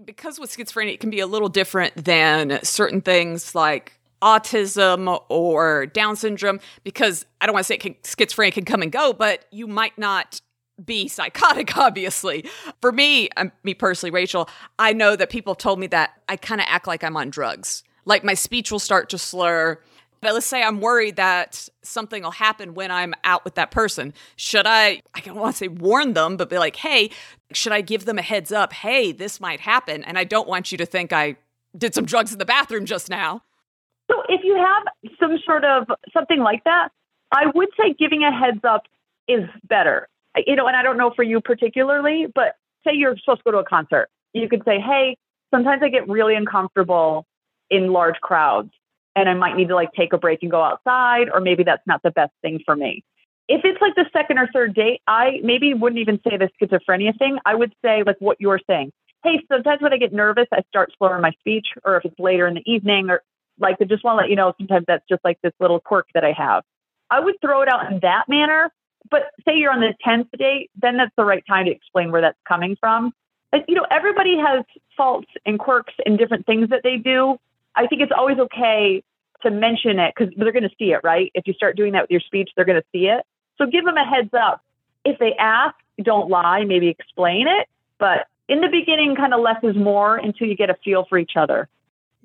because 0.04 0.40
with 0.40 0.56
schizophrenia, 0.56 0.94
it 0.94 1.00
can 1.00 1.10
be 1.10 1.20
a 1.20 1.28
little 1.28 1.50
different 1.50 2.06
than 2.06 2.60
certain 2.64 3.02
things 3.02 3.56
like 3.56 3.94
autism 4.22 5.22
or 5.30 5.86
Down 5.88 6.16
syndrome, 6.16 6.60
because 6.84 7.26
I 7.42 7.46
don't 7.46 7.54
want 7.54 7.66
to 7.66 7.68
say 7.68 7.76
it 7.76 7.82
can, 7.82 7.96
schizophrenia 8.04 8.54
can 8.54 8.66
come 8.66 8.82
and 8.82 8.92
go, 8.92 9.14
but 9.14 9.46
you 9.52 9.68
might 9.68 9.98
not 9.98 10.40
be 10.84 11.08
psychotic, 11.08 11.78
obviously. 11.78 12.46
For 12.82 12.92
me, 12.92 13.30
um, 13.38 13.52
me 13.64 13.74
personally, 13.74 14.12
Rachel, 14.12 14.50
I 14.80 14.94
know 14.94 15.16
that 15.16 15.30
people 15.30 15.56
told 15.56 15.80
me 15.80 15.88
that 15.88 16.12
I 16.30 16.38
kind 16.38 16.62
of 16.62 16.68
act 16.70 16.88
like 16.88 17.04
I'm 17.04 17.18
on 17.18 17.30
drugs. 17.30 17.84
Like 18.06 18.24
my 18.24 18.34
speech 18.34 18.72
will 18.72 18.80
start 18.80 19.10
to 19.10 19.18
slur. 19.18 19.80
But 20.22 20.34
let's 20.34 20.46
say 20.46 20.64
I'm 20.64 20.80
worried 20.80 21.18
that 21.18 21.68
something 21.82 22.24
will 22.24 22.32
happen 22.32 22.76
when 22.76 22.92
I'm 22.92 23.14
out 23.26 23.44
with 23.44 23.56
that 23.56 23.72
person. 23.72 24.14
Should 24.38 24.66
I, 24.66 25.02
I 25.14 25.20
don't 25.20 25.36
want 25.36 25.56
to 25.56 25.58
say 25.58 25.68
warn 25.68 26.14
them, 26.14 26.38
but 26.38 26.50
be 26.50 26.58
like, 26.58 26.78
hey, 26.78 27.10
should 27.56 27.72
I 27.72 27.82
give 27.82 28.06
them 28.06 28.18
a 28.18 28.22
heads 28.22 28.52
up? 28.52 28.74
Hey, 28.74 29.12
this 29.12 29.40
might 29.40 29.60
happen. 29.60 30.04
And 30.04 30.18
I 30.18 30.24
don't 30.24 30.48
want 30.48 30.72
you 30.72 30.78
to 30.78 30.86
think 30.86 31.14
I 31.14 31.36
did 31.78 31.94
some 31.94 32.06
drugs 32.06 32.32
in 32.32 32.40
the 32.40 32.46
bathroom 32.46 32.86
just 32.86 33.10
now. 33.10 33.44
So 34.12 34.22
if 34.30 34.42
you 34.44 34.56
have 34.56 34.84
some 35.20 35.38
sort 35.46 35.64
of 35.64 35.88
something 36.14 36.40
like 36.40 36.64
that, 36.66 36.90
I 37.32 37.46
would 37.54 37.70
say 37.80 37.96
giving 37.98 38.24
a 38.24 38.32
heads 38.32 38.64
up 38.64 38.84
is 39.28 39.50
better. 39.68 40.08
You 40.46 40.56
know, 40.56 40.68
and 40.68 40.76
I 40.76 40.84
don't 40.84 40.98
know 40.98 41.12
for 41.16 41.24
you 41.24 41.42
particularly, 41.42 42.28
but 42.34 42.56
say 42.84 42.92
you're 42.94 43.16
supposed 43.18 43.40
to 43.40 43.44
go 43.46 43.52
to 43.52 43.58
a 43.60 43.66
concert. 43.66 44.10
You 44.34 44.50
could 44.50 44.64
say, 44.66 44.80
hey, 44.80 45.18
sometimes 45.52 45.82
I 45.84 45.90
get 45.90 46.08
really 46.08 46.36
uncomfortable 46.36 47.26
in 47.70 47.92
large 47.92 48.20
crowds 48.22 48.72
and 49.16 49.30
I 49.30 49.34
might 49.34 49.56
need 49.56 49.68
to 49.70 49.76
like 49.76 49.94
take 49.94 50.14
a 50.14 50.18
break 50.18 50.40
and 50.42 50.52
go 50.52 50.62
outside, 50.62 51.30
or 51.32 51.40
maybe 51.40 51.64
that's 51.64 51.86
not 51.86 52.02
the 52.04 52.12
best 52.12 52.34
thing 52.42 52.60
for 52.66 52.76
me. 52.76 53.04
If 53.48 53.62
it's 53.66 53.82
like 53.82 53.96
the 53.96 54.06
second 54.14 54.38
or 54.38 54.48
third 54.54 54.74
date, 54.74 55.02
I 55.08 55.40
maybe 55.44 55.74
wouldn't 55.74 56.00
even 56.00 56.20
say 56.28 56.38
the 56.38 56.50
schizophrenia 56.62 57.18
thing. 57.18 57.40
I 57.46 57.56
would 57.56 57.74
say 57.84 58.04
like 58.06 58.18
what 58.20 58.40
you're 58.40 58.62
saying. 58.68 58.92
hey, 59.24 59.40
sometimes 59.52 59.82
when 59.82 59.94
I 59.94 59.98
get 59.98 60.14
nervous, 60.14 60.48
I 60.52 60.62
start 60.70 60.94
slurring 60.98 61.22
my 61.22 61.32
speech, 61.40 61.68
or 61.84 61.98
if 61.98 62.06
it's 62.06 62.20
later 62.20 62.48
in 62.48 62.56
the 62.56 62.72
evening, 62.72 63.10
or 63.10 63.22
like 63.60 63.78
I 63.82 63.86
just 63.86 64.04
want 64.04 64.18
to 64.18 64.22
let 64.22 64.30
you 64.30 64.36
know, 64.36 64.54
sometimes 64.58 64.86
that's 64.88 65.06
just 65.10 65.24
like 65.24 65.40
this 65.42 65.54
little 65.60 65.80
quirk 65.80 66.08
that 66.14 66.24
I 66.24 66.34
have. 66.34 66.64
I 67.10 67.20
would 67.20 67.36
throw 67.42 67.62
it 67.62 67.70
out 67.70 67.92
in 67.92 68.00
that 68.02 68.26
manner. 68.28 68.72
But 69.10 69.24
say 69.46 69.58
you're 69.58 69.72
on 69.72 69.82
the 69.82 69.94
10th 70.06 70.30
date, 70.38 70.72
then 70.82 70.98
that's 70.98 71.12
the 71.18 71.26
right 71.26 71.44
time 71.46 71.66
to 71.66 71.72
explain 71.72 72.12
where 72.12 72.22
that's 72.22 72.40
coming 72.48 72.78
from. 72.80 73.12
You 73.68 73.76
know, 73.76 73.86
everybody 73.92 74.38
has 74.38 74.64
faults 74.98 75.28
and 75.46 75.60
quirks 75.60 75.94
and 76.06 76.18
different 76.18 76.46
things 76.46 76.70
that 76.70 76.82
they 76.84 76.98
do. 76.98 77.38
I 77.76 77.86
think 77.88 78.02
it's 78.02 78.14
always 78.16 78.40
okay 78.40 79.04
to 79.42 79.52
mention 79.52 80.00
it 80.00 80.14
because 80.16 80.34
they're 80.38 80.54
going 80.54 80.64
to 80.64 80.76
see 80.80 80.94
it, 80.94 81.02
right? 81.04 81.32
If 81.36 81.46
you 81.46 81.54
start 81.54 81.76
doing 81.76 81.94
that 81.94 82.04
with 82.04 82.12
your 82.12 82.22
speech, 82.22 82.50
they're 82.56 82.66
going 82.66 82.82
to 82.82 82.88
see 82.92 83.08
it. 83.08 83.24
So 83.58 83.66
give 83.66 83.86
them 83.86 83.98
a 83.98 84.06
heads 84.06 84.34
up. 84.34 84.62
If 85.06 85.20
they 85.20 85.34
ask, 85.40 85.76
don't 86.02 86.30
lie, 86.30 86.64
maybe 86.66 86.88
explain 86.88 87.48
it. 87.48 87.68
But 88.00 88.28
in 88.48 88.62
the 88.62 88.68
beginning, 88.68 89.16
kind 89.16 89.34
of 89.34 89.42
less 89.42 89.64
is 89.64 89.76
more 89.76 90.18
until 90.18 90.48
you 90.48 90.56
get 90.56 90.70
a 90.70 90.76
feel 90.84 91.06
for 91.08 91.18
each 91.18 91.34
other. 91.36 91.70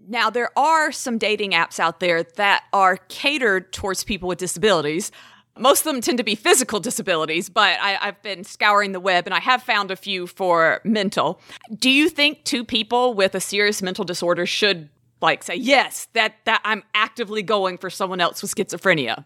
Now, 0.08 0.30
there 0.30 0.50
are 0.56 0.90
some 0.92 1.18
dating 1.18 1.52
apps 1.52 1.78
out 1.78 2.00
there 2.00 2.22
that 2.22 2.64
are 2.72 2.96
catered 3.08 3.72
towards 3.72 4.04
people 4.04 4.28
with 4.28 4.38
disabilities. 4.38 5.10
Most 5.58 5.84
of 5.84 5.92
them 5.92 6.00
tend 6.00 6.18
to 6.18 6.24
be 6.24 6.34
physical 6.34 6.78
disabilities, 6.80 7.50
but 7.50 7.78
I, 7.80 7.92
have 8.00 8.22
been 8.22 8.44
scouring 8.44 8.92
the 8.92 9.00
web 9.00 9.26
and 9.26 9.34
I 9.34 9.40
have 9.40 9.62
found 9.62 9.90
a 9.90 9.96
few 9.96 10.26
for 10.28 10.80
mental. 10.84 11.40
Do 11.76 11.90
you 11.90 12.08
think 12.08 12.44
two 12.44 12.64
people 12.64 13.12
with 13.14 13.34
a 13.34 13.40
serious 13.40 13.82
mental 13.82 14.04
disorder 14.04 14.46
should 14.46 14.88
like 15.20 15.42
say, 15.42 15.56
yes, 15.56 16.06
that 16.12 16.36
that 16.44 16.60
I'm 16.64 16.84
actively 16.94 17.42
going 17.42 17.76
for 17.76 17.90
someone 17.90 18.20
else 18.20 18.40
with 18.40 18.54
schizophrenia? 18.54 19.24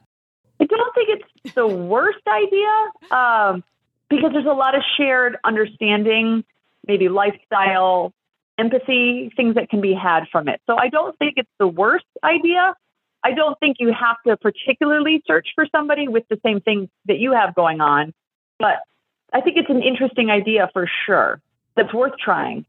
I 0.58 0.64
don't 0.64 0.94
think 0.94 1.08
it's 1.10 1.31
the 1.54 1.66
worst 1.66 2.26
idea 2.26 2.90
um, 3.10 3.64
because 4.08 4.32
there's 4.32 4.46
a 4.46 4.50
lot 4.50 4.74
of 4.74 4.82
shared 4.96 5.36
understanding, 5.44 6.44
maybe 6.86 7.08
lifestyle, 7.08 8.12
empathy, 8.58 9.32
things 9.36 9.54
that 9.54 9.68
can 9.70 9.80
be 9.80 9.94
had 9.94 10.24
from 10.30 10.48
it. 10.48 10.60
So 10.66 10.76
I 10.76 10.88
don't 10.88 11.16
think 11.18 11.34
it's 11.36 11.50
the 11.58 11.66
worst 11.66 12.06
idea. 12.22 12.74
I 13.24 13.32
don't 13.32 13.58
think 13.60 13.76
you 13.80 13.92
have 13.92 14.16
to 14.26 14.36
particularly 14.36 15.22
search 15.26 15.48
for 15.54 15.66
somebody 15.70 16.08
with 16.08 16.24
the 16.28 16.38
same 16.44 16.60
thing 16.60 16.88
that 17.06 17.18
you 17.18 17.32
have 17.32 17.54
going 17.54 17.80
on, 17.80 18.12
but 18.58 18.80
I 19.32 19.40
think 19.40 19.56
it's 19.56 19.70
an 19.70 19.82
interesting 19.82 20.30
idea 20.30 20.68
for 20.72 20.88
sure 21.06 21.40
that's 21.76 21.92
worth 21.94 22.18
trying. 22.18 22.66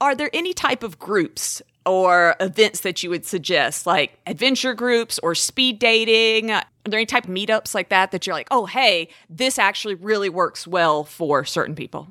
Are 0.00 0.14
there 0.14 0.30
any 0.32 0.54
type 0.54 0.82
of 0.82 0.98
groups 0.98 1.60
or 1.84 2.34
events 2.40 2.80
that 2.80 3.02
you 3.02 3.10
would 3.10 3.26
suggest, 3.26 3.86
like 3.86 4.18
adventure 4.26 4.72
groups 4.72 5.18
or 5.22 5.34
speed 5.34 5.78
dating? 5.78 6.50
Are 6.50 6.64
there 6.84 6.98
any 6.98 7.06
type 7.06 7.24
of 7.24 7.30
meetups 7.30 7.74
like 7.74 7.90
that 7.90 8.10
that 8.12 8.26
you're 8.26 8.34
like, 8.34 8.48
oh, 8.50 8.64
hey, 8.64 9.08
this 9.28 9.58
actually 9.58 9.94
really 9.94 10.30
works 10.30 10.66
well 10.66 11.04
for 11.04 11.44
certain 11.44 11.74
people? 11.74 12.08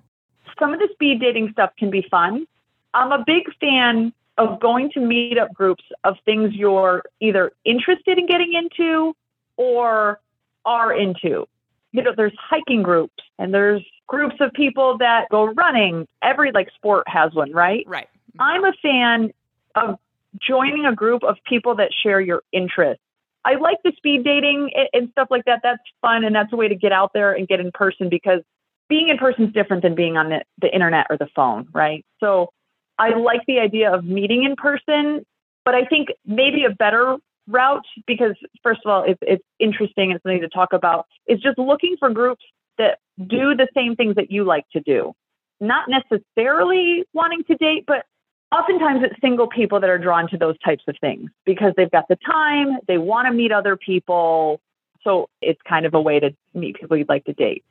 Some 0.60 0.74
of 0.74 0.80
the 0.80 0.90
speed 0.92 1.20
dating 1.20 1.50
stuff 1.54 1.72
can 1.80 1.90
be 1.90 2.06
fun. 2.12 2.46
I'm 2.94 3.12
a 3.12 3.24
big 3.26 3.44
fan 3.60 4.14
of 4.38 4.60
going 4.60 4.92
to 4.92 5.00
meetup 5.00 5.54
groups 5.54 5.84
of 6.04 6.16
things 6.26 6.54
you're 6.54 7.04
either 7.20 7.52
interested 7.66 8.18
in 8.18 8.28
getting 8.28 8.54
into 8.54 9.16
or 9.58 10.20
are 10.66 10.94
into. 10.94 11.48
You 11.92 12.04
know, 12.04 12.14
there's 12.16 12.38
hiking 12.40 12.84
groups 12.84 13.24
and 13.40 13.54
there's 13.54 13.84
groups 14.10 14.36
of 14.42 14.52
people 14.52 14.98
that 14.98 15.30
go 15.30 15.46
running. 15.46 16.06
Every 16.22 16.52
like 16.52 16.70
sport 16.76 17.08
has 17.08 17.34
one, 17.34 17.54
right? 17.54 17.86
Right. 17.88 18.10
Mm-hmm. 18.32 18.42
I'm 18.42 18.66
a 18.66 18.74
fan 18.82 19.32
of 19.76 20.00
joining 20.42 20.86
a 20.86 20.94
group 20.94 21.24
of 21.24 21.38
people 21.48 21.76
that 21.76 21.92
share 22.04 22.20
your 22.20 22.42
interests. 22.52 23.02
I 23.46 23.56
like 23.56 23.78
the 23.86 23.94
speed 23.96 24.26
dating 24.26 24.72
and 24.92 25.10
stuff 25.12 25.30
like 25.32 25.46
that. 25.46 25.62
That's 25.64 25.82
fun 26.02 26.26
and 26.26 26.36
that's 26.36 26.52
a 26.52 26.58
way 26.58 26.68
to 26.68 26.76
get 26.76 26.92
out 26.92 27.12
there 27.14 27.34
and 27.34 27.48
get 27.48 27.62
in 27.62 27.72
person 27.72 28.10
because 28.10 28.42
being 28.90 29.08
in 29.08 29.18
person 29.18 29.46
is 29.46 29.54
different 29.54 29.84
than 29.84 29.96
being 29.96 30.18
on 30.18 30.30
the, 30.30 30.44
the 30.60 30.74
internet 30.74 31.08
or 31.10 31.18
the 31.18 31.30
phone, 31.36 31.68
right? 31.72 32.06
So 32.20 32.50
I 32.98 33.16
like 33.16 33.42
the 33.48 33.60
idea 33.60 33.94
of 33.94 34.04
meeting 34.04 34.44
in 34.44 34.56
person, 34.56 35.26
but 35.64 35.74
I 35.74 35.86
think 35.86 36.10
maybe 36.26 36.66
a 36.66 36.74
better 36.74 37.18
route 37.48 37.86
because 38.06 38.36
first 38.62 38.82
of 38.84 38.92
all, 38.92 39.04
it's, 39.08 39.20
it's 39.22 39.44
interesting 39.60 40.12
and 40.12 40.20
something 40.22 40.42
to 40.42 40.50
talk 40.50 40.74
about 40.74 41.06
is 41.28 41.40
just 41.40 41.58
looking 41.58 41.96
for 41.98 42.10
groups 42.10 42.44
that 42.80 42.98
do 43.20 43.56
the 43.56 43.68
same 43.76 43.96
things 43.96 44.16
that 44.16 44.32
you 44.32 44.44
like 44.44 44.68
to 44.72 44.80
do. 44.80 45.14
Not 45.62 45.88
necessarily 45.90 47.04
wanting 47.14 47.44
to 47.44 47.56
date, 47.56 47.84
but 47.86 48.06
oftentimes 48.52 49.04
it's 49.04 49.20
single 49.22 49.48
people 49.48 49.80
that 49.80 49.90
are 49.90 49.98
drawn 49.98 50.28
to 50.30 50.38
those 50.38 50.58
types 50.60 50.84
of 50.88 50.96
things 51.00 51.30
because 51.46 51.74
they've 51.78 51.92
got 51.92 52.08
the 52.08 52.18
time, 52.26 52.80
they 52.88 52.98
want 52.98 53.28
to 53.28 53.34
meet 53.34 53.52
other 53.52 53.76
people. 53.78 54.60
So 55.04 55.30
it's 55.42 55.62
kind 55.68 55.86
of 55.86 55.94
a 55.94 56.02
way 56.02 56.20
to 56.20 56.32
meet 56.54 56.80
people 56.80 56.98
you'd 56.98 57.10
like 57.10 57.26
to 57.26 57.34
date. 57.34 57.64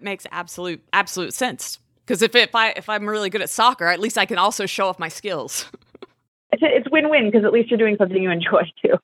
Makes 0.00 0.26
absolute 0.30 0.82
absolute 0.92 1.34
sense. 1.34 1.78
Because 2.04 2.22
if 2.22 2.34
if 2.34 2.54
I 2.54 2.70
if 2.70 2.88
I'm 2.88 3.08
really 3.08 3.30
good 3.30 3.42
at 3.42 3.50
soccer, 3.50 3.86
at 3.86 4.00
least 4.00 4.18
I 4.18 4.26
can 4.26 4.38
also 4.38 4.66
show 4.66 4.88
off 4.88 4.98
my 4.98 5.08
skills. 5.08 5.66
it's, 6.52 6.62
it's 6.62 6.90
win 6.90 7.08
win 7.10 7.30
because 7.30 7.44
at 7.44 7.52
least 7.52 7.70
you're 7.70 7.78
doing 7.78 7.96
something 7.98 8.22
you 8.22 8.30
enjoy 8.30 8.62
too. 8.82 8.94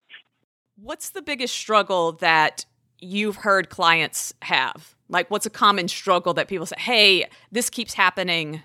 What's 0.77 1.11
the 1.11 1.23
biggest 1.23 1.55
struggle 1.55 2.13
that 2.13 2.65
you've 3.01 3.37
heard 3.37 3.71
clients 3.71 4.35
have? 4.43 4.95
Like, 5.11 5.31
what's 5.31 5.47
a 5.47 5.51
common 5.51 5.89
struggle 5.89 6.33
that 6.35 6.49
people 6.49 6.67
say, 6.67 6.77
"Hey, 6.79 7.27
this 7.53 7.69
keeps 7.69 7.95
happening"? 7.95 8.63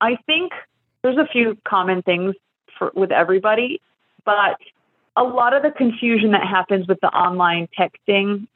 I 0.00 0.16
think 0.26 0.52
there's 1.02 1.18
a 1.18 1.26
few 1.26 1.58
common 1.64 2.02
things 2.02 2.34
for 2.78 2.92
with 2.94 3.12
everybody, 3.12 3.80
but 4.24 4.56
a 5.16 5.24
lot 5.24 5.52
of 5.52 5.62
the 5.62 5.70
confusion 5.70 6.30
that 6.30 6.46
happens 6.46 6.88
with 6.88 6.98
the 7.00 7.08
online 7.08 7.68
texting, 7.78 8.46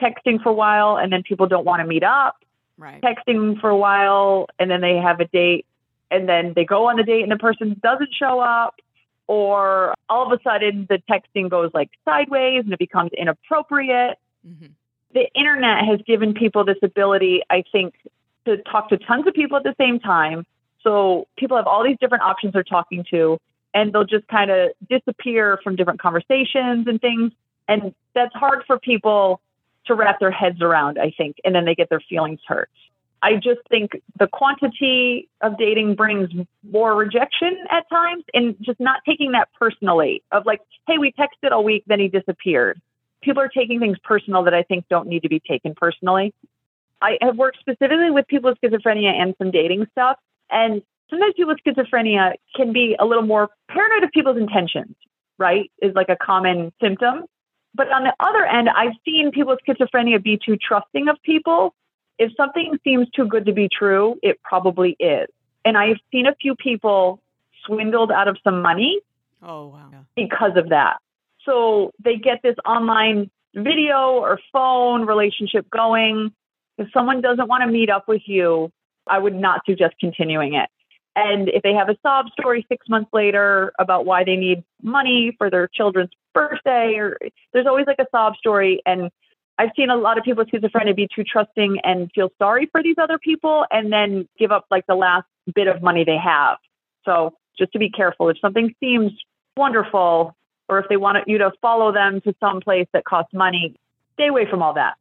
texting 0.00 0.42
for 0.42 0.48
a 0.48 0.54
while, 0.54 0.96
and 0.96 1.12
then 1.12 1.22
people 1.22 1.46
don't 1.46 1.66
want 1.66 1.80
to 1.80 1.86
meet 1.86 2.02
up 2.02 2.36
right. 2.78 3.02
texting 3.02 3.60
for 3.60 3.70
a 3.70 3.76
while 3.76 4.46
and 4.58 4.70
then 4.70 4.80
they 4.80 4.96
have 4.96 5.20
a 5.20 5.26
date 5.26 5.66
and 6.10 6.28
then 6.28 6.52
they 6.54 6.64
go 6.64 6.88
on 6.88 6.96
the 6.96 7.02
date 7.02 7.22
and 7.22 7.32
the 7.32 7.36
person 7.36 7.78
doesn't 7.82 8.12
show 8.14 8.40
up 8.40 8.76
or 9.26 9.94
all 10.08 10.30
of 10.30 10.38
a 10.38 10.42
sudden 10.42 10.86
the 10.88 11.00
texting 11.10 11.50
goes 11.50 11.70
like 11.74 11.90
sideways 12.04 12.62
and 12.64 12.72
it 12.72 12.78
becomes 12.78 13.10
inappropriate. 13.16 14.18
Mm-hmm. 14.46 14.66
The 15.14 15.28
internet 15.34 15.84
has 15.84 16.00
given 16.06 16.34
people 16.34 16.64
this 16.64 16.78
ability, 16.82 17.42
I 17.48 17.64
think, 17.72 17.94
to 18.44 18.58
talk 18.58 18.88
to 18.90 18.98
tons 18.98 19.26
of 19.26 19.34
people 19.34 19.56
at 19.56 19.64
the 19.64 19.74
same 19.78 19.98
time. 19.98 20.46
So 20.82 21.26
people 21.36 21.56
have 21.56 21.66
all 21.66 21.82
these 21.82 21.96
different 22.00 22.22
options 22.22 22.52
they're 22.52 22.62
talking 22.62 23.04
to, 23.10 23.38
and 23.74 23.92
they'll 23.92 24.04
just 24.04 24.26
kind 24.28 24.50
of 24.50 24.70
disappear 24.88 25.58
from 25.64 25.76
different 25.76 26.00
conversations 26.00 26.86
and 26.86 27.00
things. 27.00 27.32
And 27.68 27.94
that's 28.14 28.34
hard 28.34 28.62
for 28.66 28.78
people 28.78 29.40
to 29.86 29.94
wrap 29.94 30.20
their 30.20 30.30
heads 30.30 30.60
around, 30.60 30.98
I 30.98 31.12
think, 31.16 31.36
and 31.44 31.54
then 31.54 31.64
they 31.64 31.74
get 31.74 31.88
their 31.88 32.00
feelings 32.00 32.40
hurt. 32.46 32.70
I 33.22 33.36
just 33.36 33.60
think 33.70 34.00
the 34.18 34.26
quantity 34.26 35.28
of 35.40 35.58
dating 35.58 35.94
brings 35.94 36.30
more 36.70 36.94
rejection 36.94 37.56
at 37.70 37.88
times 37.88 38.24
and 38.34 38.54
just 38.60 38.78
not 38.78 39.00
taking 39.06 39.32
that 39.32 39.48
personally 39.58 40.22
of 40.32 40.44
like, 40.46 40.60
hey, 40.86 40.98
we 40.98 41.12
texted 41.12 41.50
all 41.50 41.64
week, 41.64 41.84
then 41.86 41.98
he 41.98 42.08
disappeared. 42.08 42.80
People 43.26 43.42
are 43.42 43.48
taking 43.48 43.80
things 43.80 43.98
personal 44.04 44.44
that 44.44 44.54
I 44.54 44.62
think 44.62 44.86
don't 44.88 45.08
need 45.08 45.24
to 45.24 45.28
be 45.28 45.40
taken 45.40 45.74
personally. 45.74 46.32
I 47.02 47.18
have 47.20 47.36
worked 47.36 47.58
specifically 47.58 48.10
with 48.10 48.28
people 48.28 48.50
with 48.50 48.60
schizophrenia 48.60 49.12
and 49.12 49.34
some 49.36 49.50
dating 49.50 49.88
stuff. 49.90 50.16
And 50.48 50.80
sometimes 51.10 51.34
people 51.36 51.52
with 51.52 51.76
schizophrenia 51.76 52.34
can 52.54 52.72
be 52.72 52.94
a 53.00 53.04
little 53.04 53.24
more 53.24 53.50
paranoid 53.68 54.04
of 54.04 54.12
people's 54.12 54.36
intentions, 54.36 54.94
right? 55.38 55.72
Is 55.82 55.92
like 55.96 56.08
a 56.08 56.16
common 56.16 56.72
symptom. 56.80 57.24
But 57.74 57.90
on 57.90 58.04
the 58.04 58.14
other 58.20 58.44
end, 58.46 58.68
I've 58.68 58.94
seen 59.04 59.32
people 59.32 59.56
with 59.56 59.60
schizophrenia 59.66 60.22
be 60.22 60.38
too 60.38 60.56
trusting 60.56 61.08
of 61.08 61.20
people. 61.24 61.74
If 62.20 62.30
something 62.36 62.78
seems 62.84 63.10
too 63.10 63.26
good 63.26 63.46
to 63.46 63.52
be 63.52 63.68
true, 63.68 64.20
it 64.22 64.40
probably 64.44 64.96
is. 65.00 65.26
And 65.64 65.76
I've 65.76 65.98
seen 66.12 66.26
a 66.26 66.34
few 66.36 66.54
people 66.54 67.20
swindled 67.66 68.12
out 68.12 68.28
of 68.28 68.38
some 68.44 68.62
money 68.62 69.00
oh, 69.42 69.66
wow. 69.66 69.90
because 70.14 70.56
of 70.56 70.68
that. 70.68 70.98
So 71.46 71.92
they 72.04 72.16
get 72.16 72.40
this 72.42 72.56
online 72.66 73.30
video 73.54 74.18
or 74.18 74.38
phone 74.52 75.06
relationship 75.06 75.70
going. 75.70 76.32
If 76.76 76.88
someone 76.92 77.22
doesn't 77.22 77.48
want 77.48 77.62
to 77.62 77.70
meet 77.70 77.88
up 77.88 78.06
with 78.06 78.22
you, 78.26 78.70
I 79.06 79.18
would 79.18 79.34
not 79.34 79.62
suggest 79.64 79.94
continuing 79.98 80.54
it. 80.54 80.68
And 81.14 81.48
if 81.48 81.62
they 81.62 81.72
have 81.72 81.88
a 81.88 81.96
sob 82.02 82.26
story 82.38 82.66
six 82.68 82.86
months 82.90 83.08
later 83.14 83.72
about 83.78 84.04
why 84.04 84.24
they 84.24 84.36
need 84.36 84.62
money 84.82 85.34
for 85.38 85.48
their 85.48 85.66
children's 85.68 86.10
birthday, 86.34 86.96
or 86.98 87.16
there's 87.54 87.66
always 87.66 87.86
like 87.86 87.98
a 87.98 88.06
sob 88.10 88.36
story. 88.36 88.82
And 88.84 89.10
I've 89.58 89.70
seen 89.74 89.88
a 89.88 89.96
lot 89.96 90.18
of 90.18 90.24
people 90.24 90.44
with 90.44 90.62
schizophrenia 90.62 90.94
be 90.94 91.08
too 91.14 91.24
trusting 91.24 91.78
and 91.82 92.10
feel 92.14 92.28
sorry 92.38 92.68
for 92.70 92.82
these 92.82 92.96
other 92.98 93.18
people 93.18 93.64
and 93.70 93.90
then 93.90 94.28
give 94.38 94.52
up 94.52 94.66
like 94.70 94.84
the 94.86 94.94
last 94.94 95.24
bit 95.54 95.68
of 95.68 95.80
money 95.80 96.04
they 96.04 96.18
have. 96.18 96.58
So 97.06 97.32
just 97.58 97.72
to 97.72 97.78
be 97.78 97.88
careful, 97.88 98.28
if 98.28 98.38
something 98.38 98.74
seems 98.78 99.12
wonderful, 99.56 100.35
or 100.68 100.78
if 100.78 100.88
they 100.88 100.96
want 100.96 101.18
you 101.26 101.38
to 101.38 101.52
follow 101.60 101.92
them 101.92 102.20
to 102.22 102.34
some 102.40 102.60
place 102.60 102.86
that 102.92 103.04
costs 103.04 103.32
money, 103.32 103.74
stay 104.14 104.28
away 104.28 104.48
from 104.48 104.62
all 104.62 104.74
that. 104.74 104.94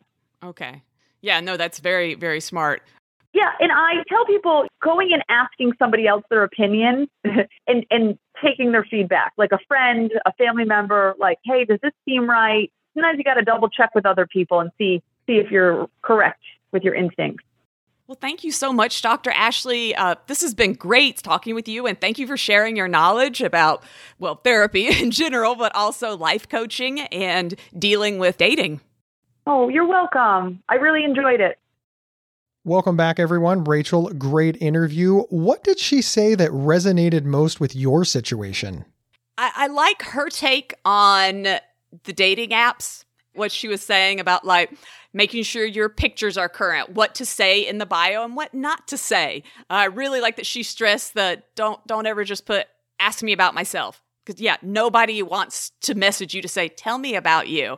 Okay. 0.44 0.82
Yeah, 1.22 1.40
no, 1.40 1.58
that's 1.58 1.80
very, 1.80 2.14
very 2.16 2.40
smart. 2.40 2.84
Yeah, 3.34 3.52
and 3.60 3.72
I 3.72 4.04
tell 4.08 4.26
people 4.26 4.66
going 4.82 5.12
and 5.12 5.22
asking 5.28 5.74
somebody 5.78 6.08
else 6.08 6.24
their 6.30 6.44
opinion 6.44 7.10
and 7.68 7.86
and 7.90 8.18
taking 8.42 8.72
their 8.72 8.86
feedback, 8.86 9.34
like 9.38 9.52
a 9.52 9.60
friend, 9.68 10.12
a 10.26 10.32
family 10.34 10.64
member, 10.64 11.16
like, 11.20 11.40
hey, 11.44 11.66
does 11.66 11.80
this 11.82 11.92
seem 12.06 12.30
right? 12.30 12.72
Sometimes 12.94 13.18
you 13.18 13.26
got 13.26 13.34
to 13.34 13.42
double 13.42 13.68
check 13.68 13.94
with 13.94 14.06
other 14.06 14.26
people 14.26 14.62
and 14.62 14.72
see 14.78 15.04
see 15.28 15.34
if 15.34 15.52
you're 15.52 15.90
correct 16.02 16.42
with 16.72 16.84
your 16.84 16.96
instincts. 16.96 17.44
Well, 18.08 18.18
thank 18.22 18.44
you 18.44 18.52
so 18.52 18.72
much, 18.72 19.02
Dr. 19.02 19.32
Ashley. 19.32 19.96
Uh, 19.96 20.14
this 20.28 20.42
has 20.42 20.54
been 20.54 20.74
great 20.74 21.24
talking 21.24 21.56
with 21.56 21.68
you, 21.68 21.88
and 21.88 22.00
thank 22.00 22.20
you 22.20 22.28
for 22.28 22.38
sharing 22.38 22.76
your 22.76 22.88
knowledge 22.88 23.42
about, 23.42 23.84
well, 24.20 24.36
therapy 24.36 24.88
in 25.02 25.10
general, 25.10 25.56
but 25.56 25.74
also 25.76 26.16
life 26.16 26.48
coaching 26.48 27.00
and 27.00 27.56
dealing 27.78 28.20
with 28.20 28.38
dating. 28.38 28.82
Oh, 29.48 29.70
you're 29.70 29.88
welcome. 29.88 30.62
I 30.70 30.76
really 30.76 31.04
enjoyed 31.04 31.42
it. 31.42 31.58
Welcome 32.64 32.96
back, 32.96 33.20
everyone. 33.20 33.64
Rachel, 33.64 34.10
great 34.10 34.62
interview. 34.62 35.22
What 35.30 35.64
did 35.64 35.80
she 35.80 36.04
say 36.04 36.36
that 36.36 36.52
resonated 36.52 37.24
most 37.24 37.60
with 37.60 37.76
your 37.76 38.06
situation? 38.06 38.86
I, 39.38 39.52
I 39.56 39.68
like 39.68 40.04
her 40.04 40.30
take 40.30 40.76
on 40.86 41.44
the 41.44 42.14
dating 42.14 42.50
apps, 42.52 43.04
what 43.34 43.52
she 43.52 43.68
was 43.68 43.82
saying 43.82 44.20
about 44.20 44.46
like, 44.46 44.72
making 45.16 45.44
sure 45.44 45.66
your 45.66 45.88
pictures 45.88 46.38
are 46.38 46.50
current, 46.50 46.90
what 46.90 47.16
to 47.16 47.26
say 47.26 47.66
in 47.66 47.78
the 47.78 47.86
bio 47.86 48.26
and 48.26 48.36
what 48.36 48.54
not 48.54 48.86
to 48.90 48.98
say. 48.98 49.42
I 49.70 49.86
really 49.86 50.20
like 50.20 50.36
that 50.36 50.46
she 50.46 50.62
stressed 50.62 51.14
that 51.16 51.56
don't 51.56 51.86
don't 51.88 52.06
ever 52.06 52.24
just 52.26 52.46
put 52.46 52.68
ask 53.00 53.24
me 53.24 53.32
about 53.32 53.56
myself 53.56 54.04
because 54.24 54.42
yeah, 54.42 54.58
nobody 54.62 55.24
wants 55.24 55.72
to 55.82 55.96
message 55.96 56.36
you 56.36 56.42
to 56.42 56.48
say 56.50 56.68
tell 56.68 56.98
me 56.98 57.16
about 57.16 57.48
you. 57.48 57.78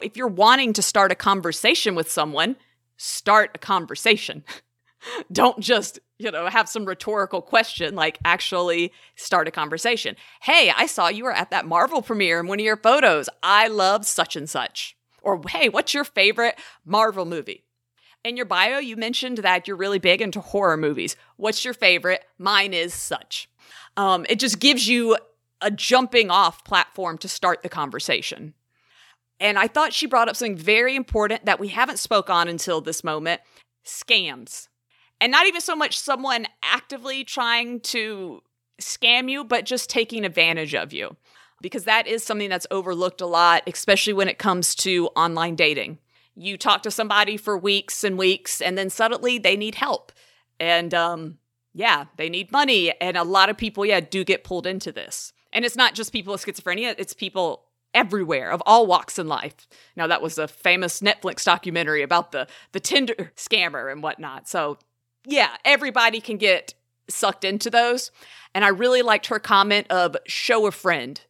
If 0.00 0.16
you're 0.16 0.26
wanting 0.26 0.72
to 0.72 0.82
start 0.82 1.12
a 1.12 1.16
conversation 1.16 1.94
with 1.94 2.10
someone, 2.10 2.56
start 2.96 3.50
a 3.54 3.58
conversation. 3.58 4.42
don't 5.32 5.60
just, 5.60 5.98
you 6.18 6.30
know, 6.30 6.48
have 6.48 6.68
some 6.68 6.86
rhetorical 6.86 7.42
question, 7.42 7.94
like 7.94 8.18
actually 8.24 8.90
start 9.16 9.48
a 9.48 9.50
conversation. 9.50 10.16
Hey, 10.40 10.72
I 10.74 10.86
saw 10.86 11.08
you 11.08 11.24
were 11.24 11.32
at 11.32 11.50
that 11.50 11.66
Marvel 11.66 12.00
premiere 12.00 12.40
in 12.40 12.46
one 12.46 12.58
of 12.58 12.64
your 12.64 12.76
photos. 12.76 13.28
I 13.42 13.68
love 13.68 14.06
such 14.06 14.36
and 14.36 14.48
such. 14.48 14.96
Or, 15.24 15.40
hey, 15.48 15.68
what's 15.68 15.94
your 15.94 16.04
favorite 16.04 16.58
Marvel 16.84 17.24
movie? 17.24 17.64
In 18.24 18.36
your 18.36 18.46
bio, 18.46 18.78
you 18.78 18.96
mentioned 18.96 19.38
that 19.38 19.66
you're 19.66 19.76
really 19.76 19.98
big 19.98 20.22
into 20.22 20.40
horror 20.40 20.76
movies. 20.76 21.16
What's 21.36 21.64
your 21.64 21.74
favorite? 21.74 22.24
Mine 22.38 22.72
is 22.72 22.94
such. 22.94 23.48
Um, 23.96 24.24
it 24.28 24.38
just 24.38 24.60
gives 24.60 24.88
you 24.88 25.16
a 25.60 25.70
jumping 25.70 26.30
off 26.30 26.64
platform 26.64 27.18
to 27.18 27.28
start 27.28 27.62
the 27.62 27.68
conversation. 27.68 28.54
And 29.40 29.58
I 29.58 29.66
thought 29.66 29.92
she 29.92 30.06
brought 30.06 30.28
up 30.28 30.36
something 30.36 30.56
very 30.56 30.96
important 30.96 31.44
that 31.44 31.60
we 31.60 31.68
haven't 31.68 31.98
spoke 31.98 32.30
on 32.30 32.48
until 32.48 32.80
this 32.80 33.04
moment 33.04 33.40
scams. 33.84 34.68
And 35.20 35.30
not 35.30 35.46
even 35.46 35.60
so 35.60 35.76
much 35.76 35.98
someone 35.98 36.46
actively 36.62 37.24
trying 37.24 37.80
to 37.80 38.42
scam 38.80 39.30
you, 39.30 39.44
but 39.44 39.64
just 39.64 39.90
taking 39.90 40.24
advantage 40.24 40.74
of 40.74 40.92
you 40.92 41.16
because 41.64 41.84
that 41.84 42.06
is 42.06 42.22
something 42.22 42.50
that's 42.50 42.66
overlooked 42.70 43.22
a 43.22 43.26
lot, 43.26 43.62
especially 43.66 44.12
when 44.12 44.28
it 44.28 44.38
comes 44.38 44.74
to 44.74 45.06
online 45.16 45.56
dating. 45.56 45.96
You 46.36 46.58
talk 46.58 46.82
to 46.82 46.90
somebody 46.90 47.38
for 47.38 47.56
weeks 47.56 48.04
and 48.04 48.18
weeks, 48.18 48.60
and 48.60 48.76
then 48.76 48.90
suddenly 48.90 49.38
they 49.38 49.56
need 49.56 49.76
help. 49.76 50.12
And 50.60 50.92
um, 50.92 51.38
yeah, 51.72 52.04
they 52.18 52.28
need 52.28 52.52
money. 52.52 52.92
And 53.00 53.16
a 53.16 53.24
lot 53.24 53.48
of 53.48 53.56
people, 53.56 53.86
yeah, 53.86 54.00
do 54.00 54.24
get 54.24 54.44
pulled 54.44 54.66
into 54.66 54.92
this. 54.92 55.32
And 55.54 55.64
it's 55.64 55.74
not 55.74 55.94
just 55.94 56.12
people 56.12 56.32
with 56.32 56.44
schizophrenia, 56.44 56.96
it's 56.98 57.14
people 57.14 57.64
everywhere 57.94 58.50
of 58.50 58.62
all 58.66 58.86
walks 58.86 59.18
in 59.18 59.26
life. 59.26 59.66
Now 59.96 60.06
that 60.06 60.20
was 60.20 60.36
a 60.36 60.46
famous 60.46 61.00
Netflix 61.00 61.44
documentary 61.44 62.02
about 62.02 62.32
the 62.32 62.46
the 62.72 62.80
Tinder 62.80 63.32
scammer 63.36 63.90
and 63.90 64.02
whatnot. 64.02 64.48
So 64.50 64.76
yeah, 65.24 65.56
everybody 65.64 66.20
can 66.20 66.36
get 66.36 66.74
sucked 67.08 67.42
into 67.42 67.70
those. 67.70 68.10
And 68.54 68.66
I 68.66 68.68
really 68.68 69.00
liked 69.00 69.28
her 69.28 69.38
comment 69.38 69.86
of 69.90 70.14
show 70.26 70.66
a 70.66 70.70
friend 70.70 71.22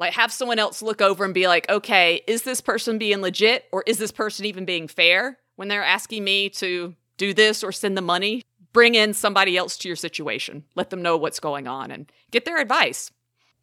like, 0.00 0.14
have 0.14 0.32
someone 0.32 0.58
else 0.58 0.80
look 0.80 1.02
over 1.02 1.24
and 1.24 1.34
be 1.34 1.46
like, 1.46 1.68
okay, 1.70 2.22
is 2.26 2.42
this 2.42 2.62
person 2.62 2.96
being 2.96 3.20
legit 3.20 3.66
or 3.70 3.84
is 3.86 3.98
this 3.98 4.10
person 4.10 4.46
even 4.46 4.64
being 4.64 4.88
fair 4.88 5.38
when 5.56 5.68
they're 5.68 5.84
asking 5.84 6.24
me 6.24 6.48
to 6.48 6.96
do 7.18 7.34
this 7.34 7.62
or 7.62 7.70
send 7.70 7.96
the 7.98 8.02
money? 8.02 8.42
Bring 8.72 8.94
in 8.94 9.12
somebody 9.12 9.58
else 9.58 9.76
to 9.78 9.88
your 9.88 9.96
situation. 9.96 10.64
Let 10.74 10.88
them 10.88 11.02
know 11.02 11.18
what's 11.18 11.38
going 11.38 11.68
on 11.68 11.90
and 11.90 12.10
get 12.30 12.46
their 12.46 12.58
advice. 12.58 13.12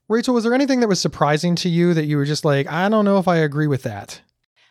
Rachel, 0.07 0.35
was 0.35 0.43
there 0.43 0.53
anything 0.53 0.79
that 0.81 0.87
was 0.87 1.01
surprising 1.01 1.55
to 1.55 1.69
you 1.69 1.93
that 1.95 2.05
you 2.05 2.17
were 2.17 2.25
just 2.25 2.45
like, 2.45 2.67
I 2.67 2.87
don't 2.87 3.03
know 3.03 3.17
if 3.17 3.27
I 3.27 3.37
agree 3.37 3.67
with 3.67 3.83
that? 3.83 4.21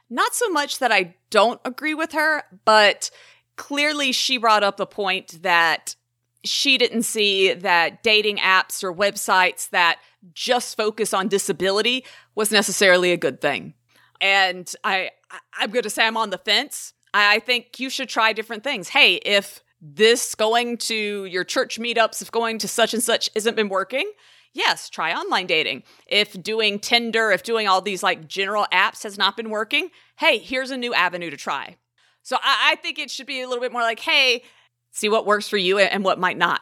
Not 0.09 0.35
so 0.35 0.49
much 0.51 0.79
that 0.79 0.93
I 0.93 1.17
don't 1.31 1.61
agree 1.65 1.95
with 1.95 2.13
her, 2.13 2.45
but 2.65 3.11
clearly 3.57 4.13
she 4.13 4.37
brought 4.37 4.63
up 4.63 4.79
a 4.79 4.87
point 4.87 5.43
that 5.43 5.97
she 6.45 6.79
didn't 6.79 7.03
see 7.03 7.53
that 7.53 8.03
dating 8.03 8.37
apps 8.39 8.85
or 8.85 8.95
websites 8.95 9.69
that 9.71 9.99
just 10.33 10.77
focus 10.77 11.15
on 11.15 11.29
disability 11.29 12.05
was 12.35 12.51
necessarily 12.51 13.13
a 13.13 13.17
good 13.17 13.41
thing. 13.41 13.75
And 14.21 14.73
I, 14.85 15.11
I'm 15.59 15.71
going 15.71 15.83
to 15.83 15.91
say 15.91 16.07
I'm 16.07 16.17
on 16.17 16.31
the 16.31 16.39
fence. 16.39 16.95
I 17.13 17.39
think 17.41 17.79
you 17.81 17.91
should 17.91 18.09
try 18.09 18.33
different 18.33 18.65
things. 18.65 18.89
Hey, 18.89 19.15
if 19.17 19.63
this 19.81 20.35
going 20.35 20.79
to 20.79 21.25
your 21.25 21.45
church 21.45 21.79
meetups, 21.79 22.23
if 22.23 22.31
going 22.31 22.59
to 22.59 22.69
such 22.69 22.95
and 22.95 23.03
such 23.03 23.31
isn't 23.35 23.57
been 23.57 23.69
working, 23.69 24.11
yes, 24.53 24.89
try 24.89 25.13
online 25.13 25.47
dating. 25.47 25.83
If 26.07 26.43
doing 26.43 26.79
Tinder, 26.79 27.31
if 27.31 27.43
doing 27.43 27.69
all 27.69 27.81
these 27.81 28.03
like 28.03 28.27
general 28.27 28.67
apps 28.73 29.03
has 29.03 29.19
not 29.19 29.37
been 29.37 29.51
working, 29.51 29.91
hey, 30.19 30.39
here's 30.39 30.71
a 30.71 30.77
new 30.77 30.95
avenue 30.95 31.31
to 31.31 31.37
try. 31.37 31.77
So 32.23 32.37
I, 32.43 32.73
I 32.73 32.77
think 32.77 32.99
it 32.99 33.11
should 33.11 33.27
be 33.27 33.41
a 33.41 33.49
little 33.49 33.63
bit 33.63 33.73
more 33.73 33.83
like, 33.83 34.01
hey, 34.01 34.43
see 34.91 35.09
what 35.09 35.27
works 35.27 35.49
for 35.49 35.59
you 35.59 35.79
and 35.79 36.05
what 36.05 36.19
might 36.19 36.39
not. 36.39 36.61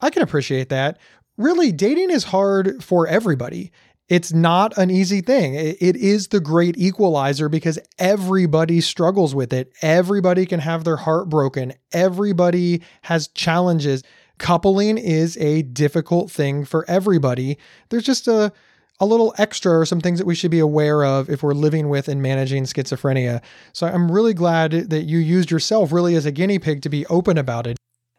I 0.00 0.10
can 0.10 0.22
appreciate 0.22 0.68
that. 0.68 0.98
Really, 1.36 1.72
dating 1.72 2.10
is 2.10 2.24
hard 2.24 2.82
for 2.82 3.06
everybody. 3.06 3.70
It's 4.08 4.32
not 4.32 4.78
an 4.78 4.90
easy 4.90 5.20
thing. 5.20 5.54
It 5.54 5.96
is 5.96 6.28
the 6.28 6.38
great 6.38 6.78
equalizer 6.78 7.48
because 7.48 7.78
everybody 7.98 8.80
struggles 8.80 9.34
with 9.34 9.52
it. 9.52 9.72
Everybody 9.82 10.46
can 10.46 10.60
have 10.60 10.84
their 10.84 10.96
heart 10.96 11.28
broken. 11.28 11.74
Everybody 11.92 12.82
has 13.02 13.26
challenges. 13.28 14.04
Coupling 14.38 14.96
is 14.96 15.36
a 15.38 15.62
difficult 15.62 16.30
thing 16.30 16.64
for 16.64 16.88
everybody. 16.88 17.58
There's 17.88 18.04
just 18.04 18.28
a 18.28 18.52
a 18.98 19.06
little 19.06 19.34
extra 19.36 19.78
or 19.78 19.84
some 19.84 20.00
things 20.00 20.18
that 20.18 20.26
we 20.26 20.34
should 20.34 20.50
be 20.50 20.58
aware 20.58 21.04
of 21.04 21.28
if 21.28 21.42
we're 21.42 21.52
living 21.52 21.90
with 21.90 22.08
and 22.08 22.22
managing 22.22 22.64
schizophrenia. 22.64 23.42
So 23.74 23.86
I'm 23.86 24.10
really 24.10 24.32
glad 24.32 24.70
that 24.70 25.02
you 25.02 25.18
used 25.18 25.50
yourself 25.50 25.92
really 25.92 26.14
as 26.14 26.24
a 26.24 26.32
guinea 26.32 26.58
pig 26.58 26.80
to 26.82 26.88
be 26.88 27.04
open 27.06 27.36
about 27.36 27.66
it. 27.66 27.75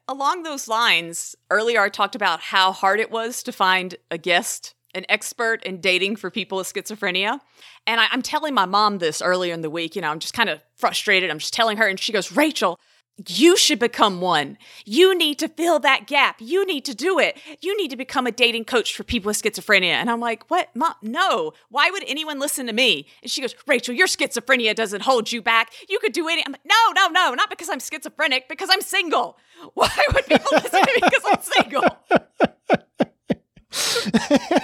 Along 0.10 0.44
those 0.44 0.70
lines, 0.70 1.36
earlier 1.52 1.82
I 1.82 1.90
talked 1.90 2.16
about 2.16 2.40
how 2.40 2.72
hard 2.72 3.02
it 3.02 3.12
was 3.12 3.44
to 3.44 3.52
find 3.52 3.98
a 4.10 4.18
guest, 4.18 4.74
an 4.96 5.06
expert 5.10 5.62
in 5.64 5.82
dating 5.82 6.16
for 6.16 6.32
people 6.32 6.60
with 6.60 6.74
schizophrenia. 6.74 7.42
And 7.86 8.00
I, 8.00 8.08
am 8.14 8.22
telling 8.22 8.54
my 8.54 8.66
mom 8.66 9.00
this 9.00 9.22
earlier 9.22 9.54
in 9.54 9.62
the 9.62 9.70
week. 9.70 9.98
You 9.98 10.02
know, 10.02 10.10
I'm 10.10 10.20
just 10.20 10.34
kind 10.34 10.50
of 10.50 10.62
frustrated. 10.78 11.30
I'm 11.30 11.40
just 11.40 11.54
telling 11.54 11.76
her, 11.76 11.88
and 11.88 12.00
she 12.00 12.14
goes, 12.14 12.32
Rachel, 12.32 12.80
you 13.26 13.58
should 13.58 13.80
become 13.80 14.22
one. 14.22 14.58
You 14.86 15.18
need 15.18 15.40
to 15.40 15.48
fill 15.48 15.80
that 15.80 16.06
gap. 16.06 16.36
You 16.40 16.66
need 16.66 16.86
to 16.86 16.94
do 16.94 17.18
it. 17.18 17.38
You 17.62 17.76
need 17.76 17.90
to 17.90 17.98
become 17.98 18.28
a 18.28 18.32
dating 18.32 18.66
coach 18.66 18.96
for 18.96 19.04
people 19.04 19.30
with 19.30 19.42
schizophrenia. 19.42 19.88
And 19.88 20.08
I'm 20.10 20.20
like, 20.20 20.44
what? 20.50 20.70
Mom, 20.76 20.94
no. 21.02 21.54
Why 21.70 21.90
would 21.90 22.04
anyone 22.06 22.40
listen 22.40 22.68
to 22.68 22.74
me? 22.74 23.08
And 23.24 23.32
she 23.32 23.42
goes, 23.42 23.56
Rachel, 23.66 23.96
your 23.96 24.08
schizophrenia 24.08 24.76
doesn't 24.76 25.02
hold 25.02 25.32
you 25.32 25.42
back. 25.42 25.72
You 25.90 25.98
could 26.00 26.14
do 26.14 26.28
any. 26.28 26.44
I'm 26.46 26.52
like, 26.52 26.66
no, 26.66 26.76
no, 26.96 27.08
no, 27.08 27.34
not 27.34 27.50
because 27.50 27.70
I'm 27.70 27.80
schizophrenic, 27.80 28.48
because 28.48 28.70
I'm 28.72 28.82
single. 28.82 29.38
Why 29.74 29.90
would 30.14 30.26
people 30.28 30.48
listen 30.52 30.82
to 30.82 30.86
me 30.86 31.02
because 31.02 31.24
I'm 31.26 31.42
single? 31.42 31.82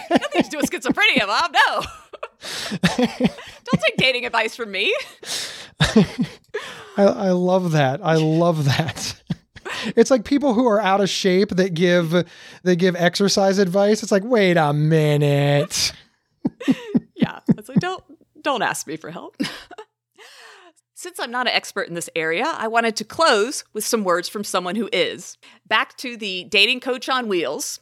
Nothing 0.09 0.43
to 0.43 0.49
do 0.49 0.57
with 0.57 0.69
schizophrenia, 0.69 1.27
Mom. 1.27 1.51
No. 1.51 1.83
Don't 2.97 3.81
take 3.81 3.97
dating 3.97 4.25
advice 4.25 4.55
from 4.55 4.71
me. 4.71 4.95
I, 5.79 7.03
I 7.03 7.31
love 7.31 7.71
that. 7.71 7.99
I 8.03 8.15
love 8.15 8.65
that. 8.65 9.21
it's 9.95 10.11
like 10.11 10.25
people 10.25 10.53
who 10.53 10.67
are 10.67 10.81
out 10.81 11.01
of 11.01 11.09
shape 11.09 11.49
that 11.49 11.73
give 11.73 12.25
they 12.63 12.75
give 12.75 12.95
exercise 12.95 13.57
advice. 13.57 14.03
It's 14.03 14.11
like, 14.11 14.23
wait 14.23 14.57
a 14.57 14.73
minute. 14.73 15.93
yeah. 17.15 17.39
It's 17.57 17.69
like 17.69 17.79
don't 17.79 18.03
don't 18.41 18.61
ask 18.61 18.87
me 18.87 18.97
for 18.97 19.11
help. 19.11 19.37
Since 20.95 21.19
I'm 21.19 21.31
not 21.31 21.47
an 21.47 21.53
expert 21.53 21.89
in 21.89 21.95
this 21.95 22.09
area, 22.15 22.45
I 22.45 22.69
wanted 22.69 22.95
to 22.95 23.03
close 23.03 23.65
with 23.73 23.83
some 23.83 24.05
words 24.05 24.29
from 24.29 24.45
someone 24.45 24.75
who 24.75 24.87
is. 24.93 25.37
Back 25.67 25.97
to 25.97 26.15
the 26.15 26.45
dating 26.45 26.79
coach 26.79 27.09
on 27.09 27.27
wheels. 27.27 27.81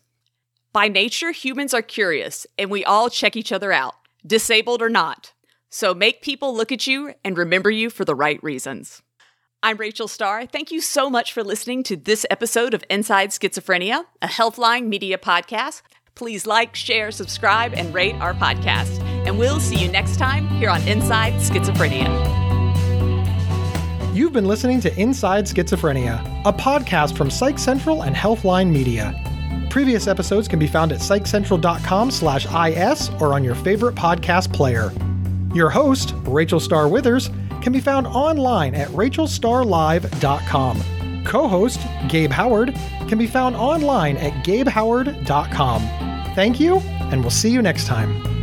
By 0.74 0.88
nature, 0.88 1.32
humans 1.32 1.74
are 1.76 1.84
curious, 1.84 2.48
and 2.58 2.72
we 2.72 2.84
all 2.84 3.12
check 3.12 3.36
each 3.36 3.52
other 3.52 3.72
out, 3.72 3.94
disabled 4.26 4.82
or 4.82 4.90
not. 4.90 5.34
So 5.70 5.94
make 5.94 6.22
people 6.22 6.56
look 6.56 6.72
at 6.72 6.88
you 6.88 7.14
and 7.24 7.38
remember 7.38 7.72
you 7.72 7.90
for 7.90 8.06
the 8.06 8.16
right 8.16 8.42
reasons. 8.44 9.02
I'm 9.64 9.78
Rachel 9.78 10.08
Star. 10.08 10.46
Thank 10.46 10.72
you 10.72 10.82
so 10.82 11.10
much 11.10 11.34
for 11.34 11.44
listening 11.44 11.84
to 11.84 11.96
this 11.96 12.26
episode 12.30 12.74
of 12.74 12.84
Inside 12.90 13.30
Schizophrenia, 13.30 14.06
a 14.22 14.28
Healthline 14.28 14.88
media 14.88 15.18
podcast. 15.18 15.84
Please 16.16 16.46
like, 16.46 16.76
share, 16.76 17.12
subscribe, 17.12 17.74
and 17.74 17.94
rate 17.94 18.16
our 18.16 18.34
podcast. 18.34 19.00
And 19.26 19.38
we'll 19.38 19.60
see 19.60 19.78
you 19.78 19.90
next 19.90 20.18
time 20.18 20.48
here 20.50 20.70
on 20.70 20.86
Inside 20.88 21.34
Schizophrenia. 21.34 22.10
You've 24.14 24.34
been 24.34 24.46
listening 24.46 24.82
to 24.82 25.00
Inside 25.00 25.46
Schizophrenia, 25.46 26.20
a 26.44 26.52
podcast 26.52 27.16
from 27.16 27.30
Psych 27.30 27.58
Central 27.58 28.04
and 28.04 28.16
Healthline 28.16 28.72
Media. 28.72 29.31
Previous 29.72 30.08
episodes 30.08 30.48
can 30.50 30.60
be 30.60 30.68
found 30.68 30.92
at 30.92 31.00
psychcentral.com 31.00 32.12
slash 32.12 32.46
is 32.46 33.10
or 33.22 33.34
on 33.34 33.42
your 33.42 33.56
favorite 33.56 33.96
podcast 33.96 34.52
player. 34.52 34.92
Your 35.56 35.70
host, 35.70 36.14
Rachel 36.24 36.60
Star 36.60 36.90
Withers, 36.90 37.30
can 37.62 37.72
be 37.72 37.80
found 37.80 38.06
online 38.06 38.76
at 38.76 38.90
rachelstarlive.com. 38.90 41.24
co 41.24 41.48
host, 41.48 41.80
Gabe 42.10 42.32
Howard, 42.32 42.76
can 43.08 43.18
be 43.18 43.28
found 43.28 43.56
online 43.56 44.18
at 44.18 44.34
gabehoward.com. 44.44 45.82
Thank 46.36 46.60
you, 46.60 46.80
and 46.80 47.22
we'll 47.22 47.32
see 47.32 47.50
you 47.50 47.62
next 47.62 47.88
time. 47.88 48.41